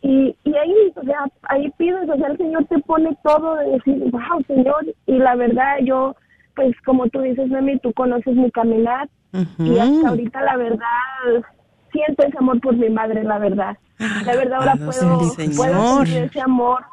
y, 0.05 0.35
y 0.43 0.55
ahí, 0.55 0.93
o 0.95 1.03
sea, 1.03 1.25
ahí 1.49 1.71
pides, 1.77 2.07
o 2.07 2.15
sea, 2.15 2.27
el 2.27 2.37
Señor 2.37 2.65
te 2.65 2.77
pone 2.79 3.17
todo 3.23 3.55
de 3.55 3.71
decir, 3.71 4.03
wow, 4.11 4.43
Señor, 4.45 4.85
y 5.07 5.17
la 5.17 5.35
verdad 5.35 5.79
yo, 5.81 6.15
pues 6.55 6.79
como 6.85 7.07
tú 7.09 7.21
dices, 7.21 7.49
Memi, 7.49 7.79
tú 7.79 7.91
conoces 7.93 8.35
mi 8.35 8.51
caminar, 8.51 9.09
y 9.57 9.79
hasta 9.79 10.09
ahorita 10.09 10.41
la 10.43 10.57
verdad, 10.57 11.43
siento 11.91 12.23
ese 12.23 12.37
amor 12.37 12.61
por 12.61 12.75
mi 12.75 12.87
madre, 12.89 13.23
la 13.23 13.39
verdad. 13.39 13.77
La 13.99 14.35
verdad 14.35 14.59
ahora 14.59 14.75
puedo, 14.75 14.91
sea 15.29 15.45
el 15.45 15.55
puedo 15.55 15.73
sentir 16.05 16.23
ese 16.23 16.41
amor, 16.41 16.83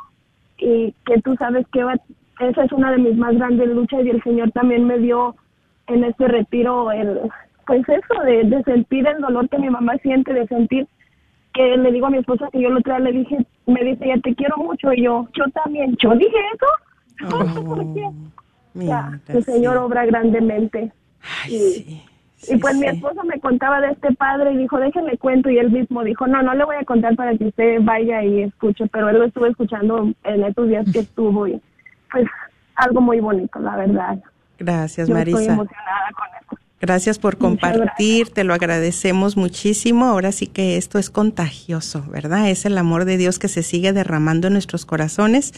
y 0.58 0.94
que 1.04 1.20
tú 1.22 1.34
sabes 1.36 1.66
que 1.72 1.82
va- 1.84 1.96
esa 2.40 2.64
es 2.64 2.72
una 2.72 2.90
de 2.92 2.98
mis 2.98 3.16
más 3.16 3.34
grandes 3.34 3.68
luchas, 3.68 4.04
y 4.04 4.10
el 4.10 4.22
Señor 4.22 4.50
también 4.52 4.86
me 4.86 4.98
dio 4.98 5.34
en 5.88 6.04
este 6.04 6.28
retiro 6.28 6.92
el, 6.92 7.20
pues 7.66 7.82
eso, 7.88 8.22
de, 8.24 8.44
de 8.44 8.62
sentir 8.64 9.06
el 9.06 9.20
dolor 9.20 9.48
que 9.48 9.58
mi 9.58 9.68
mamá 9.70 9.96
siente, 10.02 10.32
de 10.32 10.46
sentir 10.46 10.86
que 11.54 11.76
le 11.76 11.92
digo 11.92 12.06
a 12.06 12.10
mi 12.10 12.18
esposa 12.18 12.48
que 12.50 12.60
yo 12.62 12.70
lo 12.70 12.80
vez 12.80 13.00
le 13.00 13.12
dije, 13.12 13.46
me 13.66 13.84
dice, 13.84 14.06
ya 14.06 14.18
te 14.20 14.34
quiero 14.34 14.56
mucho, 14.56 14.92
y 14.92 15.02
yo, 15.02 15.28
yo 15.34 15.44
también, 15.52 15.96
yo 16.02 16.14
dije 16.14 16.36
eso, 16.54 17.28
no 17.28 17.54
sé 17.54 17.60
por 17.66 17.94
qué. 17.94 18.08
Ya, 18.74 19.20
el 19.28 19.44
Señor 19.44 19.76
obra 19.76 20.06
grandemente. 20.06 20.92
y, 21.48 22.02
y 22.48 22.56
pues 22.56 22.76
mi 22.76 22.86
esposa 22.86 23.22
me 23.24 23.40
contaba 23.40 23.80
de 23.80 23.92
este 23.92 24.12
padre 24.14 24.52
y 24.52 24.58
dijo, 24.58 24.78
déjenme 24.78 25.16
cuento, 25.18 25.50
y 25.50 25.58
él 25.58 25.70
mismo 25.70 26.02
dijo, 26.04 26.26
no, 26.26 26.42
no 26.42 26.54
le 26.54 26.64
voy 26.64 26.76
a 26.76 26.84
contar 26.84 27.14
para 27.16 27.36
que 27.36 27.46
usted 27.46 27.78
vaya 27.82 28.22
y 28.22 28.42
escuche, 28.42 28.86
pero 28.88 29.08
él 29.08 29.18
lo 29.18 29.24
estuvo 29.26 29.46
escuchando 29.46 30.12
en 30.24 30.44
estos 30.44 30.68
días 30.68 30.86
que 30.92 31.00
estuvo, 31.00 31.46
y 31.46 31.60
pues 32.10 32.26
algo 32.76 33.00
muy 33.00 33.20
bonito, 33.20 33.58
la 33.60 33.76
verdad. 33.76 34.18
Gracias, 34.58 35.08
Yo 35.08 35.16
estoy 35.16 35.32
Marisa. 35.34 35.52
emocionada 35.52 36.08
con 36.14 36.26
esto. 36.40 36.56
Gracias 36.80 37.20
por 37.20 37.38
compartir, 37.38 38.30
te 38.30 38.42
lo 38.42 38.54
agradecemos 38.54 39.36
muchísimo. 39.36 40.06
Ahora 40.06 40.32
sí 40.32 40.48
que 40.48 40.76
esto 40.76 40.98
es 40.98 41.10
contagioso, 41.10 42.04
¿verdad? 42.10 42.50
Es 42.50 42.66
el 42.66 42.76
amor 42.76 43.04
de 43.04 43.18
Dios 43.18 43.38
que 43.38 43.46
se 43.46 43.62
sigue 43.62 43.92
derramando 43.92 44.48
en 44.48 44.54
nuestros 44.54 44.84
corazones. 44.84 45.52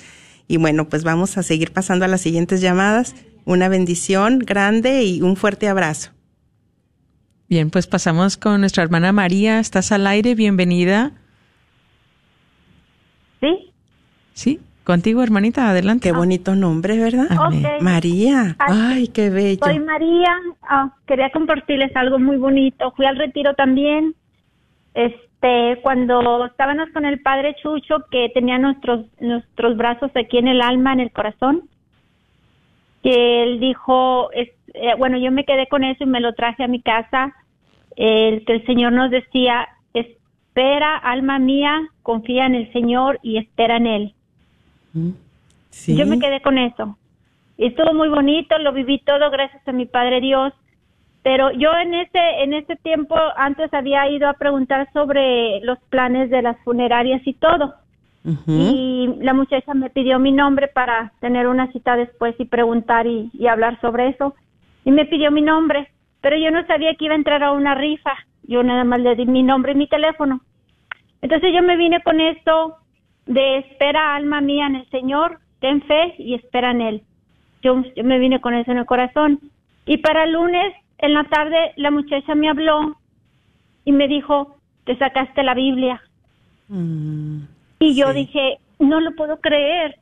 Y 0.49 0.59
bueno, 0.59 0.85
pues 0.85 1.03
vamos 1.03 1.39
a 1.39 1.43
seguir 1.43 1.73
pasando 1.73 2.05
a 2.05 2.09
las 2.09 2.21
siguientes 2.21 2.61
llamadas. 2.61 3.15
Una 3.47 3.69
bendición 3.69 4.39
grande 4.39 5.03
y 5.05 5.23
un 5.23 5.37
fuerte 5.37 5.67
abrazo. 5.67 6.11
Bien, 7.49 7.71
pues 7.71 7.87
pasamos 7.87 8.37
con 8.37 8.61
nuestra 8.61 8.83
hermana 8.83 9.13
María. 9.13 9.59
Estás 9.61 9.93
al 9.93 10.07
aire, 10.07 10.35
bienvenida. 10.35 11.13
¿Sí? 13.41 13.71
Sí, 14.33 14.61
contigo, 14.85 15.23
hermanita, 15.23 15.69
adelante. 15.69 16.09
Qué 16.09 16.13
bonito 16.17 16.55
nombre, 16.55 16.99
¿verdad? 16.99 17.29
María. 17.81 18.57
Ay, 18.59 19.09
qué 19.09 19.31
bello. 19.31 19.65
Soy 19.65 19.79
María. 19.79 20.35
Ah, 20.63 20.95
quería 21.07 21.31
compartirles 21.31 21.95
algo 21.97 22.19
muy 22.19 22.37
bonito. 22.39 22.93
Fui 22.97 23.05
al 23.07 23.17
retiro 23.17 23.55
también. 23.55 24.15
Este, 24.95 25.81
cuando 25.83 26.47
estábamos 26.47 26.89
con 26.95 27.05
el 27.05 27.21
padre 27.21 27.55
Chucho, 27.63 27.97
que 28.11 28.31
tenía 28.33 28.59
nuestros 28.59 29.05
nuestros 29.21 29.77
brazos 29.77 30.11
aquí 30.17 30.39
en 30.39 30.49
el 30.49 30.63
alma, 30.63 30.95
en 30.95 31.01
el 31.01 31.11
corazón, 31.13 31.69
que 33.03 33.43
él 33.43 33.61
dijo, 33.61 34.31
es- 34.33 34.51
eh, 34.75 34.95
bueno, 34.99 35.17
yo 35.19 35.31
me 35.31 35.45
quedé 35.45 35.67
con 35.69 35.85
eso 35.85 36.05
y 36.05 36.07
me 36.07 36.21
lo 36.21 36.35
traje 36.35 36.65
a 36.65 36.69
mi 36.69 36.83
casa. 36.83 37.35
El 37.97 38.45
que 38.45 38.55
el 38.55 38.67
Señor 38.67 38.93
nos 38.93 39.11
decía, 39.11 39.69
espera, 39.93 40.97
alma 40.97 41.39
mía, 41.39 41.89
confía 42.03 42.47
en 42.47 42.57
el 42.57 42.73
Señor 42.73 43.21
y 43.23 43.39
espera 43.39 43.77
en 43.77 43.87
él. 43.87 44.15
Sí. 45.71 45.97
Yo 45.97 46.07
me 46.07 46.19
quedé 46.19 46.41
con 46.41 46.59
eso. 46.59 46.99
Y 47.57 47.67
estuvo 47.67 47.95
muy 47.95 48.09
bonito, 48.09 48.59
lo 48.59 48.73
viví 48.73 48.99
todo 48.99 49.31
gracias 49.31 49.67
a 49.67 49.73
mi 49.73 49.87
Padre 49.87 50.21
Dios. 50.21 50.53
Pero 51.23 51.53
yo 51.53 51.73
en 51.79 51.95
ese 51.95 52.43
en 52.43 52.53
ese 52.53 52.77
tiempo 52.77 53.17
antes 53.37 53.73
había 53.73 54.09
ido 54.11 54.29
a 54.29 54.35
preguntar 54.35 54.93
sobre 54.93 55.61
los 55.61 55.79
planes 55.89 56.31
de 56.31 56.43
las 56.43 56.59
funerarias 56.65 57.23
y 57.25 57.33
todo. 57.35 57.75
Y 58.47 59.17
la 59.21 59.35
muchacha 59.35 59.75
me 59.75 59.91
pidió 59.91 60.19
mi 60.19 60.33
nombre 60.33 60.69
para 60.69 61.13
tener 61.21 61.47
una 61.47 61.71
cita 61.73 61.95
después 61.95 62.35
y 62.39 62.47
preguntar 62.47 63.07
y, 63.07 63.31
y 63.35 63.49
hablar 63.49 63.79
sobre 63.83 64.09
eso. 64.09 64.35
Y 64.85 64.91
me 64.91 65.07
pidió 65.07 65.31
mi 65.31 65.43
nombre, 65.43 65.89
pero 66.21 66.37
yo 66.37 66.51
no 66.51 66.67
sabía 66.67 66.95
que 66.95 67.07
iba 67.07 67.15
a 67.15 67.19
entrar 67.19 67.43
a 67.43 67.53
una 67.53 67.75
rifa. 67.75 68.13
Yo 68.43 68.63
nada 68.63 68.85
más 68.85 69.01
le 69.01 69.15
di 69.17 69.27
mi 69.27 69.43
nombre 69.43 69.73
y 69.73 69.77
mi 69.77 69.89
teléfono. 69.89 70.41
Entonces 71.23 71.53
yo 71.55 71.63
me 71.63 71.77
vine 71.77 72.03
con 72.03 72.21
esto 72.21 72.77
de 73.27 73.59
espera 73.59 74.15
alma 74.15 74.41
mía 74.41 74.67
en 74.67 74.77
el 74.77 74.91
Señor, 74.91 75.39
ten 75.61 75.81
fe 75.83 76.15
y 76.19 76.35
espera 76.35 76.71
en 76.71 76.81
Él. 76.83 77.03
Yo, 77.63 77.83
yo 77.97 78.05
me 78.05 78.19
vine 78.19 78.41
con 78.41 78.55
eso 78.55 78.71
en 78.73 78.79
el 78.79 78.87
corazón. 78.87 79.41
Y 79.87 79.99
para 79.99 80.25
el 80.25 80.33
lunes, 80.33 80.75
en 80.99 81.15
la 81.15 81.25
tarde, 81.25 81.73
la 81.77 81.91
muchacha 81.91 82.35
me 82.35 82.51
habló 82.51 82.97
y 83.85 83.93
me 83.93 84.09
dijo, 84.09 84.57
te 84.85 84.97
sacaste 84.99 85.43
la 85.43 85.55
Biblia. 85.55 86.03
Y 87.79 87.95
yo 87.95 88.13
dije, 88.13 88.59
no 88.79 89.01
lo 89.01 89.15
puedo 89.15 89.41
creer. 89.41 89.97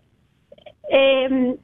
Eh, 0.91 1.57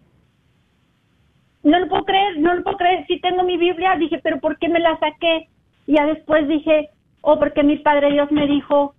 no 1.68 1.78
lo 1.78 1.88
puedo 1.88 2.04
creer, 2.04 2.38
no 2.38 2.54
lo 2.54 2.62
puedo 2.62 2.76
creer. 2.76 3.06
Si 3.06 3.20
tengo 3.20 3.42
mi 3.42 3.56
Biblia, 3.56 3.96
dije, 3.96 4.20
pero 4.22 4.40
¿por 4.40 4.58
qué 4.58 4.68
me 4.68 4.80
la 4.80 4.98
saqué? 4.98 5.48
Y 5.86 5.94
ya 5.94 6.06
después 6.06 6.48
dije, 6.48 6.90
oh, 7.20 7.38
porque 7.38 7.62
mi 7.62 7.76
Padre 7.76 8.12
Dios 8.12 8.30
me 8.30 8.46
dijo, 8.46 8.94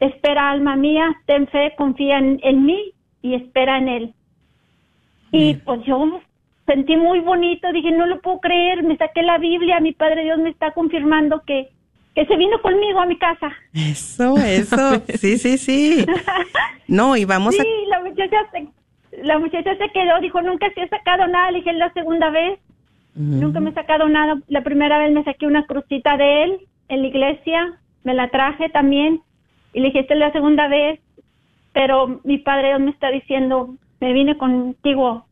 espera 0.00 0.50
alma 0.50 0.76
mía, 0.76 1.14
ten 1.26 1.46
fe, 1.48 1.74
confía 1.76 2.18
en, 2.18 2.40
en 2.42 2.64
mí 2.64 2.92
y 3.22 3.34
espera 3.34 3.78
en 3.78 3.88
Él. 3.88 4.14
Y 5.32 5.54
pues 5.54 5.84
yo 5.84 6.20
sentí 6.66 6.96
muy 6.96 7.20
bonito, 7.20 7.70
dije, 7.72 7.90
no 7.92 8.06
lo 8.06 8.20
puedo 8.20 8.40
creer, 8.40 8.82
me 8.82 8.96
saqué 8.96 9.22
la 9.22 9.38
Biblia, 9.38 9.80
mi 9.80 9.92
Padre 9.92 10.24
Dios 10.24 10.38
me 10.38 10.50
está 10.50 10.72
confirmando 10.72 11.42
que, 11.46 11.68
que 12.14 12.26
se 12.26 12.36
vino 12.36 12.60
conmigo 12.60 13.00
a 13.00 13.06
mi 13.06 13.18
casa. 13.18 13.52
Eso, 13.72 14.36
eso. 14.38 15.02
Sí, 15.18 15.38
sí, 15.38 15.58
sí. 15.58 16.06
No, 16.88 17.16
y 17.16 17.24
vamos 17.24 17.54
sí, 17.54 17.60
a... 17.60 17.88
la 17.88 18.00
muchacha 18.00 18.36
se, 18.52 18.68
la 19.26 19.38
muchacha 19.38 19.76
se 19.76 19.90
quedó, 19.90 20.20
dijo, 20.20 20.40
nunca 20.42 20.66
se 20.74 20.82
ha 20.82 20.88
sacado 20.88 21.26
nada, 21.26 21.50
le 21.50 21.58
dije, 21.58 21.72
la 21.72 21.92
segunda 21.92 22.30
vez, 22.30 22.58
nunca 23.14 23.60
me 23.60 23.70
he 23.70 23.74
sacado 23.74 24.08
nada, 24.08 24.40
la 24.48 24.62
primera 24.62 24.98
vez 24.98 25.12
me 25.12 25.24
saqué 25.24 25.46
una 25.46 25.66
crucita 25.66 26.16
de 26.16 26.44
él 26.44 26.58
en 26.88 27.02
la 27.02 27.08
iglesia, 27.08 27.78
me 28.04 28.14
la 28.14 28.28
traje 28.28 28.68
también 28.70 29.20
y 29.72 29.80
le 29.80 29.86
dije, 29.86 30.00
esta 30.00 30.14
es 30.14 30.20
la 30.20 30.32
segunda 30.32 30.68
vez, 30.68 31.00
pero 31.72 32.20
mi 32.24 32.38
padre 32.38 32.68
Dios 32.68 32.80
me 32.80 32.90
está 32.90 33.10
diciendo, 33.10 33.74
me 34.00 34.12
vine 34.12 34.38
contigo 34.38 35.26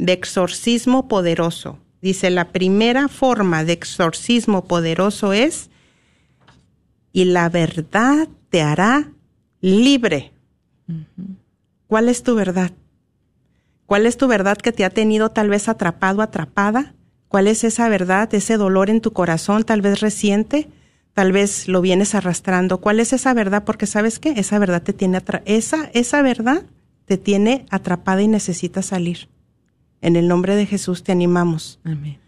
de 0.04 0.12
exorcismo 0.12 1.08
poderoso. 1.08 1.80
Dice, 2.02 2.30
la 2.30 2.52
primera 2.52 3.08
forma 3.08 3.64
de 3.64 3.72
exorcismo 3.72 4.66
poderoso 4.66 5.32
es, 5.32 5.70
y 7.14 7.24
la 7.24 7.48
verdad 7.48 8.28
te 8.50 8.62
hará 8.62 9.14
libre. 9.62 10.34
¿Cuál 11.88 12.10
es 12.10 12.22
tu 12.22 12.36
verdad? 12.36 12.74
¿Cuál 13.86 14.06
es 14.06 14.18
tu 14.18 14.28
verdad 14.28 14.58
que 14.58 14.74
te 14.74 14.84
ha 14.84 14.90
tenido 14.90 15.32
tal 15.32 15.48
vez 15.48 15.70
atrapado, 15.70 16.22
atrapada? 16.22 16.96
¿Cuál 17.30 17.48
es 17.48 17.64
esa 17.64 17.88
verdad, 17.88 18.34
ese 18.34 18.58
dolor 18.58 18.90
en 18.90 19.00
tu 19.00 19.14
corazón, 19.14 19.64
tal 19.64 19.80
vez 19.80 20.02
reciente? 20.02 20.68
Tal 21.14 21.32
vez 21.32 21.70
lo 21.70 21.80
vienes 21.80 22.14
arrastrando. 22.14 22.82
¿Cuál 22.82 23.00
es 23.00 23.14
esa 23.14 23.34
verdad? 23.34 23.64
Porque 23.64 23.86
sabes 23.86 24.20
qué, 24.20 24.32
esa 24.32 24.60
verdad 24.60 24.82
te 24.82 24.92
tiene 24.92 25.16
atra 25.16 25.44
esa 25.46 25.90
esa 25.94 26.22
verdad 26.22 26.64
te 27.06 27.18
tiene 27.18 27.66
atrapada 27.70 28.22
y 28.22 28.28
necesita 28.28 28.82
salir. 28.82 29.30
En 30.04 30.18
el 30.18 30.28
nombre 30.28 30.58
de 30.58 30.66
Jesús 30.66 31.02
te 31.02 31.14
animamos 31.14 31.80
Amén. 31.86 32.20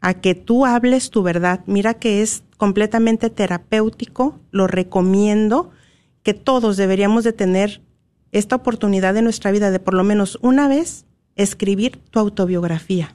a 0.00 0.14
que 0.14 0.34
tú 0.34 0.64
hables 0.64 1.10
tu 1.10 1.22
verdad. 1.22 1.60
Mira 1.66 1.92
que 1.92 2.22
es 2.22 2.42
completamente 2.56 3.28
terapéutico, 3.28 4.40
lo 4.50 4.66
recomiendo, 4.66 5.70
que 6.22 6.32
todos 6.32 6.78
deberíamos 6.78 7.24
de 7.24 7.34
tener 7.34 7.82
esta 8.32 8.56
oportunidad 8.56 9.12
de 9.12 9.20
nuestra 9.20 9.50
vida 9.50 9.70
de 9.70 9.78
por 9.78 9.92
lo 9.92 10.04
menos 10.04 10.38
una 10.40 10.68
vez 10.68 11.04
escribir 11.36 11.98
tu 12.10 12.18
autobiografía. 12.18 13.14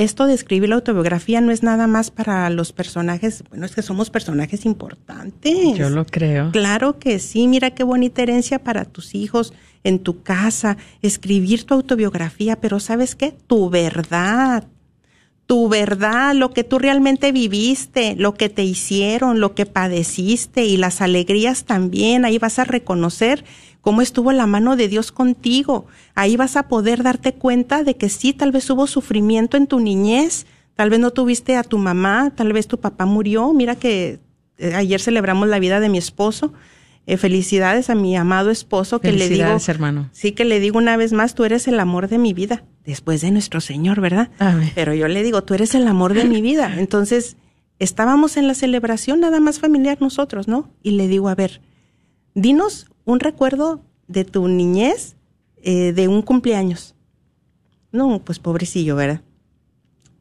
Esto 0.00 0.26
de 0.26 0.32
escribir 0.32 0.70
la 0.70 0.76
autobiografía 0.76 1.42
no 1.42 1.52
es 1.52 1.62
nada 1.62 1.86
más 1.86 2.10
para 2.10 2.48
los 2.48 2.72
personajes, 2.72 3.44
bueno, 3.50 3.66
es 3.66 3.74
que 3.74 3.82
somos 3.82 4.08
personajes 4.08 4.64
importantes. 4.64 5.76
Yo 5.76 5.90
lo 5.90 6.06
creo. 6.06 6.52
Claro 6.52 6.98
que 6.98 7.18
sí, 7.18 7.46
mira 7.46 7.72
qué 7.72 7.84
bonita 7.84 8.22
herencia 8.22 8.64
para 8.64 8.86
tus 8.86 9.14
hijos 9.14 9.52
en 9.84 9.98
tu 9.98 10.22
casa, 10.22 10.78
escribir 11.02 11.64
tu 11.64 11.74
autobiografía, 11.74 12.58
pero 12.58 12.80
¿sabes 12.80 13.14
qué? 13.14 13.34
Tu 13.46 13.68
verdad, 13.68 14.66
tu 15.44 15.68
verdad, 15.68 16.34
lo 16.34 16.48
que 16.48 16.64
tú 16.64 16.78
realmente 16.78 17.30
viviste, 17.30 18.14
lo 18.16 18.32
que 18.32 18.48
te 18.48 18.64
hicieron, 18.64 19.38
lo 19.38 19.54
que 19.54 19.66
padeciste 19.66 20.64
y 20.64 20.78
las 20.78 21.02
alegrías 21.02 21.64
también, 21.64 22.24
ahí 22.24 22.38
vas 22.38 22.58
a 22.58 22.64
reconocer 22.64 23.44
cómo 23.80 24.02
estuvo 24.02 24.32
la 24.32 24.46
mano 24.46 24.76
de 24.76 24.88
Dios 24.88 25.12
contigo, 25.12 25.86
ahí 26.14 26.36
vas 26.36 26.56
a 26.56 26.68
poder 26.68 27.02
darte 27.02 27.32
cuenta 27.34 27.82
de 27.84 27.96
que 27.96 28.08
sí, 28.08 28.32
tal 28.32 28.52
vez 28.52 28.68
hubo 28.70 28.86
sufrimiento 28.86 29.56
en 29.56 29.66
tu 29.66 29.80
niñez, 29.80 30.46
tal 30.74 30.90
vez 30.90 31.00
no 31.00 31.10
tuviste 31.10 31.56
a 31.56 31.62
tu 31.62 31.78
mamá, 31.78 32.32
tal 32.34 32.52
vez 32.52 32.66
tu 32.66 32.78
papá 32.78 33.06
murió, 33.06 33.52
mira 33.52 33.76
que 33.76 34.20
eh, 34.58 34.74
ayer 34.74 35.00
celebramos 35.00 35.48
la 35.48 35.58
vida 35.58 35.80
de 35.80 35.88
mi 35.88 35.98
esposo, 35.98 36.52
eh, 37.06 37.16
felicidades 37.16 37.90
a 37.90 37.94
mi 37.94 38.16
amado 38.16 38.50
esposo 38.50 39.00
que 39.00 39.08
le 39.08 39.24
digo, 39.24 39.28
Felicidades, 39.28 39.68
hermano. 39.68 40.10
sí 40.12 40.32
que 40.32 40.44
le 40.44 40.60
digo 40.60 40.78
una 40.78 40.96
vez 40.96 41.12
más, 41.12 41.34
tú 41.34 41.44
eres 41.44 41.66
el 41.66 41.80
amor 41.80 42.08
de 42.08 42.18
mi 42.18 42.34
vida, 42.34 42.64
después 42.84 43.22
de 43.22 43.30
nuestro 43.30 43.60
Señor, 43.60 44.00
¿verdad? 44.00 44.30
Amén. 44.38 44.70
Pero 44.74 44.94
yo 44.94 45.08
le 45.08 45.22
digo, 45.22 45.42
tú 45.42 45.54
eres 45.54 45.74
el 45.74 45.88
amor 45.88 46.14
de 46.14 46.24
mi 46.24 46.42
vida. 46.42 46.74
Entonces, 46.78 47.36
estábamos 47.78 48.36
en 48.36 48.46
la 48.46 48.54
celebración 48.54 49.20
nada 49.20 49.40
más 49.40 49.58
familiar 49.58 49.98
nosotros, 50.00 50.46
¿no? 50.46 50.70
Y 50.82 50.92
le 50.92 51.08
digo, 51.08 51.28
a 51.28 51.34
ver, 51.34 51.62
dinos 52.34 52.89
un 53.04 53.20
recuerdo 53.20 53.82
de 54.08 54.24
tu 54.24 54.48
niñez 54.48 55.16
eh, 55.62 55.92
de 55.92 56.08
un 56.08 56.22
cumpleaños. 56.22 56.94
No, 57.92 58.22
pues 58.24 58.38
pobrecillo, 58.38 58.96
¿verdad? 58.96 59.22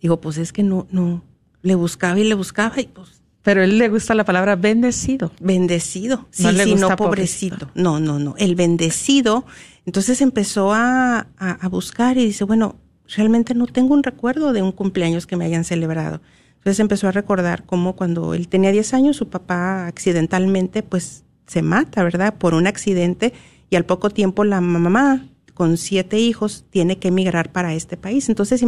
Digo, 0.02 0.20
pues 0.22 0.38
es 0.38 0.52
que 0.54 0.64
no, 0.64 0.88
no, 0.92 1.24
le 1.62 1.76
buscaba 1.76 2.20
y 2.20 2.24
le 2.24 2.36
buscaba 2.36 2.80
y 2.80 2.86
pues 2.88 3.22
Pero 3.44 3.62
a 3.62 3.64
él 3.64 3.78
le 3.78 3.90
gusta 3.90 4.16
la 4.16 4.26
palabra 4.26 4.56
bendecido. 4.56 5.32
bendecido. 5.40 6.28
Sí, 6.32 6.44
No 6.44 6.52
le 6.52 6.64
sí, 6.64 6.72
gusta 6.72 6.90
no 6.90 6.96
pobrecito. 6.96 7.70
No, 7.76 8.00
no, 8.00 8.18
no. 8.20 8.36
El 8.38 8.56
bendecido. 8.56 9.46
Entonces 9.86 10.22
empezó 10.22 10.74
a, 10.74 11.28
a, 11.38 11.52
a 11.52 11.68
buscar 11.70 12.18
y 12.18 12.26
dice, 12.26 12.44
bueno, 12.44 12.76
realmente 13.16 13.54
no 13.56 13.66
tengo 13.68 13.94
un 13.94 14.04
recuerdo 14.04 14.54
de 14.54 14.62
un 14.62 14.72
cumpleaños 14.72 15.26
que 15.28 15.36
me 15.36 15.46
hayan 15.46 15.64
celebrado. 15.64 16.22
Entonces 16.58 16.80
empezó 16.80 17.08
a 17.08 17.12
recordar 17.12 17.66
cómo 17.66 17.96
cuando 17.96 18.34
él 18.34 18.48
tenía 18.50 18.72
10 18.72 18.94
años, 18.94 19.16
su 19.18 19.30
papá 19.30 19.88
accidentalmente, 19.88 20.84
pues 20.84 21.24
se 21.50 21.62
mata, 21.64 22.04
¿verdad? 22.04 22.36
Por 22.38 22.54
un 22.54 22.68
accidente 22.68 23.34
y 23.70 23.76
al 23.76 23.86
poco 23.86 24.10
tiempo 24.12 24.44
la 24.44 24.62
mamá, 24.62 25.28
con 25.54 25.78
siete 25.78 26.20
hijos, 26.20 26.64
tiene 26.70 26.98
que 27.00 27.10
emigrar 27.10 27.52
para 27.52 27.74
este 27.74 27.98
país. 27.98 28.30
Entonces 28.30 28.64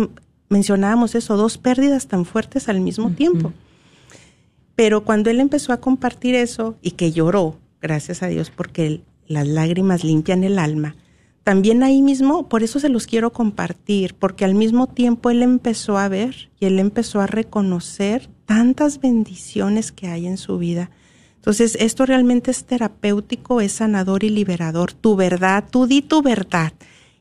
mencionábamos 0.50 1.16
eso, 1.16 1.38
dos 1.38 1.58
pérdidas 1.58 2.08
tan 2.08 2.26
fuertes 2.26 2.68
al 2.70 2.82
mismo 2.82 3.12
tiempo. 3.12 3.54
Pero 4.76 5.04
cuando 5.06 5.30
él 5.30 5.40
empezó 5.40 5.74
a 5.74 5.80
compartir 5.80 6.36
eso 6.36 6.76
y 6.82 6.92
que 6.92 7.12
lloró, 7.12 7.60
gracias 7.82 8.24
a 8.24 8.28
Dios, 8.28 8.50
porque 8.50 9.02
las 9.28 9.48
lágrimas 9.48 10.04
limpian 10.04 10.44
el 10.44 10.58
alma, 10.58 10.96
también 11.44 11.84
ahí 11.84 12.02
mismo, 12.02 12.50
por 12.50 12.64
eso 12.64 12.80
se 12.80 12.90
los 12.90 13.08
quiero 13.08 13.32
compartir, 13.32 14.16
porque 14.16 14.46
al 14.46 14.56
mismo 14.56 14.88
tiempo 14.88 15.30
él 15.30 15.42
empezó 15.42 15.98
a 15.98 16.08
ver 16.08 16.50
y 16.60 16.66
él 16.66 16.80
empezó 16.80 17.20
a 17.20 17.28
reconocer 17.28 18.30
tantas 18.46 19.00
bendiciones 19.00 19.92
que 19.92 20.08
hay 20.08 20.28
en 20.28 20.38
su 20.38 20.58
vida. 20.58 20.92
Entonces, 21.42 21.76
esto 21.80 22.06
realmente 22.06 22.52
es 22.52 22.66
terapéutico, 22.66 23.62
es 23.62 23.72
sanador 23.72 24.24
y 24.24 24.30
liberador. 24.30 24.94
Tu 24.94 25.16
verdad, 25.16 25.64
tú 25.72 25.88
di 25.88 26.04
tu 26.04 26.22
verdad. 26.22 26.72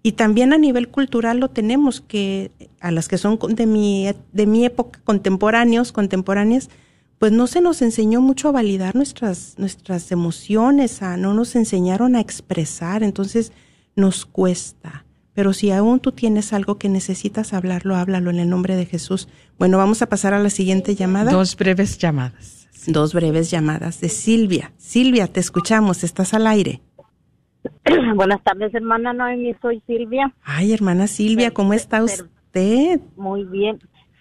Y 0.02 0.12
también 0.12 0.52
a 0.52 0.58
nivel 0.58 0.88
cultural 0.88 1.38
lo 1.38 1.48
tenemos, 1.48 2.02
que 2.02 2.50
a 2.80 2.90
las 2.90 3.08
que 3.08 3.16
son 3.16 3.38
de 3.48 3.64
mi, 3.64 4.10
de 4.32 4.46
mi 4.46 4.66
época, 4.66 5.00
contemporáneos, 5.04 5.92
contemporáneas, 5.92 6.68
pues 7.18 7.32
no 7.32 7.46
se 7.46 7.62
nos 7.62 7.80
enseñó 7.80 8.20
mucho 8.20 8.48
a 8.48 8.52
validar 8.52 8.94
nuestras, 8.94 9.54
nuestras 9.56 10.12
emociones, 10.12 11.00
a, 11.00 11.16
no 11.16 11.32
nos 11.32 11.56
enseñaron 11.56 12.14
a 12.14 12.20
expresar, 12.20 13.02
entonces 13.02 13.52
nos 13.96 14.26
cuesta. 14.26 15.06
Pero 15.32 15.54
si 15.54 15.70
aún 15.70 16.00
tú 16.00 16.12
tienes 16.12 16.52
algo 16.52 16.76
que 16.76 16.90
necesitas 16.90 17.54
hablarlo, 17.54 17.96
háblalo 17.96 18.28
en 18.28 18.38
el 18.38 18.50
nombre 18.50 18.76
de 18.76 18.84
Jesús. 18.84 19.28
Bueno, 19.58 19.78
vamos 19.78 20.02
a 20.02 20.10
pasar 20.10 20.34
a 20.34 20.38
la 20.38 20.50
siguiente 20.50 20.94
llamada. 20.94 21.32
Dos 21.32 21.56
breves 21.56 21.96
llamadas. 21.96 22.59
Dos 22.87 23.14
breves 23.14 23.51
llamadas 23.51 24.01
de 24.01 24.09
Silvia. 24.09 24.72
Silvia, 24.76 25.26
te 25.26 25.41
escuchamos, 25.41 26.03
estás 26.03 26.33
al 26.35 26.47
aire. 26.47 26.81
Buenas 28.14 28.43
tardes, 28.43 28.74
hermana 28.74 29.12
Noemi, 29.12 29.55
soy 29.61 29.83
Silvia. 29.87 30.33
Ay, 30.43 30.72
hermana 30.72 31.07
Silvia, 31.07 31.51
¿cómo 31.51 31.74
está 31.74 32.03
usted? 32.03 33.01
Muy 33.16 33.45
bien, 33.45 33.78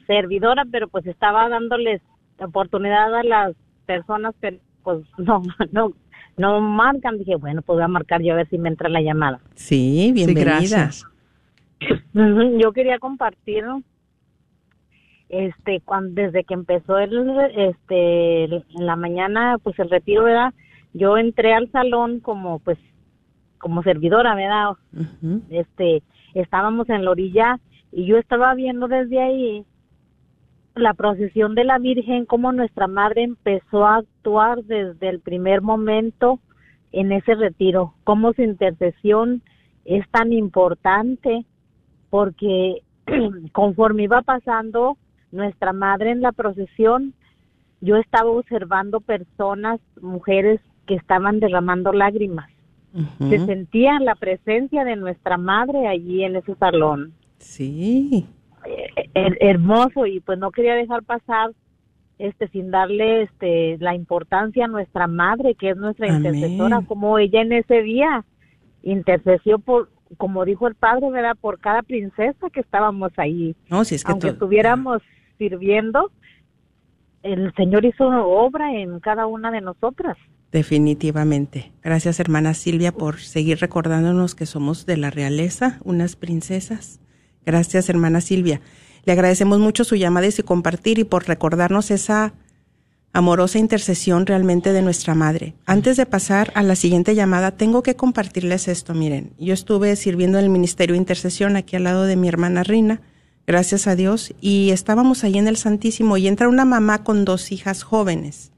servidora, 0.08 0.66
pero 0.70 0.88
pues 0.88 1.06
estaba 1.08 1.48
dándoles 1.48 2.02
la 2.38 2.48
oportunidad 2.48 3.16
a 3.16 3.24
las 3.24 3.56
personas 3.86 4.36
que 4.42 4.60
pues 4.84 5.06
no, 5.18 5.42
no, 5.72 5.94
no 6.38 6.62
marcan. 6.62 7.18
Dije, 7.18 7.36
bueno, 7.36 7.62
pues 7.62 7.78
voy 7.78 7.84
a 7.84 7.88
marcar 7.88 8.22
yo 8.22 8.34
a 8.34 8.38
ver 8.38 8.50
si 8.50 8.58
me 8.58 8.70
entra 8.70 8.90
la 8.90 9.02
llamada. 9.02 9.40
Sí, 9.56 10.12
bienvenida. 10.14 10.58
gracias. 10.58 11.06
Yo 12.60 12.74
quería 12.74 13.00
compartir, 13.00 13.64
este, 15.30 15.82
cuando, 15.82 16.22
desde 16.22 16.44
que 16.44 16.54
empezó 16.56 16.98
el, 16.98 17.30
este, 17.56 18.46
el- 18.46 18.66
en 18.78 18.86
la 18.86 18.96
mañana, 18.96 19.58
pues 19.64 19.78
el 19.80 19.90
retiro, 19.90 20.24
¿verdad? 20.24 20.54
Yo 20.94 21.18
entré 21.18 21.54
al 21.54 21.72
salón 21.72 22.20
como, 22.20 22.60
pues, 22.60 22.78
como 23.60 23.84
servidora, 23.84 24.36
¿verdad? 24.36 24.72
Este, 25.50 26.02
estábamos 26.34 26.90
en 26.90 27.06
la 27.06 27.12
orilla 27.12 27.60
y 27.92 28.06
yo 28.06 28.18
estaba 28.18 28.54
viendo 28.56 28.88
desde 28.88 29.22
ahí 29.22 29.66
la 30.76 30.94
procesión 30.94 31.56
de 31.56 31.66
la 31.66 31.78
Virgen, 31.78 32.26
cómo 32.26 32.52
nuestra 32.54 32.88
madre 32.88 33.24
empezó 33.24 33.86
a 33.86 33.98
actuar 33.98 34.64
desde 34.64 35.10
el 35.10 35.20
primer 35.20 35.62
momento 35.62 36.40
en 36.92 37.12
ese 37.12 37.36
retiro, 37.36 37.94
cómo 38.04 38.34
su 38.34 38.42
intercesión 38.44 39.42
es 39.86 40.08
tan 40.10 40.32
importante, 40.32 41.46
porque 42.10 42.82
conforme 43.52 44.04
iba 44.04 44.22
pasando 44.22 44.98
nuestra 45.32 45.74
madre 45.74 46.12
en 46.12 46.22
la 46.22 46.32
procesión, 46.32 47.14
yo 47.82 47.98
estaba 47.98 48.30
observando 48.30 49.00
personas, 49.00 49.80
mujeres 50.02 50.60
que 50.86 50.96
estaban 50.96 51.40
derramando 51.40 51.94
lágrimas. 51.94 52.50
Se 53.20 53.46
sentía 53.46 54.00
la 54.00 54.16
presencia 54.16 54.84
de 54.84 54.96
nuestra 54.96 55.38
madre 55.38 55.88
allí 55.88 56.24
en 56.24 56.36
ese 56.36 56.56
salón. 56.56 57.14
Sí. 57.38 58.26
Eh, 58.66 59.38
hermoso 59.40 60.06
y 60.06 60.20
pues 60.20 60.40
no 60.40 60.52
quería 60.52 60.74
dejar 60.76 61.04
pasar 61.04 61.52
este 62.18 62.50
sin 62.50 62.72
darle 62.72 63.24
este 63.24 63.78
la 63.80 63.96
importancia 63.96 64.66
a 64.66 64.68
nuestra 64.68 65.08
madre 65.08 65.56
que 65.56 65.70
es 65.70 65.78
nuestra 65.78 66.08
intercesora 66.08 66.82
como 66.86 67.18
ella 67.18 67.42
en 67.42 67.54
ese 67.54 67.82
día 67.82 68.26
intercesió 68.84 69.60
por 69.60 69.90
como 70.18 70.44
dijo 70.44 70.68
el 70.68 70.76
padre 70.76 71.10
verdad 71.10 71.38
por 71.40 71.60
cada 71.60 71.82
princesa 71.82 72.50
que 72.52 72.60
estábamos 72.60 73.14
ahí 73.16 73.56
no 73.70 73.86
si 73.86 73.96
es 73.96 74.04
que 74.04 74.12
aunque 74.12 74.28
estuviéramos 74.28 75.02
sirviendo 75.40 76.12
el 77.24 77.52
señor 77.56 77.84
hizo 77.84 78.06
obra 78.06 78.72
en 78.76 79.00
cada 79.00 79.26
una 79.26 79.50
de 79.50 79.62
nosotras 79.62 80.16
Definitivamente. 80.52 81.72
Gracias, 81.84 82.20
hermana 82.20 82.54
Silvia, 82.56 82.92
por 82.92 83.20
seguir 83.20 83.60
recordándonos 83.60 84.34
que 84.34 84.48
somos 84.48 84.86
de 84.88 84.98
la 84.98 85.12
realeza, 85.12 85.80
unas 85.84 86.16
princesas. 86.16 87.00
Gracias, 87.46 87.88
hermana 87.90 88.20
Silvia. 88.20 88.62
Le 89.06 89.14
agradecemos 89.14 89.60
mucho 89.60 89.84
su 89.84 89.96
llamada 89.96 90.26
y 90.26 90.32
su 90.32 90.44
compartir 90.44 90.98
y 90.98 91.04
por 91.04 91.28
recordarnos 91.28 91.92
esa 91.92 92.34
amorosa 93.14 93.60
intercesión 93.60 94.26
realmente 94.26 94.74
de 94.74 94.82
nuestra 94.82 95.14
madre. 95.14 95.54
Antes 95.66 95.98
de 95.98 96.06
pasar 96.06 96.52
a 96.56 96.64
la 96.64 96.76
siguiente 96.76 97.14
llamada, 97.14 97.52
tengo 97.52 97.84
que 97.84 97.96
compartirles 97.96 98.68
esto. 98.68 98.96
Miren, 98.96 99.34
yo 99.38 99.54
estuve 99.54 99.96
sirviendo 99.96 100.40
en 100.40 100.46
el 100.46 100.50
Ministerio 100.50 100.94
de 100.94 101.00
Intercesión 101.00 101.58
aquí 101.58 101.76
al 101.76 101.84
lado 101.84 102.06
de 102.06 102.16
mi 102.16 102.28
hermana 102.28 102.64
Rina, 102.64 103.02
gracias 103.50 103.88
a 103.88 103.96
Dios, 103.96 104.32
y 104.42 104.70
estábamos 104.70 105.24
ahí 105.24 105.40
en 105.40 105.48
el 105.48 105.58
Santísimo 105.58 106.18
y 106.18 106.28
entra 106.28 106.48
una 106.48 106.66
mamá 106.66 107.04
con 107.04 107.26
dos 107.26 107.52
hijas 107.52 107.82
jóvenes. 107.82 108.52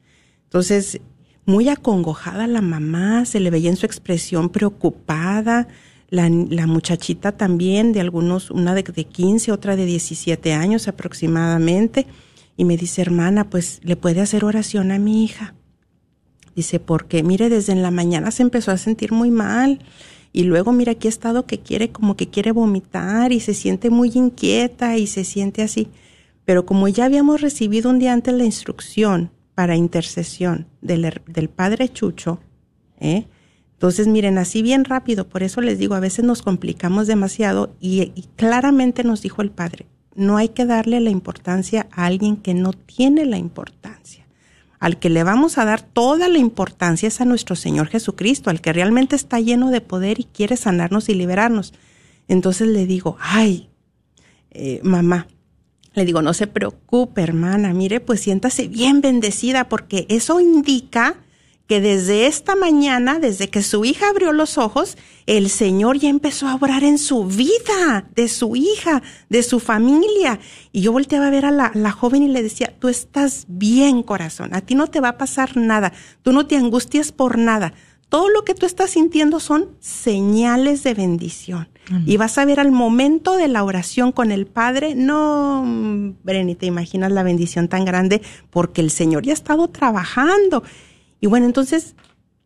Entonces, 0.44 1.00
muy 1.46 1.70
acongojada 1.70 2.46
la 2.46 2.60
mamá, 2.60 3.24
se 3.24 3.40
le 3.40 3.52
veía 3.52 3.70
en 3.70 3.78
su 3.78 3.86
expresión 3.86 4.50
preocupada, 4.50 5.70
la, 6.10 6.28
muchachita 6.68 7.32
también, 7.32 7.94
de 7.94 8.02
algunos, 8.02 8.52
una 8.52 8.76
de, 8.76 8.84
de 8.84 9.06
15, 9.06 9.54
otra 9.54 9.78
de 9.78 9.86
17 9.86 10.52
años 10.52 10.90
aproximadamente, 10.90 12.06
y 12.58 12.66
me 12.66 12.76
dice, 12.76 13.02
hermana, 13.02 13.50
pues 13.50 13.80
le 13.84 13.96
puede 13.96 14.20
hacer 14.20 14.44
oración 14.44 14.92
a 14.92 15.00
mi 15.00 15.24
hija. 15.24 15.56
Dice, 16.54 16.82
porque 16.82 17.24
mire, 17.24 17.48
desde 17.48 17.72
en 17.72 17.82
la 17.82 17.92
mañana 17.92 18.30
se 18.30 18.44
empezó 18.44 18.72
a 18.72 18.78
sentir 18.78 19.14
muy 19.14 19.32
mal 19.32 19.80
y 20.34 20.44
luego 20.44 20.72
mira 20.72 20.94
aquí 20.94 21.08
ha 21.08 21.10
estado 21.10 21.46
que 21.46 21.60
quiere 21.60 21.92
como 21.92 22.16
que 22.16 22.30
quiere 22.30 22.52
vomitar 22.52 23.32
y 23.32 23.40
se 23.40 23.54
siente 23.54 23.90
muy 23.90 24.12
inquieta 24.14 24.98
y 24.98 25.08
se 25.08 25.24
siente 25.24 25.62
así. 25.62 25.90
Pero 26.46 26.66
como 26.66 26.88
ya 26.88 27.06
habíamos 27.06 27.42
recibido 27.42 27.90
un 27.90 28.00
día 28.00 28.14
antes 28.14 28.34
la 28.34 28.46
instrucción 28.46 29.32
para 29.56 29.76
intercesión 29.76 30.68
del, 30.82 31.22
del 31.28 31.50
Padre 31.50 31.90
Chucho, 31.90 32.40
¿eh? 33.00 33.26
Entonces, 33.74 34.08
miren, 34.08 34.38
así 34.38 34.62
bien 34.62 34.86
rápido, 34.86 35.28
por 35.28 35.42
eso 35.42 35.60
les 35.60 35.80
digo, 35.80 35.96
a 35.96 36.00
veces 36.00 36.24
nos 36.24 36.44
complicamos 36.44 37.08
demasiado 37.08 37.76
y, 37.80 38.12
y, 38.14 38.28
claramente 38.36 39.04
nos 39.04 39.24
dijo 39.24 39.42
el 39.42 39.50
Padre, 39.50 39.88
no 40.14 40.38
hay 40.38 40.50
que 40.50 40.68
darle 40.68 41.00
la 41.00 41.10
importancia 41.10 41.88
a 41.92 42.06
alguien 42.06 42.38
que 42.38 42.54
no 42.54 42.74
tiene 42.74 43.26
la 43.26 43.40
importancia. 43.40 44.21
Al 44.82 44.98
que 44.98 45.12
le 45.12 45.24
vamos 45.24 45.60
a 45.60 45.64
dar 45.66 45.84
toda 45.84 46.28
la 46.28 46.40
importancia 46.40 47.08
es 47.08 47.22
a 47.22 47.26
nuestro 47.26 47.56
Señor 47.56 47.88
Jesucristo, 47.88 48.50
al 48.50 48.62
que 48.62 48.74
realmente 48.74 49.16
está 49.16 49.40
lleno 49.40 49.70
de 49.70 49.80
poder 49.80 50.20
y 50.20 50.24
quiere 50.24 50.58
sanarnos 50.58 51.08
y 51.08 51.14
liberarnos. 51.14 51.72
Entonces 52.28 52.68
le 52.68 52.88
digo, 52.88 53.16
ay, 53.20 53.70
eh, 54.50 54.80
mamá, 54.82 55.28
le 55.94 56.04
digo, 56.04 56.24
no 56.24 56.34
se 56.34 56.48
preocupe, 56.48 57.22
hermana, 57.22 57.76
mire, 57.76 58.00
pues 58.00 58.22
siéntase 58.22 58.68
bien 58.68 59.02
bendecida 59.02 59.70
porque 59.70 60.08
eso 60.10 60.40
indica 60.40 61.18
que 61.72 61.80
desde 61.80 62.28
esta 62.28 62.58
mañana, 62.58 63.18
desde 63.18 63.50
que 63.50 63.64
su 63.64 63.86
hija 63.86 64.10
abrió 64.10 64.34
los 64.34 64.58
ojos, 64.58 64.98
el 65.26 65.50
Señor 65.50 65.98
ya 66.00 66.10
empezó 66.10 66.50
a 66.50 66.56
obrar 66.56 66.84
en 66.84 66.98
su 66.98 67.24
vida, 67.24 68.10
de 68.14 68.28
su 68.28 68.58
hija, 68.58 69.02
de 69.30 69.42
su 69.42 69.62
familia. 69.62 70.42
Y 70.74 70.82
yo 70.82 70.92
volteaba 70.92 71.28
a 71.28 71.30
ver 71.30 71.46
a 71.46 71.52
la, 71.52 71.72
la, 71.74 71.94
joven 71.94 72.24
y 72.24 72.28
le 72.28 72.44
decía, 72.44 72.76
tú 72.78 72.90
estás 72.90 73.46
bien, 73.48 74.04
corazón, 74.04 74.54
a 74.54 74.60
ti 74.60 74.76
no 74.76 74.88
te 74.88 75.00
va 75.00 75.08
a 75.08 75.18
pasar 75.18 75.56
nada, 75.56 75.94
tú 76.24 76.34
no 76.34 76.46
te 76.46 76.58
angustias 76.58 77.14
por 77.14 77.38
nada. 77.38 77.74
Todo 78.10 78.28
lo 78.28 78.44
que 78.44 78.54
tú 78.54 78.66
estás 78.66 78.90
sintiendo 78.90 79.40
son 79.40 79.70
señales 79.80 80.84
de 80.84 80.94
bendición. 80.94 81.70
Y 82.06 82.18
vas 82.18 82.38
a 82.38 82.44
ver 82.44 82.60
al 82.60 82.72
momento 82.72 83.38
de 83.38 83.48
la 83.48 83.64
oración 83.64 84.12
con 84.12 84.34
el 84.34 84.46
Padre, 84.46 84.96
no, 84.96 85.64
Breni, 86.24 86.56
te 86.56 86.66
imaginas 86.66 87.14
la 87.14 87.24
bendición 87.24 87.70
tan 87.70 87.86
grande 87.86 88.22
porque 88.50 88.82
el 88.82 88.92
Señor 88.92 89.24
ya 89.24 89.32
ha 89.32 89.34
estado 89.34 89.70
trabajando. 89.70 90.64
Y 91.22 91.28
bueno, 91.28 91.46
entonces 91.46 91.96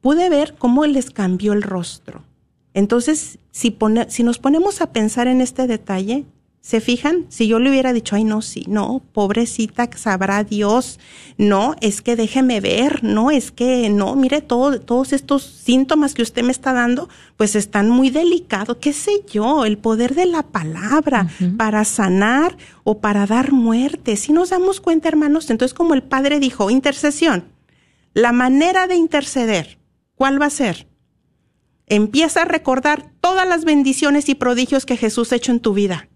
pude 0.02 0.30
ver 0.30 0.54
cómo 0.60 0.86
les 0.86 1.10
cambió 1.10 1.54
el 1.54 1.64
rostro. 1.64 2.24
Entonces, 2.76 3.40
si, 3.50 3.72
pone, 3.72 4.08
si 4.12 4.22
nos 4.22 4.38
ponemos 4.38 4.82
a 4.82 4.92
pensar 4.92 5.28
en 5.28 5.42
este 5.42 5.66
detalle, 5.66 6.26
¿Se 6.66 6.82
fijan? 6.82 7.28
Si 7.30 7.46
yo 7.48 7.60
le 7.60 7.70
hubiera 7.70 7.94
dicho, 7.94 8.16
ay, 8.16 8.24
no, 8.24 8.42
sí, 8.42 8.66
no, 8.68 9.04
pobrecita, 9.14 9.88
sabrá 9.96 10.44
Dios, 10.44 11.00
no, 11.38 11.76
es 11.80 12.02
que 12.02 12.16
déjeme 12.16 12.60
ver, 12.60 13.04
no, 13.04 13.30
es 13.30 13.52
que 13.52 13.88
no, 13.92 14.16
mire, 14.16 14.42
todo, 14.42 14.82
todos 14.82 15.14
estos 15.14 15.44
síntomas 15.44 16.16
que 16.16 16.24
usted 16.24 16.42
me 16.42 16.52
está 16.52 16.74
dando, 16.74 17.08
pues 17.38 17.56
están 17.56 17.92
muy 17.92 18.10
delicados, 18.10 18.78
qué 18.82 18.94
sé 18.94 19.12
yo, 19.32 19.64
el 19.66 19.78
poder 19.78 20.16
de 20.16 20.26
la 20.26 20.42
palabra 20.42 21.28
uh 21.40 21.44
-huh. 21.44 21.56
para 21.56 21.86
sanar 21.86 22.58
o 22.84 22.98
para 22.98 23.28
dar 23.28 23.52
muerte. 23.52 24.16
Si 24.16 24.34
nos 24.34 24.50
damos 24.50 24.82
cuenta, 24.82 25.08
hermanos, 25.08 25.52
entonces 25.52 25.76
como 25.76 25.94
el 25.94 26.02
Padre 26.02 26.40
dijo, 26.40 26.72
intercesión, 26.72 27.44
la 28.16 28.32
manera 28.32 28.88
de 28.88 28.96
interceder, 28.96 29.78
¿cuál 30.16 30.42
va 30.42 30.48
a 30.48 30.50
ser? 30.50 30.88
Empieza 31.86 32.42
a 32.42 32.46
recordar 32.46 33.12
todas 33.22 33.48
las 33.48 33.64
bendiciones 33.64 34.28
y 34.28 34.34
prodigios 34.34 34.88
que 34.88 34.98
Jesús 34.98 35.32
ha 35.32 35.36
hecho 35.36 35.52
en 35.52 35.60
tu 35.60 35.76
vida 35.76 36.10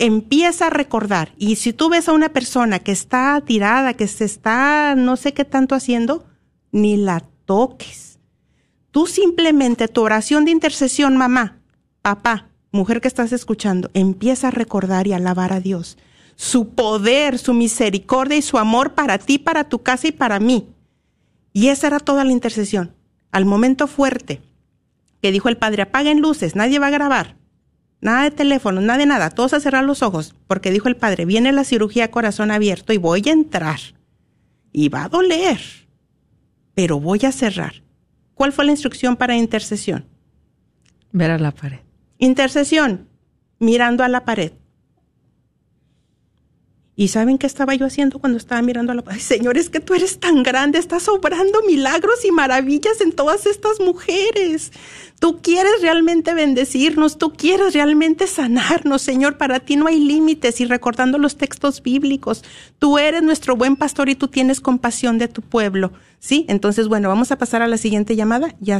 empieza 0.00 0.68
a 0.68 0.70
recordar. 0.70 1.34
Y 1.36 1.56
si 1.56 1.72
tú 1.72 1.90
ves 1.90 2.08
a 2.08 2.12
una 2.12 2.30
persona 2.30 2.78
que 2.78 2.90
está 2.90 3.40
tirada, 3.44 3.94
que 3.94 4.08
se 4.08 4.24
está 4.24 4.94
no 4.96 5.16
sé 5.16 5.34
qué 5.34 5.44
tanto 5.44 5.74
haciendo, 5.74 6.24
ni 6.72 6.96
la 6.96 7.22
toques. 7.44 8.18
Tú 8.90 9.06
simplemente 9.06 9.88
tu 9.88 10.00
oración 10.00 10.44
de 10.44 10.52
intercesión, 10.52 11.16
mamá, 11.16 11.60
papá, 12.02 12.48
mujer 12.72 13.00
que 13.00 13.08
estás 13.08 13.32
escuchando, 13.32 13.90
empieza 13.92 14.48
a 14.48 14.52
recordar 14.52 15.06
y 15.06 15.12
alabar 15.12 15.52
a 15.52 15.60
Dios. 15.60 15.98
Su 16.34 16.70
poder, 16.70 17.38
su 17.38 17.52
misericordia 17.52 18.38
y 18.38 18.42
su 18.42 18.56
amor 18.56 18.94
para 18.94 19.18
ti, 19.18 19.38
para 19.38 19.64
tu 19.64 19.82
casa 19.82 20.08
y 20.08 20.12
para 20.12 20.40
mí. 20.40 20.66
Y 21.52 21.68
esa 21.68 21.88
era 21.88 22.00
toda 22.00 22.24
la 22.24 22.32
intercesión. 22.32 22.94
Al 23.32 23.44
momento 23.44 23.86
fuerte 23.86 24.40
que 25.22 25.32
dijo 25.32 25.48
el 25.48 25.56
padre, 25.56 25.82
apaguen 25.82 26.20
luces, 26.20 26.56
nadie 26.56 26.78
va 26.78 26.88
a 26.88 26.90
grabar 26.90 27.40
Nada 28.00 28.22
de 28.22 28.30
teléfono, 28.30 28.80
nada 28.80 28.98
de 28.98 29.06
nada, 29.06 29.30
todos 29.30 29.52
a 29.52 29.60
cerrar 29.60 29.84
los 29.84 30.02
ojos, 30.02 30.34
porque 30.46 30.70
dijo 30.70 30.88
el 30.88 30.96
padre, 30.96 31.26
viene 31.26 31.52
la 31.52 31.64
cirugía 31.64 32.10
corazón 32.10 32.50
abierto 32.50 32.92
y 32.92 32.96
voy 32.96 33.22
a 33.26 33.32
entrar. 33.32 33.78
Y 34.72 34.88
va 34.88 35.04
a 35.04 35.08
doler, 35.08 35.60
pero 36.74 36.98
voy 36.98 37.20
a 37.26 37.32
cerrar. 37.32 37.82
¿Cuál 38.34 38.52
fue 38.52 38.64
la 38.64 38.70
instrucción 38.70 39.16
para 39.16 39.36
intercesión? 39.36 40.06
Ver 41.12 41.30
a 41.30 41.38
la 41.38 41.50
pared. 41.50 41.80
Intercesión, 42.16 43.08
mirando 43.58 44.02
a 44.02 44.08
la 44.08 44.24
pared. 44.24 44.52
¿Y 47.00 47.08
saben 47.08 47.38
qué 47.38 47.46
estaba 47.46 47.74
yo 47.74 47.86
haciendo 47.86 48.18
cuando 48.18 48.36
estaba 48.36 48.60
mirando 48.60 48.92
a 48.92 48.94
la? 48.94 49.02
Ay, 49.06 49.20
Señor, 49.20 49.56
es 49.56 49.70
que 49.70 49.80
tú 49.80 49.94
eres 49.94 50.20
tan 50.20 50.42
grande, 50.42 50.78
estás 50.78 51.08
obrando 51.08 51.62
milagros 51.66 52.26
y 52.26 52.30
maravillas 52.30 53.00
en 53.00 53.12
todas 53.12 53.46
estas 53.46 53.80
mujeres. 53.80 54.70
Tú 55.18 55.40
quieres 55.40 55.80
realmente 55.80 56.34
bendecirnos, 56.34 57.16
tú 57.16 57.32
quieres 57.32 57.72
realmente 57.72 58.26
sanarnos, 58.26 59.00
Señor. 59.00 59.38
Para 59.38 59.60
ti 59.60 59.76
no 59.76 59.86
hay 59.86 59.98
límites 59.98 60.60
y 60.60 60.66
recordando 60.66 61.16
los 61.16 61.38
textos 61.38 61.82
bíblicos, 61.82 62.44
tú 62.78 62.98
eres 62.98 63.22
nuestro 63.22 63.56
buen 63.56 63.76
pastor 63.76 64.10
y 64.10 64.14
tú 64.14 64.28
tienes 64.28 64.60
compasión 64.60 65.16
de 65.16 65.28
tu 65.28 65.40
pueblo. 65.40 65.92
¿Sí? 66.18 66.44
Entonces, 66.50 66.86
bueno, 66.86 67.08
vamos 67.08 67.32
a 67.32 67.38
pasar 67.38 67.62
a 67.62 67.66
la 67.66 67.78
siguiente 67.78 68.14
llamada. 68.14 68.54
Ya, 68.60 68.78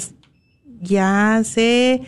ya 0.82 1.36
hace 1.36 2.02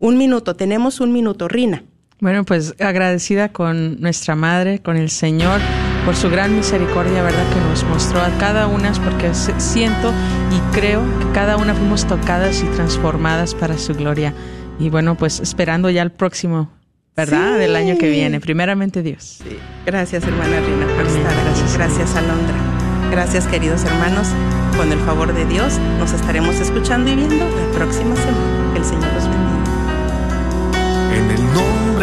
un 0.00 0.18
minuto, 0.18 0.56
tenemos 0.56 0.98
un 0.98 1.12
minuto. 1.12 1.46
Rina. 1.46 1.84
Bueno, 2.20 2.44
pues 2.44 2.74
agradecida 2.80 3.50
con 3.50 4.00
nuestra 4.00 4.34
madre, 4.34 4.80
con 4.80 4.96
el 4.96 5.08
Señor, 5.08 5.60
por 6.04 6.16
su 6.16 6.28
gran 6.28 6.56
misericordia, 6.56 7.22
¿verdad? 7.22 7.44
Que 7.54 7.60
nos 7.60 7.84
mostró 7.84 8.20
a 8.20 8.30
cada 8.38 8.66
una, 8.66 8.92
porque 9.04 9.32
siento 9.34 10.12
y 10.50 10.74
creo 10.74 11.00
que 11.20 11.30
cada 11.32 11.56
una 11.56 11.74
fuimos 11.74 12.08
tocadas 12.08 12.60
y 12.62 12.66
transformadas 12.74 13.54
para 13.54 13.78
su 13.78 13.94
gloria. 13.94 14.34
Y 14.80 14.90
bueno, 14.90 15.14
pues 15.14 15.38
esperando 15.38 15.90
ya 15.90 16.02
el 16.02 16.10
próximo, 16.10 16.72
¿verdad? 17.16 17.56
Del 17.56 17.76
año 17.76 17.96
que 17.98 18.10
viene. 18.10 18.40
Primeramente 18.40 19.02
Dios. 19.02 19.38
Sí. 19.44 19.56
Gracias, 19.86 20.24
hermana 20.24 20.58
Rina, 20.58 20.86
por 20.96 21.06
estar 21.06 21.44
Gracias. 21.44 21.76
Gracias, 21.76 22.16
Alondra. 22.16 22.56
Gracias, 23.12 23.46
queridos 23.46 23.84
hermanos. 23.84 24.28
Con 24.76 24.90
el 24.92 24.98
favor 25.00 25.32
de 25.34 25.44
Dios, 25.46 25.78
nos 25.98 26.12
estaremos 26.12 26.56
escuchando 26.56 27.10
y 27.12 27.16
viendo 27.16 27.44
la 27.44 27.78
próxima 27.78 28.16
semana. 28.16 28.72
Que 28.72 28.78
el 28.80 28.84
Señor 28.84 29.12
los 29.14 29.24
bendiga. 29.24 29.48
En 31.16 31.30
el 31.30 31.44
nombre 31.54 31.77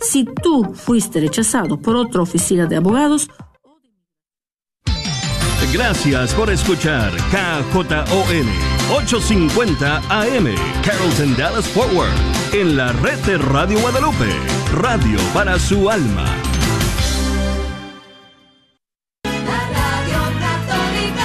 Si 0.00 0.24
tú 0.24 0.72
fuiste 0.74 1.20
rechazado 1.20 1.78
por 1.78 1.96
otra 1.96 2.22
oficina 2.22 2.66
de 2.66 2.76
abogados, 2.76 3.28
Gracias 5.72 6.32
por 6.32 6.48
escuchar 6.48 7.12
KJON 7.30 8.46
850 8.94 9.96
AM 10.08 10.54
Carrollton 10.82 11.36
Dallas 11.36 11.66
Forward 11.68 12.12
en 12.52 12.76
la 12.76 12.92
red 12.92 13.18
de 13.26 13.36
Radio 13.36 13.78
Guadalupe, 13.80 14.30
radio 14.72 15.18
para 15.34 15.58
su 15.58 15.90
alma. 15.90 16.24